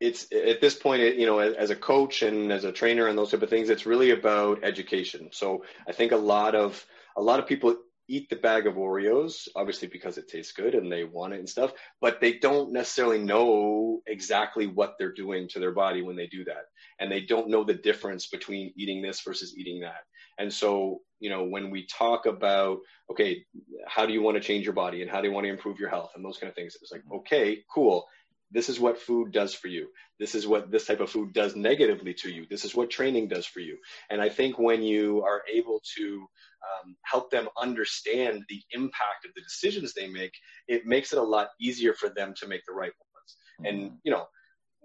it's 0.00 0.26
at 0.32 0.60
this 0.60 0.74
point, 0.74 1.16
you 1.16 1.26
know, 1.26 1.38
as, 1.38 1.54
as 1.54 1.70
a 1.70 1.76
coach 1.76 2.22
and 2.22 2.52
as 2.52 2.64
a 2.64 2.72
trainer 2.72 3.06
and 3.06 3.16
those 3.16 3.30
type 3.30 3.42
of 3.42 3.50
things, 3.50 3.70
it's 3.70 3.86
really 3.86 4.10
about 4.10 4.64
education. 4.64 5.30
So 5.32 5.64
I 5.88 5.92
think 5.92 6.12
a 6.12 6.16
lot 6.16 6.54
of 6.54 6.84
a 7.16 7.22
lot 7.22 7.38
of 7.38 7.46
people 7.46 7.76
eat 8.06 8.28
the 8.28 8.36
bag 8.36 8.66
of 8.66 8.74
Oreos, 8.74 9.48
obviously 9.56 9.88
because 9.88 10.18
it 10.18 10.28
tastes 10.28 10.52
good 10.52 10.74
and 10.74 10.92
they 10.92 11.04
want 11.04 11.32
it 11.32 11.38
and 11.38 11.48
stuff, 11.48 11.72
but 12.02 12.20
they 12.20 12.34
don't 12.34 12.72
necessarily 12.72 13.18
know 13.18 14.02
exactly 14.06 14.66
what 14.66 14.96
they're 14.98 15.12
doing 15.12 15.48
to 15.48 15.58
their 15.58 15.72
body 15.72 16.02
when 16.02 16.16
they 16.16 16.26
do 16.26 16.44
that, 16.44 16.64
and 17.00 17.10
they 17.10 17.22
don't 17.22 17.48
know 17.48 17.64
the 17.64 17.74
difference 17.74 18.26
between 18.26 18.72
eating 18.76 19.00
this 19.00 19.22
versus 19.22 19.56
eating 19.56 19.80
that. 19.80 20.02
And 20.38 20.52
so, 20.52 21.00
you 21.20 21.30
know, 21.30 21.44
when 21.44 21.70
we 21.70 21.86
talk 21.86 22.26
about 22.26 22.78
okay, 23.10 23.44
how 23.86 24.06
do 24.06 24.12
you 24.12 24.22
want 24.22 24.36
to 24.36 24.42
change 24.42 24.64
your 24.64 24.74
body 24.74 25.02
and 25.02 25.10
how 25.10 25.20
do 25.20 25.28
you 25.28 25.34
want 25.34 25.44
to 25.44 25.50
improve 25.50 25.78
your 25.78 25.90
health 25.90 26.12
and 26.16 26.24
those 26.24 26.38
kind 26.38 26.48
of 26.48 26.54
things. 26.54 26.76
It's 26.80 26.92
like, 26.92 27.02
okay, 27.12 27.62
cool. 27.72 28.06
This 28.50 28.68
is 28.68 28.78
what 28.78 28.98
food 28.98 29.32
does 29.32 29.54
for 29.54 29.68
you. 29.68 29.88
This 30.20 30.34
is 30.34 30.46
what 30.46 30.70
this 30.70 30.86
type 30.86 31.00
of 31.00 31.10
food 31.10 31.32
does 31.32 31.56
negatively 31.56 32.14
to 32.14 32.30
you. 32.30 32.46
This 32.48 32.64
is 32.64 32.74
what 32.74 32.90
training 32.90 33.28
does 33.28 33.46
for 33.46 33.60
you. 33.60 33.78
And 34.10 34.22
I 34.22 34.28
think 34.28 34.58
when 34.58 34.82
you 34.82 35.22
are 35.22 35.42
able 35.52 35.80
to 35.96 36.26
um, 36.62 36.96
help 37.02 37.30
them 37.30 37.48
understand 37.60 38.44
the 38.48 38.62
impact 38.70 39.24
of 39.24 39.32
the 39.34 39.42
decisions 39.42 39.92
they 39.92 40.06
make, 40.06 40.32
it 40.68 40.86
makes 40.86 41.12
it 41.12 41.18
a 41.18 41.22
lot 41.22 41.48
easier 41.60 41.94
for 41.94 42.10
them 42.10 42.34
to 42.40 42.46
make 42.46 42.62
the 42.66 42.74
right 42.74 42.92
ones. 42.98 43.36
And, 43.66 43.92
you 44.04 44.12
know, 44.12 44.26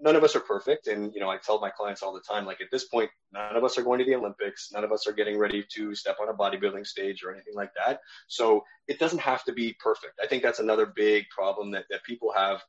none 0.00 0.16
of 0.16 0.24
us 0.24 0.34
are 0.34 0.40
perfect. 0.40 0.86
And, 0.86 1.12
you 1.14 1.20
know, 1.20 1.28
I 1.28 1.36
tell 1.36 1.60
my 1.60 1.70
clients 1.70 2.02
all 2.02 2.12
the 2.12 2.20
time, 2.20 2.46
like 2.46 2.60
at 2.60 2.68
this 2.72 2.84
point, 2.84 3.10
none 3.32 3.56
of 3.56 3.64
us 3.64 3.78
are 3.78 3.82
going 3.82 3.98
to 3.98 4.04
the 4.04 4.14
Olympics. 4.14 4.70
None 4.72 4.84
of 4.84 4.92
us 4.92 5.06
are 5.06 5.12
getting 5.12 5.38
ready 5.38 5.64
to 5.74 5.94
step 5.94 6.16
on 6.20 6.28
a 6.28 6.34
bodybuilding 6.34 6.86
stage 6.86 7.22
or 7.22 7.32
anything 7.32 7.54
like 7.54 7.70
that. 7.74 8.00
So 8.28 8.64
it 8.88 8.98
doesn't 8.98 9.20
have 9.20 9.44
to 9.44 9.52
be 9.52 9.76
perfect. 9.78 10.14
I 10.22 10.26
think 10.26 10.42
that's 10.42 10.58
another 10.58 10.86
big 10.86 11.26
problem 11.28 11.70
that, 11.72 11.84
that 11.90 12.02
people 12.04 12.32
have. 12.34 12.62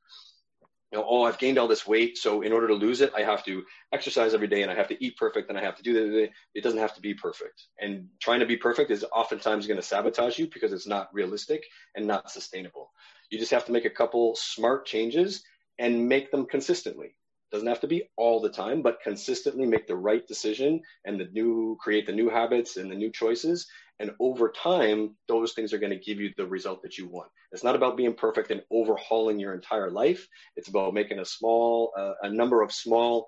Know, 0.92 1.06
oh, 1.08 1.24
I've 1.24 1.38
gained 1.38 1.58
all 1.58 1.70
this 1.70 1.88
weight, 1.88 2.18
so 2.18 2.42
in 2.42 2.52
order 2.52 2.68
to 2.68 2.74
lose 2.74 3.00
it, 3.00 3.14
I 3.16 3.22
have 3.22 3.46
to 3.46 3.64
exercise 3.94 4.34
every 4.34 4.48
day 4.48 4.62
and 4.62 4.70
I 4.70 4.76
have 4.76 4.90
to 4.90 5.04
eat 5.04 5.16
perfect 5.16 5.50
and 5.50 5.58
I 5.58 5.62
have 5.62 5.78
to 5.78 5.84
do 5.84 5.94
that. 5.94 6.30
It 6.54 6.64
doesn't 6.64 6.80
have 6.80 6.94
to 6.96 7.02
be 7.02 7.14
perfect. 7.14 7.68
And 7.80 8.08
trying 8.20 8.42
to 8.42 8.46
be 8.46 8.58
perfect 8.58 8.92
is 8.92 9.06
oftentimes 9.16 9.68
going 9.68 9.80
to 9.80 9.86
sabotage 9.86 10.38
you 10.38 10.50
because 10.54 10.74
it's 10.74 10.88
not 10.88 11.08
realistic 11.14 11.64
and 11.96 12.06
not 12.06 12.30
sustainable. 12.30 12.92
You 13.30 13.40
just 13.40 13.52
have 13.52 13.66
to 13.66 13.72
make 13.72 13.86
a 13.86 13.90
couple 13.90 14.36
smart 14.36 14.86
changes 14.86 15.44
and 15.80 16.10
make 16.10 16.30
them 16.30 16.46
consistently. 16.46 17.16
Doesn't 17.52 17.68
have 17.68 17.82
to 17.82 17.88
be 17.88 18.10
all 18.18 18.40
the 18.40 18.50
time, 18.50 18.82
but 18.82 19.02
consistently 19.04 19.66
make 19.66 19.88
the 19.88 19.96
right 19.96 20.26
decision 20.26 20.82
and 21.06 21.20
the 21.20 21.28
new 21.34 21.78
create 21.82 22.06
the 22.06 22.14
new 22.14 22.30
habits 22.30 22.78
and 22.78 22.90
the 22.90 22.96
new 22.96 23.12
choices. 23.12 23.68
And 24.00 24.12
over 24.20 24.50
time, 24.50 25.16
those 25.28 25.54
things 25.54 25.74
are 25.74 25.78
going 25.78 25.92
to 25.92 26.00
give 26.00 26.20
you 26.20 26.32
the 26.38 26.48
result 26.48 26.82
that 26.82 26.98
you 26.98 27.08
want. 27.08 27.30
It's 27.52 27.64
not 27.64 27.76
about 27.76 27.98
being 27.98 28.14
perfect 28.14 28.50
and 28.52 28.64
overhauling 28.72 29.40
your 29.40 29.54
entire 29.54 29.92
life. 29.92 30.28
It's 30.56 30.70
about 30.70 30.94
making 30.94 31.20
a 31.20 31.26
small, 31.26 31.92
uh, 31.98 32.14
a 32.24 32.30
number 32.30 32.62
of 32.62 32.72
small 32.72 33.28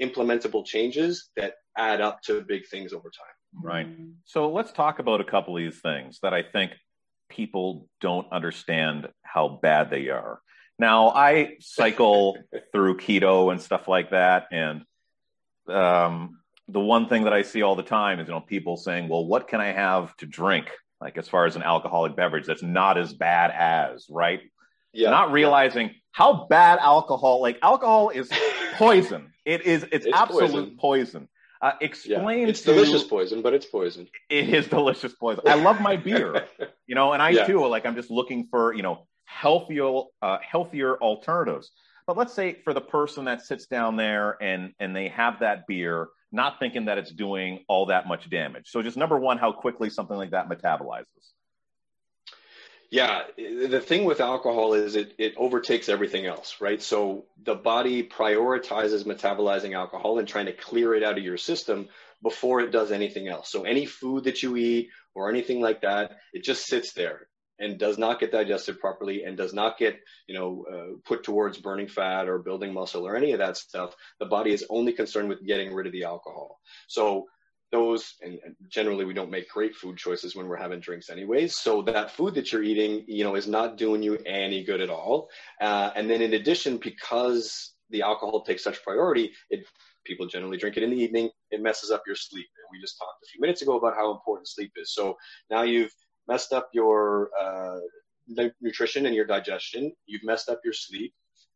implementable 0.00 0.64
changes 0.66 1.30
that 1.36 1.54
add 1.76 2.00
up 2.00 2.22
to 2.22 2.42
big 2.42 2.66
things 2.68 2.92
over 2.92 3.10
time. 3.10 3.62
Right. 3.64 3.88
So 4.24 4.50
let's 4.50 4.72
talk 4.72 4.98
about 4.98 5.20
a 5.20 5.24
couple 5.24 5.56
of 5.56 5.62
these 5.62 5.80
things 5.80 6.18
that 6.22 6.34
I 6.34 6.42
think 6.42 6.72
people 7.30 7.88
don't 8.00 8.30
understand 8.32 9.08
how 9.22 9.60
bad 9.62 9.90
they 9.90 10.08
are. 10.08 10.40
Now, 10.82 11.10
I 11.10 11.56
cycle 11.60 12.36
through 12.72 12.96
keto 12.96 13.52
and 13.52 13.60
stuff 13.62 13.86
like 13.86 14.10
that. 14.10 14.48
And 14.50 14.82
um, 15.68 16.40
the 16.66 16.80
one 16.80 17.08
thing 17.08 17.22
that 17.24 17.32
I 17.32 17.42
see 17.42 17.62
all 17.62 17.76
the 17.76 17.84
time 17.84 18.18
is, 18.18 18.26
you 18.26 18.34
know, 18.34 18.40
people 18.40 18.76
saying, 18.76 19.08
well, 19.08 19.24
what 19.24 19.46
can 19.46 19.60
I 19.60 19.70
have 19.72 20.16
to 20.16 20.26
drink? 20.26 20.66
Like 21.00 21.16
as 21.18 21.28
far 21.28 21.46
as 21.46 21.54
an 21.54 21.62
alcoholic 21.62 22.16
beverage 22.16 22.46
that's 22.46 22.64
not 22.64 22.98
as 22.98 23.12
bad 23.14 23.52
as, 23.52 24.06
right? 24.10 24.40
Yeah. 24.92 25.10
Not 25.10 25.30
realizing 25.30 25.94
how 26.10 26.46
bad 26.50 26.80
alcohol, 26.80 27.40
like 27.40 27.58
alcohol 27.62 28.10
is 28.10 28.28
poison. 28.74 29.32
It 29.44 29.62
is, 29.62 29.84
it's, 29.92 30.06
It's 30.06 30.16
absolute 30.16 30.50
poison. 30.50 30.76
poison. 30.78 31.28
Uh, 31.60 31.72
Yeah. 32.04 32.28
It's 32.50 32.62
to- 32.62 32.74
delicious 32.74 33.04
poison, 33.04 33.40
but 33.40 33.54
it's 33.54 33.66
poison. 33.66 34.08
it 34.28 34.48
is 34.52 34.66
delicious 34.66 35.12
poison. 35.14 35.44
I 35.46 35.54
love 35.54 35.80
my 35.80 35.96
beer, 35.96 36.46
you 36.88 36.96
know, 36.96 37.12
and 37.12 37.22
I 37.22 37.30
Yeah. 37.30 37.46
too 37.46 37.64
like 37.68 37.86
I'm 37.86 37.94
just 37.94 38.10
looking 38.10 38.48
for 38.50 38.74
you 38.74 38.82
know 38.82 39.06
healthier 39.32 40.02
uh, 40.20 40.38
healthier 40.42 40.96
alternatives. 40.96 41.70
But 42.06 42.16
let's 42.16 42.34
say 42.34 42.54
for 42.64 42.74
the 42.74 42.80
person 42.80 43.24
that 43.26 43.42
sits 43.42 43.66
down 43.66 43.96
there 43.96 44.42
and 44.42 44.72
and 44.78 44.94
they 44.94 45.08
have 45.08 45.40
that 45.40 45.66
beer, 45.66 46.08
not 46.30 46.58
thinking 46.58 46.86
that 46.86 46.98
it's 46.98 47.10
doing 47.10 47.64
all 47.68 47.86
that 47.86 48.06
much 48.06 48.28
damage. 48.28 48.70
So 48.70 48.82
just 48.82 48.96
number 48.96 49.18
one, 49.18 49.38
how 49.38 49.52
quickly 49.52 49.90
something 49.90 50.16
like 50.16 50.30
that 50.30 50.48
metabolizes. 50.48 51.32
Yeah, 52.90 53.22
the 53.38 53.80
thing 53.80 54.04
with 54.04 54.20
alcohol 54.20 54.74
is 54.74 54.96
it, 54.96 55.14
it 55.16 55.32
overtakes 55.38 55.88
everything 55.88 56.26
else, 56.26 56.56
right? 56.60 56.82
So 56.82 57.24
the 57.42 57.54
body 57.54 58.02
prioritizes 58.02 59.04
metabolizing 59.04 59.74
alcohol 59.74 60.18
and 60.18 60.28
trying 60.28 60.44
to 60.44 60.52
clear 60.52 60.94
it 60.94 61.02
out 61.02 61.16
of 61.16 61.24
your 61.24 61.38
system 61.38 61.88
before 62.22 62.60
it 62.60 62.70
does 62.70 62.92
anything 62.92 63.28
else. 63.28 63.50
So 63.50 63.62
any 63.62 63.86
food 63.86 64.24
that 64.24 64.42
you 64.42 64.56
eat 64.56 64.90
or 65.14 65.30
anything 65.30 65.62
like 65.62 65.80
that, 65.80 66.18
it 66.34 66.44
just 66.44 66.66
sits 66.66 66.92
there 66.92 67.28
and 67.58 67.78
does 67.78 67.98
not 67.98 68.20
get 68.20 68.32
digested 68.32 68.80
properly 68.80 69.24
and 69.24 69.36
does 69.36 69.54
not 69.54 69.78
get, 69.78 70.00
you 70.26 70.34
know, 70.34 70.64
uh, 70.72 70.96
put 71.04 71.22
towards 71.22 71.58
burning 71.58 71.88
fat 71.88 72.28
or 72.28 72.38
building 72.38 72.72
muscle 72.72 73.06
or 73.06 73.16
any 73.16 73.32
of 73.32 73.38
that 73.38 73.56
stuff. 73.56 73.94
The 74.20 74.26
body 74.26 74.52
is 74.52 74.64
only 74.70 74.92
concerned 74.92 75.28
with 75.28 75.46
getting 75.46 75.72
rid 75.72 75.86
of 75.86 75.92
the 75.92 76.04
alcohol. 76.04 76.58
So 76.88 77.26
those 77.72 78.14
and 78.20 78.38
generally 78.68 79.04
we 79.04 79.14
don't 79.14 79.30
make 79.30 79.48
great 79.48 79.74
food 79.74 79.96
choices 79.96 80.36
when 80.36 80.46
we're 80.46 80.56
having 80.56 80.78
drinks 80.78 81.08
anyways 81.08 81.56
so 81.56 81.82
that 81.82 82.10
food 82.10 82.34
that 82.34 82.52
you're 82.52 82.62
eating 82.62 83.02
you 83.08 83.24
know 83.24 83.34
is 83.34 83.48
not 83.48 83.78
doing 83.78 84.02
you 84.02 84.18
any 84.26 84.62
good 84.62 84.80
at 84.80 84.90
all 84.90 85.28
uh, 85.60 85.90
and 85.96 86.08
then 86.08 86.20
in 86.20 86.34
addition 86.34 86.76
because 86.76 87.72
the 87.90 88.02
alcohol 88.02 88.42
takes 88.42 88.62
such 88.62 88.82
priority 88.84 89.32
it 89.48 89.64
people 90.04 90.26
generally 90.26 90.58
drink 90.58 90.76
it 90.76 90.82
in 90.82 90.90
the 90.90 90.96
evening 91.02 91.30
it 91.50 91.62
messes 91.62 91.90
up 91.90 92.02
your 92.06 92.14
sleep 92.14 92.46
and 92.58 92.66
we 92.70 92.80
just 92.80 92.98
talked 92.98 93.22
a 93.24 93.26
few 93.26 93.40
minutes 93.40 93.62
ago 93.62 93.78
about 93.78 93.96
how 93.96 94.12
important 94.12 94.46
sleep 94.46 94.72
is 94.76 94.94
so 94.94 95.16
now 95.50 95.62
you've 95.62 95.92
messed 96.32 96.52
up 96.52 96.68
your 96.72 97.30
uh, 97.40 97.80
nutrition 98.60 99.06
and 99.06 99.14
your 99.14 99.26
digestion 99.26 99.92
you've 100.06 100.24
messed 100.24 100.48
up 100.48 100.60
your 100.64 100.72
sleep 100.86 101.12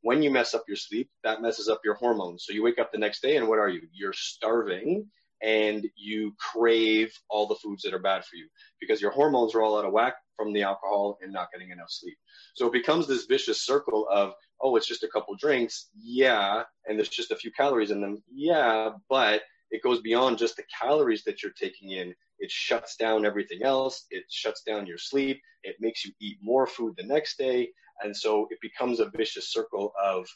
when 0.07 0.23
you 0.23 0.31
mess 0.31 0.55
up 0.55 0.63
your 0.69 0.77
sleep, 0.77 1.11
that 1.25 1.43
messes 1.43 1.69
up 1.69 1.81
your 1.85 1.95
hormones. 1.95 2.45
So 2.47 2.53
you 2.53 2.63
wake 2.63 2.79
up 2.79 2.93
the 2.93 2.99
next 2.99 3.23
day 3.23 3.37
and 3.39 3.49
what 3.49 3.59
are 3.59 3.69
you? 3.69 3.83
You're 3.93 4.13
starving 4.13 5.07
and 5.43 5.85
you 5.97 6.33
crave 6.39 7.13
all 7.29 7.49
the 7.49 7.57
foods 7.57 7.83
that 7.83 7.93
are 7.93 7.99
bad 7.99 8.25
for 8.25 8.37
you 8.37 8.47
because 8.81 9.01
your 9.01 9.11
hormones 9.11 9.55
are 9.57 9.63
all 9.63 9.77
out 9.77 9.85
of 9.85 9.93
whack 9.93 10.15
from 10.37 10.53
the 10.53 10.63
alcohol 10.63 11.19
and 11.21 11.33
not 11.33 11.49
getting 11.53 11.71
enough 11.71 11.91
sleep. 11.91 12.17
So 12.55 12.69
it 12.69 12.73
becomes 12.73 13.09
this 13.09 13.27
vicious 13.27 13.63
circle 13.63 14.07
of, 14.09 14.33
oh, 14.61 14.77
it's 14.77 14.87
just 14.87 15.03
a 15.03 15.09
couple 15.09 15.35
drinks. 15.35 15.89
Yeah. 16.01 16.63
And 16.87 16.97
there's 16.97 17.09
just 17.09 17.33
a 17.33 17.37
few 17.37 17.51
calories 17.51 17.91
in 17.91 18.01
them. 18.01 18.23
Yeah. 18.33 18.91
But 19.11 19.43
it 19.73 19.83
goes 19.83 20.01
beyond 20.03 20.39
just 20.39 20.57
the 20.57 20.65
calories 20.81 21.25
that 21.25 21.43
you're 21.43 21.53
taking 21.53 21.91
in. 21.91 22.15
It 22.39 22.51
shuts 22.51 22.97
down 22.97 23.25
everything 23.25 23.63
else. 23.63 24.07
It 24.11 24.25
shuts 24.31 24.63
down 24.63 24.87
your 24.87 24.99
sleep. 24.99 25.41
It 25.63 25.77
makes 25.81 26.05
you 26.05 26.13
eat 26.21 26.39
more 26.43 26.67
food 26.67 26.95
the 26.97 27.07
next 27.07 27.39
day. 27.39 27.71
And 28.03 28.17
so 28.17 28.47
it 28.51 28.59
becomes 28.61 29.01
a 29.01 29.11
vicious 29.11 29.53
circle 29.53 29.93
of, 30.03 30.27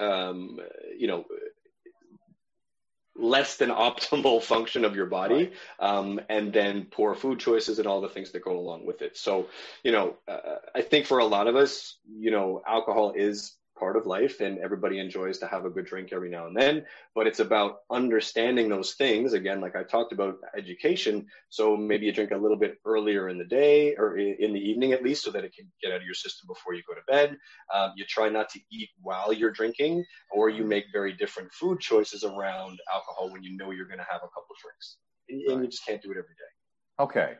um, 0.00 0.58
you 0.96 1.06
know, 1.06 1.24
less 3.16 3.56
than 3.56 3.70
optimal 3.70 4.42
function 4.52 4.84
of 4.84 4.96
your 4.96 5.06
body 5.06 5.52
um, 5.78 6.20
and 6.28 6.52
then 6.52 6.86
poor 6.90 7.14
food 7.14 7.38
choices 7.38 7.78
and 7.78 7.86
all 7.86 8.00
the 8.00 8.08
things 8.08 8.32
that 8.32 8.44
go 8.44 8.58
along 8.58 8.84
with 8.84 9.02
it 9.02 9.16
so 9.16 9.46
you 9.84 9.92
know 9.92 10.16
uh, 10.26 10.56
i 10.74 10.82
think 10.82 11.06
for 11.06 11.18
a 11.18 11.24
lot 11.24 11.46
of 11.46 11.54
us 11.54 11.98
you 12.18 12.30
know 12.30 12.60
alcohol 12.66 13.12
is 13.14 13.54
part 13.78 13.96
of 13.96 14.06
life 14.06 14.40
and 14.40 14.58
everybody 14.58 14.98
enjoys 14.98 15.38
to 15.38 15.46
have 15.46 15.64
a 15.64 15.70
good 15.70 15.86
drink 15.86 16.10
every 16.12 16.30
now 16.30 16.46
and 16.46 16.56
then 16.56 16.84
but 17.14 17.26
it's 17.26 17.40
about 17.40 17.78
understanding 17.90 18.68
those 18.68 18.94
things 18.94 19.32
again 19.32 19.60
like 19.60 19.76
i 19.76 19.82
talked 19.82 20.12
about 20.12 20.36
education 20.56 21.26
so 21.48 21.76
maybe 21.76 22.06
you 22.06 22.12
drink 22.12 22.30
a 22.30 22.36
little 22.36 22.56
bit 22.56 22.78
earlier 22.84 23.28
in 23.28 23.38
the 23.38 23.44
day 23.44 23.94
or 23.96 24.16
in 24.16 24.52
the 24.52 24.60
evening 24.60 24.92
at 24.92 25.02
least 25.02 25.24
so 25.24 25.30
that 25.30 25.44
it 25.44 25.54
can 25.54 25.70
get 25.82 25.92
out 25.92 26.00
of 26.00 26.06
your 26.06 26.14
system 26.14 26.46
before 26.46 26.74
you 26.74 26.82
go 26.88 26.94
to 26.94 27.00
bed 27.08 27.36
um, 27.74 27.92
you 27.96 28.04
try 28.08 28.28
not 28.28 28.48
to 28.48 28.60
eat 28.70 28.88
while 29.00 29.32
you're 29.32 29.52
drinking 29.52 30.04
or 30.30 30.48
you 30.48 30.64
make 30.64 30.84
very 30.92 31.12
different 31.12 31.52
food 31.52 31.80
choices 31.80 32.24
around 32.24 32.78
alcohol 32.92 33.30
when 33.30 33.42
you 33.42 33.56
know 33.56 33.70
you're 33.70 33.86
going 33.86 33.98
to 33.98 34.06
have 34.10 34.20
a 34.22 34.28
couple 34.28 34.54
drinks 34.62 34.96
and, 35.28 35.40
and 35.52 35.64
you 35.64 35.70
just 35.70 35.84
can't 35.86 36.02
do 36.02 36.10
it 36.10 36.18
every 36.18 36.34
day 36.34 36.54
Okay. 37.00 37.34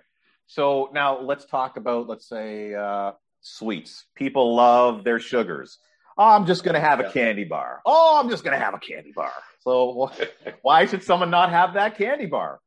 So 0.47 0.91
now 0.93 1.21
let's 1.21 1.45
talk 1.45 1.77
about, 1.77 2.09
let's 2.09 2.29
say, 2.29 2.75
uh, 2.75 3.13
sweets. 3.41 4.07
People 4.15 4.55
love 4.55 5.05
their 5.05 5.19
sugars. 5.19 5.79
Oh, 6.17 6.25
I'm 6.25 6.47
just 6.47 6.65
going 6.65 6.75
to 6.75 6.81
have 6.81 7.01
a 7.01 7.11
candy 7.11 7.45
bar. 7.45 7.81
Oh, 7.85 8.21
I'm 8.23 8.31
just 8.31 8.45
going 8.45 8.59
to 8.59 8.65
have 8.65 8.75
a 8.75 8.79
candy 8.79 9.13
bar. 9.13 9.33
So 9.61 10.11
why 10.63 10.87
should 10.87 11.03
someone 11.03 11.31
not 11.31 11.51
have 11.51 11.75
that 11.75 11.99
candy 11.99 12.27
bar? 12.27 12.61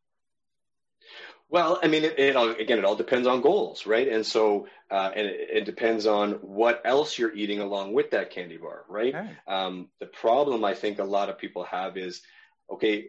Well, 1.50 1.80
I 1.82 1.88
mean, 1.88 2.04
it, 2.04 2.20
it 2.20 2.36
all, 2.36 2.50
again, 2.50 2.78
it 2.78 2.84
all 2.84 2.98
depends 2.98 3.26
on 3.26 3.42
goals, 3.42 3.86
right? 3.86 4.08
And 4.08 4.26
so, 4.26 4.68
uh, 4.92 5.12
and 5.16 5.28
it, 5.28 5.50
it 5.54 5.66
depends 5.66 6.06
on 6.06 6.34
what 6.34 6.82
else 6.84 7.18
you're 7.18 7.34
eating 7.34 7.60
along 7.60 7.94
with 7.94 8.12
that 8.12 8.32
candy 8.32 8.58
bar, 8.58 8.84
right? 8.90 9.16
Okay. 9.16 9.30
Um, 9.48 9.88
the 10.02 10.08
problem 10.08 10.66
I 10.66 10.74
think 10.74 11.00
a 11.00 11.06
lot 11.06 11.30
of 11.30 11.38
people 11.38 11.64
have 11.64 11.96
is, 11.96 12.22
okay, 12.70 13.06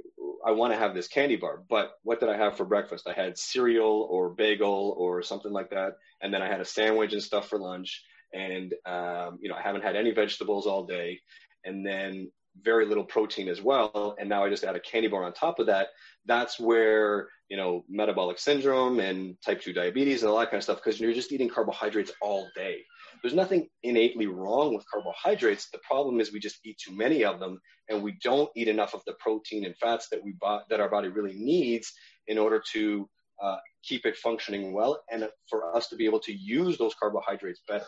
I 0.46 0.53
want 0.53 0.72
to 0.72 0.79
have 0.79 0.94
this 0.94 1.09
candy 1.09 1.35
bar, 1.35 1.62
but 1.68 1.98
what 2.05 2.20
did 2.20 2.29
I 2.29 2.37
have 2.37 2.57
for 2.57 2.64
breakfast? 2.64 3.09
I 3.09 3.12
had 3.12 3.37
cereal 3.37 4.07
or 4.09 4.31
bagel 4.31 4.94
or 4.96 5.20
something 5.22 5.53
like 5.53 5.70
that, 5.70 5.94
and 6.20 6.33
then 6.33 6.40
I 6.40 6.46
had 6.46 6.61
a 6.61 6.64
sandwich 6.64 7.12
and 7.12 7.22
stuff 7.22 7.48
for 7.48 7.59
lunch, 7.59 8.05
and 8.33 8.75
um, 8.87 9.38
you 9.41 9.49
know, 9.49 9.55
I 9.57 9.62
haven't 9.62 9.83
had 9.83 9.97
any 9.97 10.11
vegetables 10.11 10.67
all 10.67 10.87
day, 10.87 11.21
and 11.64 11.85
then 11.85 12.31
very 12.62 12.87
little 12.87 13.05
protein 13.05 13.49
as 13.49 13.62
well, 13.62 14.17
and 14.19 14.29
now 14.29 14.45
I 14.45 14.51
just 14.51 14.64
add 14.64 14.77
a 14.77 14.81
candy 14.81 15.09
bar 15.09 15.25
on 15.25 15.33
top 15.33 15.59
of 15.59 15.67
that. 15.67 15.88
That's 16.27 16.59
where 16.59 17.29
you 17.49 17.57
know 17.57 17.85
metabolic 17.88 18.38
syndrome 18.38 19.01
and 19.01 19.37
type 19.45 19.61
2 19.61 19.73
diabetes 19.73 20.23
and 20.23 20.31
all 20.31 20.38
that 20.38 20.51
kind 20.51 20.59
of 20.59 20.64
stuff 20.64 20.79
because 20.83 21.01
you're 21.01 21.14
just 21.14 21.33
eating 21.33 21.49
carbohydrates 21.49 22.12
all 22.21 22.49
day. 22.55 22.85
There's 23.23 23.35
nothing 23.35 23.69
innately 23.83 24.27
wrong 24.27 24.75
with 24.75 24.85
carbohydrates. 24.93 25.71
The 25.71 25.79
problem 25.79 26.21
is 26.21 26.33
we 26.33 26.38
just 26.38 26.61
eat 26.64 26.79
too 26.79 26.95
many 26.95 27.25
of 27.25 27.41
them 27.41 27.59
and 27.88 28.03
we 28.03 28.17
don't 28.23 28.51
eat 28.55 28.69
enough 28.69 28.95
of 28.95 29.03
the 29.07 29.14
protein 29.14 29.64
and 29.64 29.77
fats 29.77 30.09
that 30.11 30.23
we 30.23 30.35
that 30.71 30.81
our 30.81 30.91
body 30.91 31.09
really 31.09 31.35
needs 31.35 31.93
in 32.27 32.38
order 32.38 32.62
to 32.73 33.09
uh, 33.43 33.57
keep 33.83 34.05
it 34.05 34.17
functioning 34.17 34.73
well 34.73 35.01
and 35.11 35.29
for 35.49 35.75
us 35.77 35.88
to 35.88 35.97
be 35.97 36.05
able 36.05 36.21
to 36.21 36.33
use 36.33 36.77
those 36.77 36.95
carbohydrates 36.95 37.61
better 37.69 37.87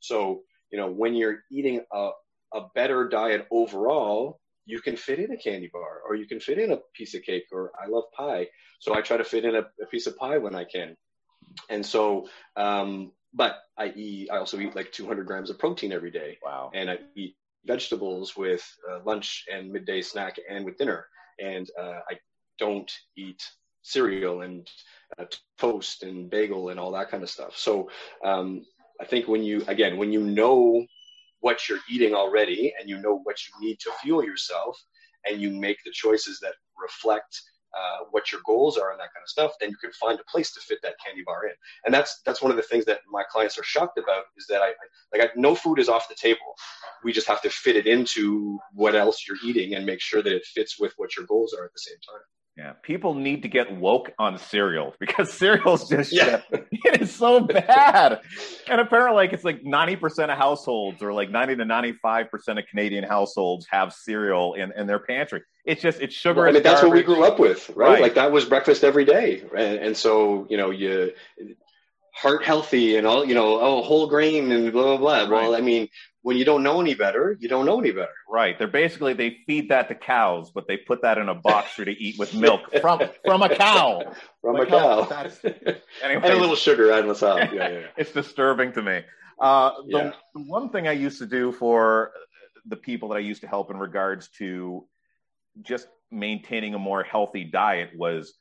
so 0.00 0.42
you 0.70 0.78
know 0.78 0.90
when 0.90 1.14
you're 1.14 1.40
eating 1.50 1.80
a, 1.92 2.10
a 2.54 2.60
better 2.74 3.08
diet 3.08 3.46
overall 3.50 4.40
you 4.66 4.80
can 4.80 4.96
fit 4.96 5.18
in 5.18 5.32
a 5.32 5.36
candy 5.36 5.70
bar 5.72 6.00
or 6.06 6.14
you 6.14 6.26
can 6.26 6.40
fit 6.40 6.58
in 6.58 6.72
a 6.72 6.78
piece 6.94 7.14
of 7.14 7.22
cake 7.22 7.44
or 7.52 7.72
i 7.82 7.88
love 7.88 8.04
pie 8.16 8.46
so 8.80 8.94
I 8.94 9.02
try 9.02 9.18
to 9.18 9.24
fit 9.24 9.44
in 9.44 9.54
a, 9.54 9.60
a 9.80 9.86
piece 9.90 10.06
of 10.06 10.16
pie 10.16 10.38
when 10.38 10.54
I 10.54 10.64
can. 10.64 10.96
And 11.68 11.84
so, 11.84 12.28
um, 12.56 13.12
but 13.32 13.58
I 13.78 13.88
eat, 13.94 14.30
I 14.30 14.38
also 14.38 14.58
eat 14.58 14.74
like 14.74 14.90
200 14.90 15.26
grams 15.26 15.50
of 15.50 15.58
protein 15.58 15.92
every 15.92 16.10
day. 16.10 16.38
Wow. 16.42 16.70
And 16.74 16.90
I 16.90 16.98
eat 17.14 17.36
vegetables 17.66 18.36
with 18.36 18.66
uh, 18.90 19.00
lunch 19.04 19.44
and 19.52 19.70
midday 19.70 20.00
snack 20.00 20.36
and 20.48 20.64
with 20.64 20.78
dinner. 20.78 21.06
And 21.38 21.68
uh, 21.78 22.00
I 22.10 22.18
don't 22.58 22.90
eat 23.16 23.42
cereal 23.82 24.40
and 24.40 24.66
uh, 25.18 25.26
toast 25.58 26.02
and 26.02 26.30
bagel 26.30 26.70
and 26.70 26.80
all 26.80 26.92
that 26.92 27.10
kind 27.10 27.22
of 27.22 27.30
stuff. 27.30 27.56
So 27.56 27.90
um, 28.24 28.64
I 29.00 29.04
think 29.04 29.28
when 29.28 29.42
you, 29.42 29.64
again, 29.66 29.96
when 29.96 30.12
you 30.12 30.20
know 30.20 30.84
what 31.40 31.68
you're 31.68 31.78
eating 31.88 32.14
already 32.14 32.72
and 32.78 32.88
you 32.88 32.98
know 32.98 33.18
what 33.24 33.36
you 33.46 33.66
need 33.66 33.78
to 33.80 33.90
fuel 34.02 34.22
yourself 34.22 34.78
and 35.26 35.40
you 35.40 35.50
make 35.50 35.78
the 35.84 35.90
choices 35.90 36.38
that 36.40 36.54
reflect 36.80 37.40
uh, 37.76 38.04
what 38.10 38.32
your 38.32 38.40
goals 38.44 38.76
are 38.76 38.90
and 38.90 38.98
that 38.98 39.12
kind 39.14 39.22
of 39.22 39.28
stuff, 39.28 39.52
then 39.60 39.70
you 39.70 39.76
can 39.76 39.92
find 39.92 40.18
a 40.18 40.24
place 40.24 40.52
to 40.52 40.60
fit 40.60 40.78
that 40.82 40.96
candy 41.04 41.22
bar 41.24 41.46
in. 41.46 41.52
And 41.84 41.94
that's 41.94 42.20
that's 42.26 42.42
one 42.42 42.50
of 42.50 42.56
the 42.56 42.64
things 42.64 42.84
that 42.86 43.00
my 43.10 43.22
clients 43.30 43.58
are 43.58 43.64
shocked 43.64 43.96
about 43.96 44.24
is 44.36 44.46
that 44.48 44.60
I, 44.60 44.68
I 44.68 44.72
like 45.16 45.22
I, 45.22 45.30
no 45.36 45.54
food 45.54 45.78
is 45.78 45.88
off 45.88 46.08
the 46.08 46.16
table. 46.16 46.54
We 47.04 47.12
just 47.12 47.28
have 47.28 47.40
to 47.42 47.50
fit 47.50 47.76
it 47.76 47.86
into 47.86 48.58
what 48.72 48.96
else 48.96 49.24
you're 49.26 49.38
eating 49.44 49.74
and 49.74 49.86
make 49.86 50.00
sure 50.00 50.22
that 50.22 50.34
it 50.34 50.44
fits 50.44 50.80
with 50.80 50.92
what 50.96 51.16
your 51.16 51.26
goals 51.26 51.54
are 51.54 51.64
at 51.64 51.72
the 51.72 51.78
same 51.78 51.98
time. 52.06 52.22
Yeah, 52.56 52.72
people 52.82 53.14
need 53.14 53.42
to 53.42 53.48
get 53.48 53.74
woke 53.74 54.10
on 54.18 54.36
cereal 54.38 54.94
because 55.00 55.32
cereal's 55.32 55.88
just 55.88 56.12
Yeah. 56.12 56.42
shit. 56.50 56.66
It 56.84 57.02
is 57.02 57.14
so 57.14 57.40
bad. 57.40 58.20
And 58.68 58.80
apparently, 58.80 59.16
like 59.16 59.32
it's 59.32 59.44
like 59.44 59.64
ninety 59.64 59.96
percent 59.96 60.30
of 60.30 60.36
households, 60.38 61.02
or 61.02 61.12
like 61.12 61.30
ninety 61.30 61.56
to 61.56 61.64
ninety-five 61.64 62.30
percent 62.30 62.58
of 62.58 62.66
Canadian 62.66 63.04
households, 63.04 63.66
have 63.70 63.92
cereal 63.92 64.54
in, 64.54 64.72
in 64.76 64.86
their 64.86 64.98
pantry. 64.98 65.42
It's 65.64 65.80
just 65.80 66.00
it's 66.00 66.14
sugar. 66.14 66.40
Well, 66.40 66.48
I 66.48 66.52
mean, 66.52 66.62
that's 66.62 66.82
what 66.82 66.92
we 66.92 67.02
grew 67.02 67.22
up 67.24 67.38
with, 67.38 67.68
right? 67.70 67.90
Right. 67.92 68.02
Like 68.02 68.14
that 68.14 68.32
was 68.32 68.44
breakfast 68.44 68.82
every 68.82 69.04
day, 69.04 69.42
and, 69.56 69.78
and 69.78 69.96
so 69.96 70.46
you 70.50 70.56
know 70.56 70.70
you 70.70 71.12
heart 72.20 72.44
healthy 72.44 72.96
and 72.96 73.06
all 73.06 73.24
you 73.24 73.34
know 73.34 73.58
oh 73.60 73.82
whole 73.82 74.06
grain 74.06 74.52
and 74.52 74.72
blah 74.72 74.96
blah 74.96 75.26
blah. 75.26 75.28
Well, 75.38 75.54
I 75.54 75.60
mean, 75.60 75.88
when 76.22 76.36
you 76.36 76.44
don't 76.44 76.62
know 76.62 76.80
any 76.80 76.94
better, 76.94 77.36
you 77.40 77.48
don't 77.48 77.64
know 77.66 77.78
any 77.80 77.92
better. 77.92 78.12
Right. 78.28 78.58
They're 78.58 78.68
basically 78.68 79.14
they 79.14 79.38
feed 79.46 79.70
that 79.70 79.88
to 79.88 79.94
cows, 79.94 80.50
but 80.54 80.68
they 80.68 80.76
put 80.76 81.02
that 81.02 81.16
in 81.18 81.28
a 81.28 81.34
box 81.34 81.72
for 81.72 81.82
you 81.82 81.86
to 81.94 82.02
eat 82.02 82.18
with 82.18 82.34
milk 82.34 82.60
from 82.80 83.00
from 83.24 83.42
a 83.42 83.54
cow. 83.54 84.12
From 84.42 84.54
Like, 84.56 84.68
a 84.68 84.70
cow. 84.70 84.98
oh, 85.00 85.06
that's- 85.08 85.40
and 85.44 85.80
Anyway, 86.02 86.30
a 86.30 86.36
little 86.36 86.56
sugar 86.56 86.92
on 86.92 87.08
the 87.08 87.14
top. 87.14 87.38
Yeah, 87.38 87.52
yeah, 87.54 87.68
yeah. 87.68 87.86
it's 87.96 88.12
disturbing 88.12 88.72
to 88.72 88.82
me. 88.82 89.00
Uh, 89.38 89.70
the, 89.88 89.98
Yeah. 89.98 90.12
the 90.34 90.42
one 90.42 90.68
thing 90.68 90.86
I 90.88 90.92
used 90.92 91.18
to 91.20 91.26
do 91.26 91.52
for 91.52 92.12
the 92.66 92.76
people 92.76 93.08
that 93.08 93.16
I 93.16 93.20
used 93.20 93.40
to 93.40 93.48
help 93.48 93.70
in 93.70 93.78
regards 93.78 94.28
to 94.38 94.86
just 95.62 95.88
maintaining 96.10 96.74
a 96.74 96.78
more 96.78 97.02
healthy 97.02 97.44
diet 97.44 97.90
was 97.96 98.34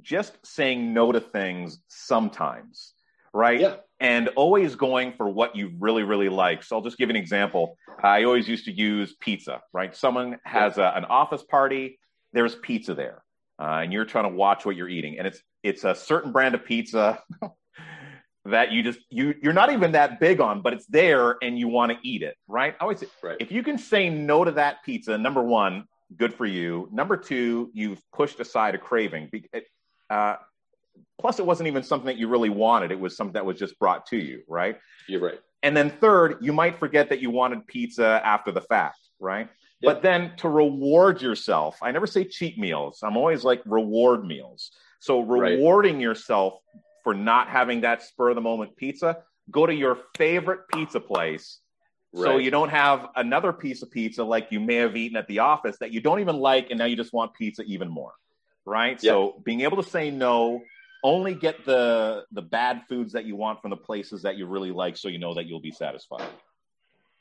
just 0.00 0.32
saying 0.46 0.94
no 0.94 1.10
to 1.10 1.20
things 1.20 1.78
sometimes, 1.88 2.94
right? 3.32 3.60
Yeah. 3.60 3.76
And 4.00 4.28
always 4.28 4.76
going 4.76 5.12
for 5.12 5.28
what 5.28 5.54
you 5.54 5.72
really, 5.78 6.02
really 6.04 6.28
like. 6.30 6.62
So 6.62 6.76
I'll 6.76 6.82
just 6.82 6.96
give 6.96 7.10
an 7.10 7.16
example. 7.16 7.76
I 8.02 8.24
always 8.24 8.48
used 8.48 8.64
to 8.64 8.72
use 8.72 9.14
pizza, 9.20 9.60
right? 9.74 9.94
Someone 9.94 10.38
has 10.44 10.78
a, 10.78 10.92
an 10.96 11.04
office 11.04 11.42
party, 11.42 11.98
there's 12.32 12.54
pizza 12.54 12.94
there, 12.94 13.22
uh, 13.60 13.80
and 13.82 13.92
you're 13.92 14.06
trying 14.06 14.24
to 14.24 14.34
watch 14.34 14.64
what 14.64 14.74
you're 14.76 14.88
eating, 14.88 15.18
and 15.18 15.26
it's 15.26 15.42
it's 15.62 15.84
a 15.84 15.94
certain 15.94 16.32
brand 16.32 16.54
of 16.54 16.64
pizza 16.64 17.22
that 18.46 18.72
you 18.72 18.82
just 18.82 19.00
you 19.10 19.34
you're 19.42 19.52
not 19.52 19.70
even 19.70 19.92
that 19.92 20.18
big 20.18 20.40
on, 20.40 20.62
but 20.62 20.72
it's 20.72 20.86
there 20.86 21.36
and 21.42 21.58
you 21.58 21.68
want 21.68 21.92
to 21.92 21.98
eat 22.02 22.22
it, 22.22 22.36
right? 22.48 22.74
I 22.80 22.82
always 22.84 23.00
say, 23.00 23.06
Right. 23.22 23.36
if 23.38 23.52
you 23.52 23.62
can 23.62 23.76
say 23.76 24.08
no 24.08 24.44
to 24.44 24.52
that 24.52 24.76
pizza, 24.84 25.18
number 25.18 25.42
one, 25.42 25.84
good 26.16 26.32
for 26.32 26.46
you. 26.46 26.88
Number 26.90 27.16
two, 27.18 27.70
you've 27.74 28.00
pushed 28.12 28.40
aside 28.40 28.74
a 28.74 28.78
craving. 28.78 29.30
Uh, 30.08 30.36
plus, 31.20 31.38
it 31.38 31.46
wasn't 31.46 31.66
even 31.68 31.82
something 31.82 32.06
that 32.06 32.16
you 32.16 32.28
really 32.28 32.50
wanted; 32.50 32.90
it 32.90 33.00
was 33.00 33.16
something 33.16 33.34
that 33.34 33.46
was 33.46 33.58
just 33.58 33.78
brought 33.78 34.06
to 34.06 34.16
you, 34.16 34.42
right? 34.48 34.78
You're 35.08 35.20
right. 35.20 35.40
And 35.62 35.76
then 35.76 35.90
third, 35.90 36.38
you 36.40 36.52
might 36.52 36.78
forget 36.78 37.10
that 37.10 37.20
you 37.20 37.30
wanted 37.30 37.66
pizza 37.66 38.20
after 38.24 38.50
the 38.50 38.62
fact, 38.62 38.98
right? 39.18 39.48
Yep. 39.80 39.94
But 39.94 40.02
then 40.02 40.32
to 40.38 40.48
reward 40.48 41.20
yourself, 41.20 41.78
I 41.82 41.90
never 41.92 42.06
say 42.06 42.24
cheat 42.24 42.58
meals. 42.58 43.00
I'm 43.02 43.16
always 43.16 43.44
like 43.44 43.62
reward 43.66 44.24
meals. 44.24 44.72
So 45.00 45.20
Right. 45.20 45.58
rewarding 45.58 46.00
yourself 46.00 46.54
for 47.04 47.14
not 47.14 47.48
having 47.48 47.82
that 47.82 48.02
spur 48.02 48.30
of 48.30 48.36
the 48.36 48.42
moment 48.42 48.76
pizza, 48.76 49.22
go 49.50 49.66
to 49.66 49.74
your 49.74 49.98
favorite 50.16 50.68
pizza 50.68 51.00
place. 51.00 51.60
So 52.14 52.38
you 52.38 52.50
don't 52.50 52.70
have 52.70 53.08
another 53.14 53.52
piece 53.52 53.82
of 53.82 53.90
pizza 53.90 54.24
like 54.24 54.48
you 54.50 54.58
may 54.60 54.76
have 54.76 54.96
eaten 54.96 55.16
at 55.16 55.28
the 55.28 55.38
office 55.38 55.76
that 55.78 55.92
you 55.92 56.00
don't 56.00 56.20
even 56.20 56.36
like, 56.36 56.70
and 56.70 56.78
now 56.78 56.84
you 56.86 56.96
just 56.96 57.12
want 57.12 57.34
pizza 57.34 57.62
even 57.62 57.88
more, 57.88 58.12
right? 58.64 59.00
Yeah. 59.02 59.12
So 59.12 59.40
being 59.44 59.60
able 59.60 59.80
to 59.82 59.88
say 59.88 60.10
no, 60.10 60.60
only 61.02 61.34
get 61.34 61.64
the 61.64 62.24
the 62.32 62.42
bad 62.42 62.82
foods 62.88 63.12
that 63.12 63.24
you 63.24 63.36
want 63.36 63.60
from 63.60 63.70
the 63.70 63.76
places 63.76 64.22
that 64.22 64.36
you 64.36 64.46
really 64.46 64.70
like, 64.70 64.96
so 64.96 65.08
you 65.08 65.18
know 65.18 65.34
that 65.34 65.46
you'll 65.46 65.60
be 65.60 65.70
satisfied. 65.70 66.28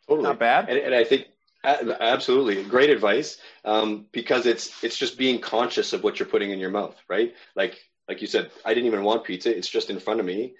Totally. 0.08 0.28
Not 0.28 0.40
bad. 0.40 0.70
And, 0.70 0.80
and 0.80 0.96
I 0.96 1.04
think 1.04 1.28
absolutely 1.64 2.64
great 2.64 2.90
advice 2.90 3.38
um, 3.66 4.08
because 4.12 4.46
it's 4.46 4.84
it's 4.84 4.98
just 4.98 5.18
being 5.18 5.40
conscious 5.40 5.94
of 5.94 6.04
what 6.04 6.20
you're 6.20 6.28
putting 6.28 6.52
in 6.52 6.60
your 6.60 6.72
mouth, 6.72 6.96
right? 7.08 7.34
Like 7.56 7.80
like 8.08 8.22
you 8.22 8.28
said, 8.28 8.52
I 8.66 8.74
didn't 8.74 8.88
even 8.88 9.04
want 9.04 9.24
pizza. 9.24 9.56
It's 9.56 9.70
just 9.70 9.90
in 9.90 10.00
front 10.00 10.20
of 10.20 10.26
me. 10.26 10.56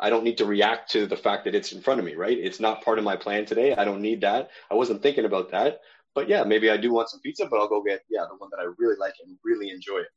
I 0.00 0.10
don't 0.10 0.24
need 0.24 0.38
to 0.38 0.44
react 0.44 0.90
to 0.92 1.06
the 1.06 1.16
fact 1.16 1.44
that 1.44 1.54
it's 1.54 1.72
in 1.72 1.80
front 1.80 2.00
of 2.00 2.06
me, 2.06 2.14
right? 2.14 2.36
It's 2.36 2.58
not 2.58 2.82
part 2.82 2.98
of 2.98 3.04
my 3.04 3.14
plan 3.14 3.44
today. 3.46 3.74
I 3.74 3.84
don't 3.84 4.02
need 4.02 4.22
that. 4.22 4.50
I 4.70 4.74
wasn't 4.74 5.02
thinking 5.02 5.24
about 5.24 5.50
that. 5.52 5.80
But 6.14 6.28
yeah, 6.28 6.42
maybe 6.44 6.70
I 6.70 6.76
do 6.76 6.92
want 6.92 7.10
some 7.10 7.20
pizza, 7.20 7.46
but 7.46 7.60
I'll 7.60 7.68
go 7.68 7.82
get 7.82 8.02
yeah 8.08 8.24
the 8.28 8.36
one 8.36 8.50
that 8.50 8.60
I 8.60 8.66
really 8.78 8.96
like 8.98 9.14
and 9.24 9.36
really 9.44 9.70
enjoy 9.70 9.98
it. 9.98 10.08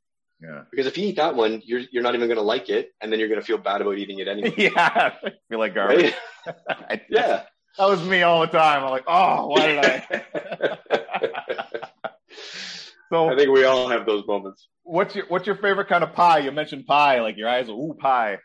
Yeah. 0.41 0.63
Because 0.69 0.85
if 0.85 0.97
you 0.97 1.07
eat 1.07 1.15
that 1.15 1.35
one, 1.35 1.61
you're 1.65 1.81
you're 1.91 2.03
not 2.03 2.15
even 2.15 2.27
going 2.27 2.37
to 2.37 2.43
like 2.43 2.69
it, 2.69 2.93
and 3.01 3.11
then 3.11 3.19
you're 3.19 3.29
going 3.29 3.41
to 3.41 3.45
feel 3.45 3.57
bad 3.57 3.81
about 3.81 3.97
eating 3.97 4.19
it 4.19 4.27
anyway. 4.27 4.53
yeah. 4.57 5.11
I 5.23 5.31
feel 5.49 5.59
like 5.59 5.73
garbage. 5.73 6.13
right? 6.45 7.01
yeah. 7.09 7.43
That 7.77 7.89
was 7.89 8.03
me 8.03 8.21
all 8.23 8.41
the 8.41 8.47
time. 8.47 8.83
I'm 8.83 8.89
like, 8.89 9.05
oh, 9.07 9.47
why 9.47 9.67
did 9.67 9.85
I? 9.85 10.77
so 13.09 13.29
I 13.29 13.35
think 13.35 13.51
we 13.51 13.65
all 13.65 13.87
have 13.89 14.05
those 14.05 14.25
moments. 14.27 14.67
what's 14.83 15.15
your 15.15 15.25
what's 15.27 15.47
your 15.47 15.57
favorite 15.57 15.87
kind 15.87 16.03
of 16.03 16.13
pie? 16.13 16.39
You 16.39 16.51
mentioned 16.51 16.85
pie, 16.85 17.21
like 17.21 17.37
your 17.37 17.49
eyes 17.49 17.69
ooh 17.69 17.95
pie. 17.99 18.37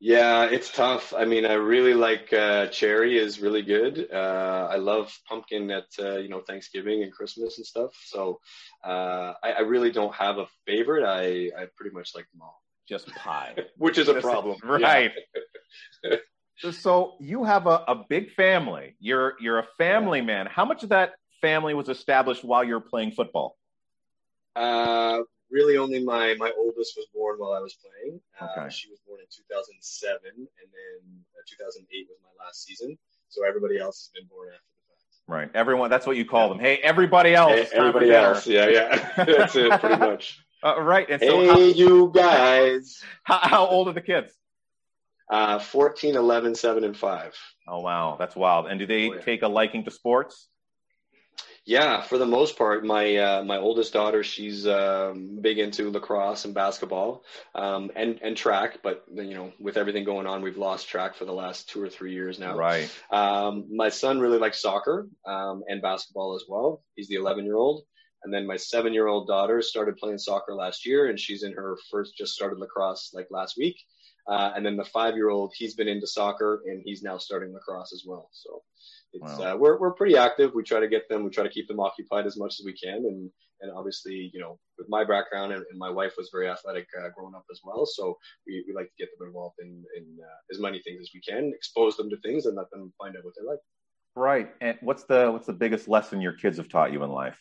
Yeah, 0.00 0.44
it's 0.44 0.70
tough. 0.70 1.12
I 1.12 1.24
mean, 1.24 1.44
I 1.44 1.54
really 1.54 1.92
like 1.94 2.32
uh, 2.32 2.68
cherry 2.68 3.18
is 3.18 3.40
really 3.40 3.62
good. 3.62 4.08
Uh, 4.12 4.68
I 4.70 4.76
love 4.76 5.12
pumpkin 5.28 5.70
at 5.72 5.86
uh, 5.98 6.18
you 6.18 6.28
know 6.28 6.40
Thanksgiving 6.40 7.02
and 7.02 7.12
Christmas 7.12 7.58
and 7.58 7.66
stuff. 7.66 7.90
So 8.06 8.38
uh, 8.84 9.34
I, 9.42 9.52
I 9.52 9.60
really 9.60 9.90
don't 9.90 10.14
have 10.14 10.38
a 10.38 10.46
favorite. 10.66 11.04
I 11.04 11.50
I 11.60 11.66
pretty 11.76 11.94
much 11.94 12.14
like 12.14 12.30
them 12.30 12.42
all, 12.42 12.62
Just 12.88 13.08
pie. 13.08 13.56
which 13.76 13.98
is 13.98 14.08
a 14.08 14.20
problem. 14.20 14.56
Right. 14.64 15.10
so 16.70 17.16
you 17.18 17.42
have 17.42 17.66
a, 17.66 17.82
a 17.88 18.04
big 18.08 18.32
family. 18.34 18.94
You're 19.00 19.34
you're 19.40 19.58
a 19.58 19.66
family 19.78 20.20
man. 20.20 20.46
How 20.46 20.64
much 20.64 20.84
of 20.84 20.90
that 20.90 21.14
family 21.40 21.74
was 21.74 21.88
established 21.88 22.44
while 22.44 22.62
you 22.62 22.74
were 22.74 22.80
playing 22.80 23.12
football? 23.12 23.56
Uh, 24.54 25.22
really, 25.50 25.76
only 25.76 26.04
my 26.04 26.34
my 26.38 26.52
oldest 26.56 26.96
was 26.96 27.06
born 27.12 27.38
while 27.40 27.52
I 27.52 27.60
was 27.60 27.74
playing. 27.74 28.20
Uh, 28.40 28.46
Okay. 28.60 28.70
She 28.72 28.90
was 28.90 29.00
2007, 29.30 30.20
and 30.36 30.46
then 30.46 30.98
uh, 31.36 31.42
2008 31.48 32.06
was 32.08 32.18
my 32.22 32.44
last 32.44 32.64
season. 32.64 32.96
So 33.28 33.46
everybody 33.46 33.78
else 33.78 34.08
has 34.08 34.10
been 34.20 34.28
born 34.28 34.48
after 34.48 34.64
the 34.76 34.82
fact. 34.88 35.04
Right. 35.26 35.50
Everyone. 35.54 35.90
That's 35.90 36.06
what 36.06 36.16
you 36.16 36.24
call 36.24 36.48
them. 36.48 36.58
Hey, 36.58 36.76
everybody 36.82 37.34
else. 37.34 37.52
Hey, 37.52 37.60
it's 37.62 37.70
time 37.72 37.80
everybody 37.80 38.06
dinner. 38.06 38.18
else, 38.34 38.46
yeah, 38.46 38.68
yeah, 38.68 39.12
that's 39.24 39.56
it, 39.56 39.78
pretty 39.80 39.96
much. 39.96 40.40
Uh, 40.64 40.80
right. 40.80 41.08
And 41.10 41.20
so, 41.20 41.54
hey, 41.54 41.70
you 41.70 42.10
guys. 42.14 43.02
how, 43.24 43.38
how, 43.38 43.48
how 43.48 43.66
old 43.66 43.88
are 43.88 43.92
the 43.92 44.00
kids? 44.00 44.32
Uh, 45.30 45.58
14, 45.58 46.16
11, 46.16 46.54
7, 46.54 46.84
and 46.84 46.96
5. 46.96 47.34
Oh 47.68 47.80
wow, 47.80 48.16
that's 48.18 48.34
wild. 48.34 48.66
And 48.66 48.78
do 48.80 48.86
they 48.86 49.10
Oh, 49.10 49.14
yeah. 49.14 49.20
take 49.20 49.42
a 49.42 49.48
liking 49.48 49.84
to 49.84 49.90
sports? 49.90 50.48
Yeah, 51.68 52.00
for 52.00 52.16
the 52.16 52.24
most 52.24 52.56
part, 52.56 52.82
my 52.82 53.14
uh, 53.16 53.44
my 53.44 53.58
oldest 53.58 53.92
daughter, 53.92 54.24
she's 54.24 54.66
um, 54.66 55.38
big 55.42 55.58
into 55.58 55.90
lacrosse 55.90 56.46
and 56.46 56.54
basketball, 56.54 57.24
um, 57.54 57.90
and 57.94 58.18
and 58.22 58.34
track. 58.34 58.78
But 58.82 59.04
you 59.14 59.34
know, 59.34 59.52
with 59.60 59.76
everything 59.76 60.04
going 60.04 60.26
on, 60.26 60.40
we've 60.40 60.56
lost 60.56 60.88
track 60.88 61.14
for 61.14 61.26
the 61.26 61.32
last 61.34 61.68
two 61.68 61.82
or 61.82 61.90
three 61.90 62.14
years 62.14 62.38
now. 62.38 62.56
Right. 62.56 62.90
Um, 63.10 63.66
my 63.70 63.90
son 63.90 64.18
really 64.18 64.38
likes 64.38 64.62
soccer 64.62 65.08
um, 65.26 65.62
and 65.68 65.82
basketball 65.82 66.34
as 66.34 66.44
well. 66.48 66.82
He's 66.96 67.08
the 67.08 67.16
11 67.16 67.44
year 67.44 67.56
old. 67.56 67.82
And 68.22 68.32
then 68.32 68.46
my 68.46 68.56
seven 68.56 68.94
year 68.94 69.06
old 69.06 69.26
daughter 69.26 69.60
started 69.60 69.98
playing 69.98 70.16
soccer 70.16 70.54
last 70.54 70.86
year, 70.86 71.10
and 71.10 71.20
she's 71.20 71.42
in 71.42 71.52
her 71.52 71.76
first, 71.90 72.16
just 72.16 72.32
started 72.32 72.58
lacrosse 72.60 73.10
like 73.12 73.26
last 73.30 73.58
week. 73.58 73.76
Uh, 74.26 74.52
and 74.56 74.64
then 74.64 74.76
the 74.76 74.84
five 74.86 75.16
year 75.16 75.28
old, 75.28 75.52
he's 75.54 75.74
been 75.74 75.88
into 75.88 76.06
soccer 76.06 76.62
and 76.66 76.82
he's 76.84 77.02
now 77.02 77.18
starting 77.18 77.52
lacrosse 77.52 77.92
as 77.92 78.04
well. 78.06 78.30
So 78.32 78.62
it's, 79.12 79.38
Wow. 79.38 79.54
uh, 79.54 79.56
we're, 79.56 79.78
we're 79.78 79.92
pretty 79.94 80.16
active. 80.16 80.54
We 80.54 80.62
try 80.62 80.80
to 80.80 80.88
get 80.88 81.08
them, 81.08 81.24
we 81.24 81.30
try 81.30 81.44
to 81.44 81.50
keep 81.50 81.68
them 81.68 81.80
occupied 81.80 82.26
as 82.26 82.36
much 82.36 82.54
as 82.60 82.62
we 82.64 82.72
can. 82.72 82.98
And, 82.98 83.30
and 83.60 83.72
obviously, 83.72 84.30
you 84.32 84.40
know, 84.40 84.58
with 84.78 84.88
my 84.88 85.02
background 85.04 85.52
and, 85.52 85.64
and 85.70 85.78
my 85.78 85.90
wife 85.90 86.12
was 86.16 86.30
very 86.32 86.48
athletic 86.48 86.86
uh, 86.98 87.08
growing 87.16 87.34
up 87.34 87.44
as 87.50 87.60
well. 87.64 87.86
So 87.86 88.16
we, 88.46 88.64
we 88.68 88.74
like 88.74 88.86
to 88.86 88.92
get 88.98 89.08
them 89.18 89.26
involved 89.26 89.56
in, 89.60 89.82
in 89.96 90.04
uh, 90.22 90.38
as 90.52 90.60
many 90.60 90.80
things 90.80 91.00
as 91.00 91.10
we 91.14 91.20
can, 91.20 91.52
expose 91.54 91.96
them 91.96 92.08
to 92.10 92.16
things 92.18 92.46
and 92.46 92.54
let 92.56 92.70
them 92.70 92.92
find 92.98 93.16
out 93.16 93.24
what 93.24 93.34
they 93.38 93.46
like. 93.48 93.58
Right. 94.14 94.52
And 94.60 94.76
what's 94.80 95.04
the 95.04 95.30
what's 95.30 95.46
the 95.46 95.52
biggest 95.52 95.88
lesson 95.88 96.20
your 96.20 96.32
kids 96.32 96.56
have 96.56 96.68
taught 96.68 96.92
you 96.92 97.02
in 97.04 97.10
life? 97.10 97.38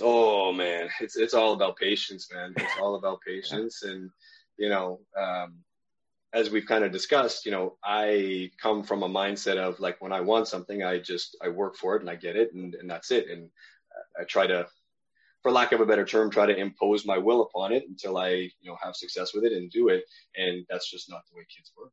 Oh 0.00 0.52
man, 0.52 0.88
it's 1.00 1.16
it's 1.16 1.34
all 1.34 1.52
about 1.52 1.76
patience, 1.76 2.28
man. 2.32 2.52
It's 2.56 2.78
all 2.80 2.96
about 2.96 3.20
patience, 3.26 3.82
and 3.82 4.10
you 4.58 4.68
know, 4.68 5.00
um, 5.18 5.58
as 6.32 6.50
we've 6.50 6.66
kind 6.66 6.84
of 6.84 6.92
discussed, 6.92 7.44
you 7.44 7.52
know, 7.52 7.76
I 7.84 8.50
come 8.60 8.82
from 8.82 9.02
a 9.02 9.08
mindset 9.08 9.58
of 9.58 9.80
like 9.80 10.00
when 10.00 10.12
I 10.12 10.20
want 10.20 10.48
something, 10.48 10.82
I 10.82 10.98
just 10.98 11.36
I 11.42 11.48
work 11.48 11.76
for 11.76 11.96
it 11.96 12.00
and 12.00 12.10
I 12.10 12.16
get 12.16 12.36
it, 12.36 12.54
and 12.54 12.74
and 12.74 12.88
that's 12.88 13.10
it. 13.10 13.28
And 13.30 13.50
I 14.18 14.24
try 14.24 14.46
to, 14.46 14.66
for 15.42 15.52
lack 15.52 15.72
of 15.72 15.80
a 15.80 15.86
better 15.86 16.04
term, 16.04 16.30
try 16.30 16.46
to 16.46 16.56
impose 16.56 17.04
my 17.04 17.18
will 17.18 17.42
upon 17.42 17.72
it 17.72 17.84
until 17.88 18.16
I 18.16 18.30
you 18.30 18.70
know 18.70 18.76
have 18.82 18.96
success 18.96 19.34
with 19.34 19.44
it 19.44 19.52
and 19.52 19.70
do 19.70 19.88
it. 19.88 20.04
And 20.36 20.64
that's 20.70 20.90
just 20.90 21.10
not 21.10 21.22
the 21.30 21.36
way 21.36 21.44
kids 21.54 21.72
work. 21.76 21.92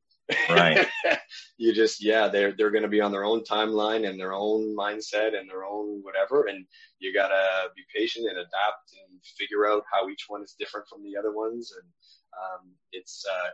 Right. 0.49 0.87
you 1.57 1.73
just 1.73 2.03
yeah 2.03 2.27
they're 2.27 2.53
they're 2.53 2.71
going 2.71 2.83
to 2.83 2.89
be 2.89 3.01
on 3.01 3.11
their 3.11 3.23
own 3.23 3.43
timeline 3.43 4.07
and 4.07 4.19
their 4.19 4.33
own 4.33 4.75
mindset 4.75 5.37
and 5.37 5.49
their 5.49 5.65
own 5.65 6.01
whatever 6.03 6.45
and 6.45 6.65
you 6.99 7.13
got 7.13 7.29
to 7.29 7.69
be 7.75 7.81
patient 7.95 8.27
and 8.29 8.37
adapt 8.37 8.93
and 8.93 9.19
figure 9.39 9.67
out 9.67 9.83
how 9.91 10.07
each 10.07 10.25
one 10.27 10.43
is 10.43 10.55
different 10.59 10.87
from 10.87 11.03
the 11.03 11.17
other 11.17 11.33
ones 11.33 11.73
and 11.81 11.89
um, 12.39 12.71
it's 12.91 13.25
uh, 13.27 13.49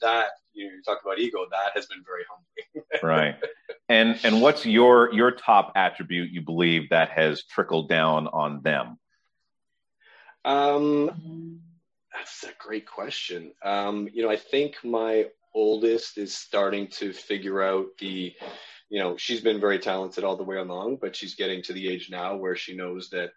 that 0.00 0.26
you, 0.52 0.66
know, 0.66 0.72
you 0.72 0.82
talk 0.82 1.00
about 1.02 1.18
ego 1.18 1.38
that 1.50 1.72
has 1.74 1.86
been 1.86 2.02
very 2.04 2.24
humbling 2.28 2.86
right. 3.02 3.36
And 3.88 4.18
and 4.24 4.40
what's 4.40 4.64
your 4.64 5.12
your 5.12 5.30
top 5.32 5.72
attribute 5.76 6.30
you 6.30 6.42
believe 6.42 6.90
that 6.90 7.10
has 7.10 7.44
trickled 7.44 7.88
down 7.88 8.28
on 8.28 8.62
them? 8.62 8.98
Um, 10.44 11.60
that's 12.12 12.44
a 12.44 12.52
great 12.58 12.86
question. 12.86 13.52
Um, 13.62 14.08
you 14.12 14.22
know, 14.22 14.30
I 14.30 14.36
think 14.36 14.76
my 14.84 15.26
oldest 15.54 16.18
is 16.18 16.34
starting 16.34 16.88
to 16.88 17.12
figure 17.12 17.62
out 17.62 17.86
the, 17.98 18.32
you 18.88 18.98
know, 18.98 19.16
she's 19.16 19.40
been 19.40 19.60
very 19.60 19.78
talented 19.78 20.24
all 20.24 20.36
the 20.36 20.42
way 20.42 20.56
along, 20.56 20.98
but 21.00 21.14
she's 21.14 21.34
getting 21.34 21.62
to 21.62 21.72
the 21.72 21.88
age 21.88 22.10
now 22.10 22.36
where 22.36 22.56
she 22.56 22.76
knows 22.76 23.10
that 23.10 23.30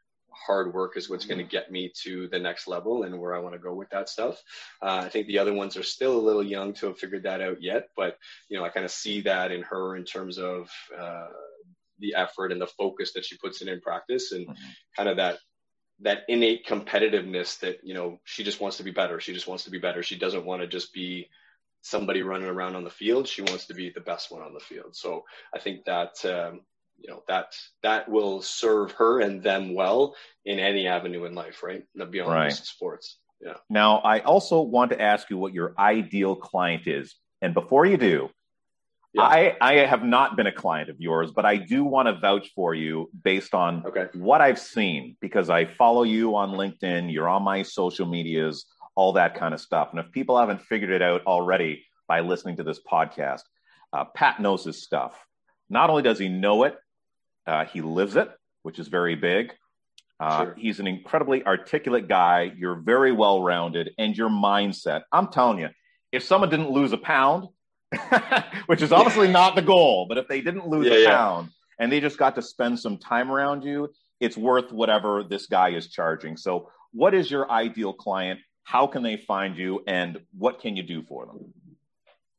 hard 0.46 0.74
work 0.74 0.98
is 0.98 1.10
what's 1.10 1.26
going 1.26 1.38
to 1.38 1.44
get 1.44 1.72
me 1.72 1.92
to 2.04 2.28
the 2.28 2.40
next 2.40 2.68
level 2.68 3.04
and 3.04 3.20
where 3.20 3.34
I 3.36 3.40
want 3.40 3.54
to 3.56 3.60
go 3.60 3.74
with 3.74 3.90
that 3.92 4.10
stuff. 4.10 4.42
Uh, 4.82 5.02
I 5.06 5.10
think 5.10 5.28
the 5.28 5.40
other 5.40 5.54
ones 5.54 5.78
are 5.78 5.84
still 5.84 6.18
a 6.18 6.22
little 6.28 6.44
young 6.44 6.74
to 6.76 6.88
have 6.88 7.00
figured 7.00 7.24
that 7.24 7.42
out 7.42 7.62
yet, 7.62 7.90
but 7.96 8.18
you 8.50 8.58
know, 8.58 8.66
I 8.66 8.70
kind 8.70 8.86
of 8.86 8.92
see 8.92 9.22
that 9.22 9.52
in 9.52 9.64
her 9.64 9.96
in 9.96 10.04
terms 10.04 10.38
of 10.38 10.70
uh, 10.98 11.28
the 12.00 12.16
effort 12.16 12.52
and 12.52 12.62
the 12.62 12.68
focus 12.68 13.14
that 13.14 13.26
she 13.26 13.38
puts 13.38 13.62
in 13.62 13.70
in 13.70 13.82
practice 13.82 14.32
and 14.32 14.48
Mhm. 14.48 14.56
kind 14.96 15.10
of 15.10 15.18
that 15.18 15.40
that 16.00 16.24
innate 16.28 16.66
competitiveness 16.66 17.60
that 17.60 17.80
you 17.84 17.94
know 17.94 18.20
she 18.26 18.44
just 18.44 18.60
wants 18.60 18.78
to 18.78 18.84
be 18.84 18.92
better. 18.92 19.20
She 19.20 19.34
just 19.34 19.48
wants 19.48 19.64
to 19.64 19.72
be 19.72 19.80
better. 19.80 20.04
She 20.04 20.18
doesn't 20.18 20.46
want 20.46 20.62
to 20.62 20.68
just 20.68 20.94
be 20.94 21.30
somebody 21.82 22.22
running 22.22 22.50
around 22.50 22.76
on 22.76 22.84
the 22.84 22.90
field. 22.90 23.28
She 23.28 23.42
wants 23.44 23.68
to 23.68 23.74
be 23.74 23.92
the 23.92 24.02
best 24.02 24.32
one 24.32 24.42
on 24.42 24.54
the 24.54 24.60
field. 24.60 24.96
So 24.96 25.24
i 25.54 25.60
think 25.60 25.86
that 25.86 26.14
um, 26.26 26.62
you 27.00 27.10
know 27.10 27.24
that 27.28 27.54
that 27.84 28.10
will 28.10 28.42
serve 28.42 28.92
her 28.94 29.20
and 29.22 29.44
them 29.44 29.74
well 29.74 30.16
in 30.46 30.60
any 30.60 30.88
avenue 30.88 31.26
in 31.26 31.36
life 31.36 31.62
right 31.64 31.84
Not 31.94 32.12
beyond 32.12 32.32
Right. 32.32 32.50
just 32.50 32.68
sports 32.68 33.20
yeah 33.42 33.56
Now, 33.70 33.98
I 34.00 34.20
also 34.22 34.62
want 34.62 34.92
to 34.92 35.02
ask 35.02 35.30
you 35.30 35.38
what 35.38 35.54
your 35.54 35.74
ideal 35.78 36.36
client 36.36 36.88
is. 36.88 37.16
And 37.42 37.54
before 37.54 37.86
you 37.86 37.98
do, 37.98 38.30
Yeah. 39.14 39.24
I, 39.24 39.56
I 39.62 39.74
have 39.86 40.04
not 40.04 40.36
been 40.38 40.48
a 40.48 40.52
client 40.64 40.90
of 40.90 40.98
yours, 41.00 41.32
but 41.32 41.46
I 41.46 41.56
do 41.58 41.84
want 41.84 42.08
to 42.08 42.14
vouch 42.20 42.48
for 42.56 42.74
you 42.74 43.10
based 43.24 43.54
on 43.54 43.86
okay 43.90 44.08
what 44.14 44.42
I've 44.42 44.60
seen 44.60 45.18
because 45.22 45.50
I 45.50 45.66
follow 45.66 46.04
you 46.04 46.36
on 46.36 46.52
LinkedIn, 46.52 47.12
you're 47.14 47.30
on 47.30 47.44
my 47.44 47.62
social 47.64 48.08
medias, 48.08 48.66
all 48.96 49.14
that 49.14 49.36
kind 49.36 49.54
of 49.54 49.60
stuff. 49.60 49.90
And 49.92 50.00
if 50.00 50.08
people 50.12 50.38
haven't 50.38 50.62
figured 50.62 50.92
it 50.92 51.02
out 51.02 51.22
already 51.26 51.86
by 52.08 52.22
listening 52.22 52.56
to 52.58 52.64
this 52.64 52.80
podcast, 52.94 53.44
uh, 53.94 54.06
Pat 54.16 54.40
knows 54.40 54.64
his 54.64 54.82
stuff. 54.82 55.14
Not 55.70 55.90
only 55.90 56.04
does 56.04 56.20
he 56.20 56.30
know 56.30 56.64
it, 56.64 56.76
uh, 57.48 57.66
he 57.66 57.82
lives 57.82 58.16
it, 58.16 58.30
which 58.64 58.80
is 58.80 58.88
very 58.88 59.16
big. 59.16 59.52
Uh, 60.20 60.46
Sure. 60.46 60.56
He's 60.58 60.80
an 60.80 60.88
incredibly 60.88 61.46
articulate 61.46 62.08
guy. 62.08 62.52
You're 62.58 62.76
very 62.76 63.12
well 63.12 63.42
rounded, 63.44 63.92
and 63.98 64.16
your 64.16 64.30
mindset. 64.30 65.02
I'm 65.12 65.28
telling 65.28 65.60
you, 65.60 65.70
if 66.12 66.24
someone 66.24 66.50
didn't 66.50 66.72
lose 66.72 66.94
a 66.94 66.98
pound, 66.98 67.48
which 68.68 68.82
is 68.82 68.92
obviously 68.92 69.28
not 69.28 69.56
the 69.56 69.62
goal, 69.62 70.06
but 70.08 70.18
if 70.18 70.28
they 70.28 70.42
didn't 70.42 70.68
lose 70.68 70.86
Yeah, 70.88 70.94
a 70.94 71.02
yeah. 71.02 71.16
pound 71.18 71.50
and 71.80 71.92
they 71.92 72.00
just 72.00 72.18
got 72.18 72.36
to 72.36 72.42
spend 72.42 72.80
some 72.80 72.98
time 72.98 73.30
around 73.32 73.64
you, 73.64 73.90
it's 74.22 74.38
worth 74.38 74.72
whatever 74.72 75.24
this 75.24 75.48
guy 75.48 75.70
is 75.72 75.90
charging. 75.90 76.38
So, 76.38 76.70
what 76.94 77.14
is 77.14 77.30
your 77.30 77.52
ideal 77.52 77.92
client? 77.94 78.40
How 78.64 78.88
can 78.88 79.04
they 79.04 79.18
find 79.18 79.58
you, 79.58 79.84
and 79.86 80.20
what 80.38 80.60
can 80.62 80.76
you 80.78 80.84
do 80.84 81.04
for 81.04 81.26
them? 81.26 81.54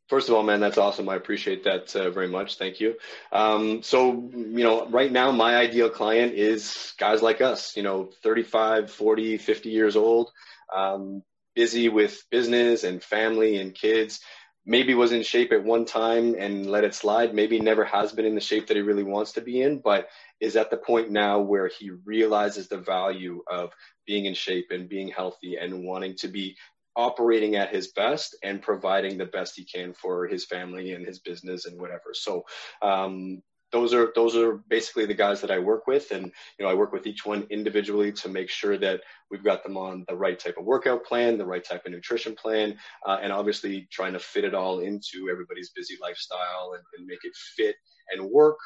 First 0.09 0.29
of 0.29 0.37
all, 0.37 0.45
man, 0.45 0.61
that's 0.61 0.79
awesome. 0.79 1.09
I 1.09 1.17
appreciate 1.17 1.65
that 1.65 1.95
uh, 1.97 2.11
very 2.11 2.29
much. 2.29 2.59
Thank 2.59 2.79
you. 2.79 2.95
Um, 3.33 3.83
so, 3.83 4.31
you 4.33 4.63
know, 4.63 4.87
right 4.89 5.11
now, 5.11 5.33
my 5.33 5.57
ideal 5.57 5.91
client 5.91 6.35
is 6.35 6.95
guys 6.99 7.23
like 7.23 7.41
us, 7.41 7.77
you 7.77 7.83
know, 7.83 8.11
35, 8.23 8.91
40, 8.93 9.39
50 9.39 9.69
years 9.69 9.97
old, 9.97 10.31
um, 10.75 11.23
busy 11.57 11.89
with 11.89 12.23
business 12.31 12.85
and 12.85 13.03
family 13.03 13.57
and 13.57 13.75
kids, 13.75 14.21
maybe 14.65 14.95
was 14.95 15.11
in 15.11 15.23
shape 15.23 15.51
at 15.53 15.65
one 15.65 15.85
time 15.85 16.37
and 16.39 16.71
let 16.71 16.85
it 16.85 16.95
slide. 16.95 17.35
Maybe 17.35 17.59
never 17.59 17.85
has 17.85 18.13
been 18.13 18.27
in 18.27 18.35
the 18.37 18.41
shape 18.41 18.69
that 18.69 18.77
he 18.77 18.83
really 18.83 19.05
wants 19.05 19.33
to 19.33 19.41
be 19.41 19.61
in, 19.63 19.81
but 19.81 20.09
is 20.41 20.55
at 20.55 20.71
the 20.71 20.77
point 20.77 21.11
now 21.11 21.41
where 21.41 21.69
he 21.69 21.91
realizes 22.05 22.69
the 22.69 22.79
value 22.79 23.43
of 23.51 23.71
being 24.07 24.27
in 24.27 24.35
shape 24.35 24.67
and 24.71 24.89
being 24.89 25.09
healthy 25.09 25.57
and 25.57 25.85
wanting 25.85 26.15
to 26.17 26.29
be 26.29 26.57
operating 26.97 27.57
at 27.57 27.75
his 27.75 27.89
best 27.89 28.37
and 28.43 28.63
providing 28.63 29.19
the 29.19 29.27
best 29.27 29.55
he 29.57 29.65
can 29.65 29.93
for 29.93 30.27
his 30.27 30.45
family 30.45 30.93
and 30.93 31.07
his 31.07 31.19
business 31.19 31.67
and 31.67 31.81
whatever. 31.81 32.15
So, 32.15 32.45
um, 32.83 33.43
those 33.73 33.93
are 33.93 34.13
those 34.15 34.37
are 34.37 34.59
basically 34.69 35.07
the 35.07 35.15
guys 35.15 35.41
that 35.41 35.51
I 35.51 35.59
work 35.59 35.87
with, 35.87 36.13
and 36.13 36.27
you 36.59 36.65
know 36.65 36.71
I 36.71 36.75
work 36.75 36.93
with 36.93 37.07
each 37.07 37.27
one 37.27 37.47
individually 37.51 38.13
to 38.13 38.29
make 38.29 38.49
sure 38.49 38.79
that 38.79 39.01
we've 39.31 39.45
got 39.45 39.63
them 39.65 39.77
on 39.77 40.05
the 40.09 40.15
right 40.15 40.39
type 40.39 40.57
of 40.57 40.65
workout 40.65 41.05
plan, 41.05 41.37
the 41.37 41.47
right 41.47 41.65
type 41.65 41.85
of 41.85 41.93
nutrition 41.93 42.35
plan, 42.35 42.79
uh, 43.07 43.19
and 43.21 43.33
obviously 43.33 43.89
trying 43.91 44.13
to 44.13 44.19
fit 44.19 44.45
it 44.45 44.55
all 44.55 44.81
into 44.81 45.29
everybody's 45.31 45.71
busy 45.71 45.97
lifestyle 46.01 46.75
and, 46.75 46.85
and 46.97 47.07
make 47.07 47.25
it 47.25 47.35
fit 47.57 47.77
and 48.11 48.31
work 48.31 48.59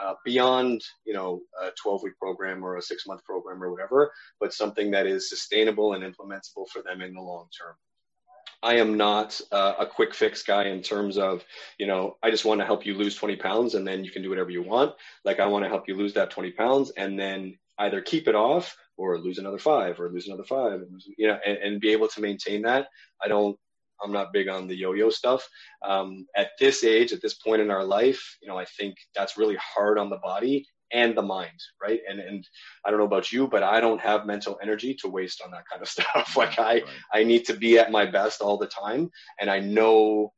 uh, 0.00 0.14
beyond 0.24 0.82
you 1.04 1.14
know 1.14 1.40
a 1.62 1.70
12 1.80 2.02
week 2.02 2.18
program 2.18 2.64
or 2.64 2.76
a 2.76 2.82
six 2.82 3.06
month 3.06 3.24
program 3.24 3.62
or 3.62 3.70
whatever, 3.70 4.12
but 4.40 4.52
something 4.52 4.90
that 4.90 5.06
is 5.06 5.28
sustainable 5.28 5.94
and 5.94 6.04
implementable 6.04 6.68
for 6.68 6.82
them 6.82 7.00
in 7.00 7.14
the 7.14 7.20
long 7.20 7.46
term. 7.56 7.74
I 8.62 8.76
am 8.76 8.96
not 8.96 9.40
uh, 9.52 9.74
a 9.78 9.86
quick 9.86 10.14
fix 10.14 10.42
guy 10.42 10.64
in 10.64 10.82
terms 10.82 11.18
of, 11.18 11.44
you 11.78 11.86
know, 11.86 12.16
I 12.22 12.30
just 12.30 12.44
want 12.44 12.60
to 12.60 12.66
help 12.66 12.86
you 12.86 12.94
lose 12.94 13.14
20 13.14 13.36
pounds 13.36 13.74
and 13.74 13.86
then 13.86 14.02
you 14.02 14.10
can 14.10 14.22
do 14.22 14.30
whatever 14.30 14.50
you 14.50 14.62
want. 14.62 14.94
Like 15.24 15.40
I 15.40 15.46
want 15.46 15.64
to 15.64 15.68
help 15.68 15.86
you 15.88 15.94
lose 15.94 16.14
that 16.14 16.30
20 16.30 16.52
pounds 16.52 16.90
and 16.96 17.18
then 17.18 17.58
either 17.78 18.00
keep 18.00 18.28
it 18.28 18.34
off 18.34 18.76
or 18.96 19.18
lose 19.18 19.38
another 19.38 19.58
five 19.58 20.00
or 20.00 20.08
lose 20.08 20.26
another 20.26 20.44
five, 20.44 20.80
and, 20.80 21.02
you 21.18 21.28
know, 21.28 21.38
and, 21.46 21.58
and 21.58 21.80
be 21.80 21.92
able 21.92 22.08
to 22.08 22.20
maintain 22.20 22.62
that. 22.62 22.88
I 23.22 23.28
don't, 23.28 23.58
I'm 24.02 24.12
not 24.12 24.32
big 24.32 24.48
on 24.48 24.66
the 24.66 24.76
yo-yo 24.76 25.10
stuff. 25.10 25.46
Um, 25.84 26.26
at 26.36 26.50
this 26.58 26.84
age, 26.84 27.12
at 27.12 27.22
this 27.22 27.34
point 27.34 27.62
in 27.62 27.70
our 27.70 27.84
life, 27.84 28.36
you 28.40 28.48
know, 28.48 28.58
I 28.58 28.64
think 28.64 28.96
that's 29.14 29.38
really 29.38 29.56
hard 29.56 29.98
on 29.98 30.10
the 30.10 30.18
body 30.18 30.66
and 30.92 31.16
the 31.16 31.22
mind, 31.22 31.60
right? 31.82 32.00
And 32.08 32.20
and 32.20 32.46
I 32.84 32.90
don't 32.90 33.00
know 33.00 33.06
about 33.06 33.32
you, 33.32 33.48
but 33.48 33.62
I 33.62 33.80
don't 33.80 34.00
have 34.00 34.26
mental 34.26 34.58
energy 34.62 34.94
to 35.00 35.08
waste 35.08 35.42
on 35.44 35.50
that 35.50 35.64
kind 35.70 35.82
of 35.82 35.88
stuff. 35.96 36.36
like 36.36 36.58
I 36.58 36.82
I 37.12 37.24
need 37.24 37.44
to 37.46 37.54
be 37.54 37.78
at 37.78 37.90
my 37.90 38.06
best 38.06 38.40
all 38.40 38.56
the 38.58 38.66
time, 38.66 39.10
and 39.40 39.50
I 39.50 39.60
know 39.60 40.32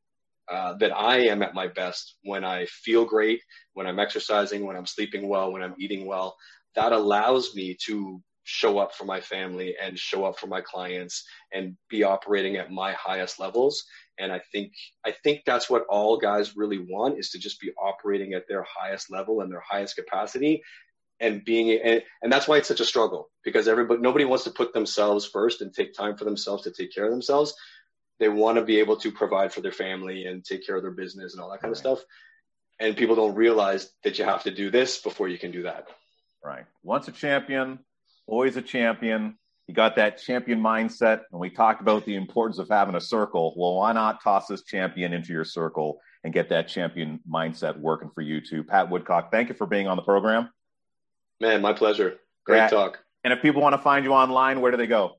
uh, 0.51 0.73
that 0.77 0.91
I 0.91 1.19
am 1.27 1.43
at 1.43 1.53
my 1.53 1.67
best 1.67 2.15
when 2.23 2.43
I 2.43 2.65
feel 2.65 3.05
great, 3.05 3.41
when 3.73 3.85
I'm 3.85 3.99
exercising, 3.99 4.65
when 4.65 4.75
I'm 4.75 4.87
sleeping 4.87 5.27
well, 5.27 5.51
when 5.51 5.61
I'm 5.61 5.75
eating 5.79 6.07
well. 6.07 6.35
That 6.75 6.91
allows 6.91 7.55
me 7.55 7.77
to 7.85 8.21
show 8.49 8.79
up 8.79 8.95
for 8.95 9.05
my 9.05 9.21
family 9.21 9.75
and 9.79 9.97
show 9.97 10.25
up 10.25 10.39
for 10.39 10.47
my 10.47 10.59
clients 10.59 11.23
and 11.53 11.77
be 11.87 12.03
operating 12.03 12.57
at 12.57 12.71
my 12.71 12.93
highest 12.93 13.39
levels. 13.39 13.85
And 14.17 14.33
i 14.33 14.41
think 14.51 14.73
i 15.05 15.11
think 15.11 15.43
that's 15.45 15.69
what 15.69 15.85
all 15.87 16.17
guys 16.17 16.57
really 16.57 16.79
want 16.79 17.19
is 17.19 17.29
to 17.29 17.39
just 17.39 17.61
be 17.61 17.71
operating 17.81 18.33
at 18.33 18.47
their 18.49 18.65
highest 18.67 19.09
level 19.09 19.39
and 19.39 19.49
their 19.49 19.63
highest 19.71 19.95
capacity 19.95 20.61
and 21.19 21.43
being 21.43 21.79
and, 21.81 22.01
and 22.21 22.31
that's 22.31 22.47
why 22.47 22.57
it's 22.57 22.67
such 22.67 22.79
a 22.79 22.85
struggle 22.85 23.29
because 23.43 23.67
everybody 23.67 24.01
nobody 24.01 24.25
wants 24.25 24.43
to 24.45 24.51
put 24.51 24.73
themselves 24.73 25.25
first 25.25 25.61
and 25.61 25.73
take 25.73 25.93
time 25.93 26.17
for 26.17 26.25
themselves 26.25 26.63
to 26.63 26.71
take 26.71 26.93
care 26.93 27.05
of 27.05 27.11
themselves. 27.11 27.53
They 28.19 28.29
want 28.29 28.57
to 28.57 28.65
be 28.65 28.79
able 28.79 28.97
to 28.97 29.11
provide 29.11 29.53
for 29.53 29.61
their 29.61 29.71
family 29.71 30.25
and 30.25 30.43
take 30.43 30.65
care 30.65 30.75
of 30.75 30.81
their 30.81 30.91
business 30.91 31.33
and 31.33 31.41
all 31.41 31.51
that 31.51 31.61
kind 31.61 31.71
of 31.71 31.77
stuff. 31.77 31.99
And 32.77 32.97
people 32.97 33.15
don't 33.15 33.35
realize 33.35 33.89
that 34.03 34.19
you 34.19 34.25
have 34.25 34.43
to 34.43 34.51
do 34.51 34.69
this 34.69 34.97
before 34.97 35.29
you 35.29 35.37
can 35.37 35.51
do 35.51 35.63
that. 35.63 35.87
Right. 36.43 36.65
Once 36.83 37.07
a 37.07 37.11
champion 37.11 37.79
always 38.29 38.55
a 38.57 38.61
champion. 38.61 39.37
You 39.67 39.75
got 39.75 39.95
that 39.97 40.17
champion 40.17 40.61
mindset, 40.61 41.21
and 41.31 41.39
we 41.39 41.49
talked 41.49 41.81
about 41.81 42.05
the 42.05 42.15
importance 42.15 42.57
of 42.57 42.69
having 42.69 42.95
a 42.95 43.01
circle. 43.01 43.53
Well, 43.55 43.75
why 43.75 43.93
not 43.93 44.23
toss 44.23 44.47
this 44.47 44.63
champion 44.63 45.13
into 45.13 45.31
your 45.31 45.45
circle 45.45 45.99
and 46.23 46.33
get 46.33 46.49
that 46.49 46.67
champion 46.67 47.19
mindset 47.29 47.77
working 47.77 48.09
for 48.09 48.21
you 48.21 48.41
too? 48.41 48.63
Pat 48.63 48.89
Woodcock, 48.89 49.31
thank 49.31 49.49
you 49.49 49.55
for 49.55 49.67
being 49.67 49.87
on 49.87 49.95
the 49.95 50.03
program. 50.03 50.49
Man, 51.39 51.61
my 51.61 51.73
pleasure. 51.73 52.17
Great 52.45 52.57
yeah. 52.57 52.67
talk. 52.69 52.99
And 53.23 53.31
if 53.31 53.41
people 53.41 53.61
want 53.61 53.73
to 53.73 53.77
find 53.77 54.05
you 54.05 54.13
online, 54.13 54.61
where 54.61 54.71
do 54.71 54.77
they 54.77 54.87
go? 54.87 55.15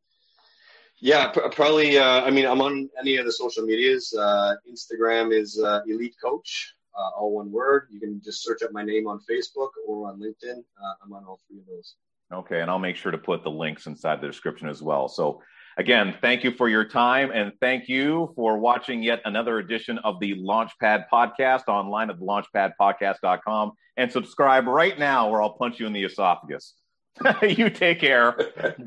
Yeah, 1.00 1.28
pr- 1.28 1.48
probably. 1.52 1.98
Uh, 1.98 2.22
I 2.22 2.30
mean, 2.30 2.46
I'm 2.46 2.60
on 2.60 2.90
any 2.98 3.16
of 3.16 3.26
the 3.26 3.32
social 3.32 3.64
medias. 3.64 4.12
Uh, 4.18 4.54
Instagram 4.70 5.32
is 5.32 5.60
uh, 5.62 5.80
Elite 5.86 6.16
Coach, 6.22 6.74
uh, 6.98 7.10
all 7.16 7.32
one 7.32 7.50
word. 7.50 7.86
You 7.90 8.00
can 8.00 8.20
just 8.22 8.42
search 8.42 8.62
up 8.62 8.72
my 8.72 8.82
name 8.82 9.06
on 9.06 9.20
Facebook 9.30 9.70
or 9.86 10.08
on 10.08 10.18
LinkedIn. 10.18 10.58
Uh, 10.58 10.94
I'm 11.02 11.12
on 11.12 11.24
all 11.24 11.40
three 11.48 11.60
of 11.60 11.66
those. 11.66 11.94
Okay, 12.32 12.60
and 12.60 12.70
I'll 12.70 12.78
make 12.78 12.96
sure 12.96 13.12
to 13.12 13.18
put 13.18 13.42
the 13.42 13.50
links 13.50 13.86
inside 13.86 14.20
the 14.20 14.26
description 14.26 14.68
as 14.68 14.80
well. 14.82 15.08
So, 15.08 15.42
again, 15.76 16.16
thank 16.20 16.44
you 16.44 16.52
for 16.52 16.68
your 16.68 16.84
time 16.84 17.30
and 17.32 17.52
thank 17.60 17.88
you 17.88 18.32
for 18.36 18.58
watching 18.58 19.02
yet 19.02 19.20
another 19.24 19.58
edition 19.58 19.98
of 19.98 20.20
the 20.20 20.34
Launchpad 20.34 21.06
Podcast 21.12 21.66
online 21.66 22.10
at 22.10 22.20
launchpadpodcast.com 22.20 23.72
and 23.96 24.12
subscribe 24.12 24.66
right 24.66 24.98
now 24.98 25.28
or 25.28 25.42
I'll 25.42 25.54
punch 25.54 25.80
you 25.80 25.86
in 25.86 25.92
the 25.92 26.04
esophagus. 26.04 26.74
you 27.42 27.68
take 27.68 27.98
care, 27.98 28.36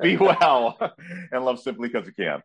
be 0.01 0.17
well, 0.17 0.77
and 1.31 1.43
love 1.43 1.59
simply 1.59 1.89
because 1.89 2.07
you 2.07 2.13
can. 2.13 2.41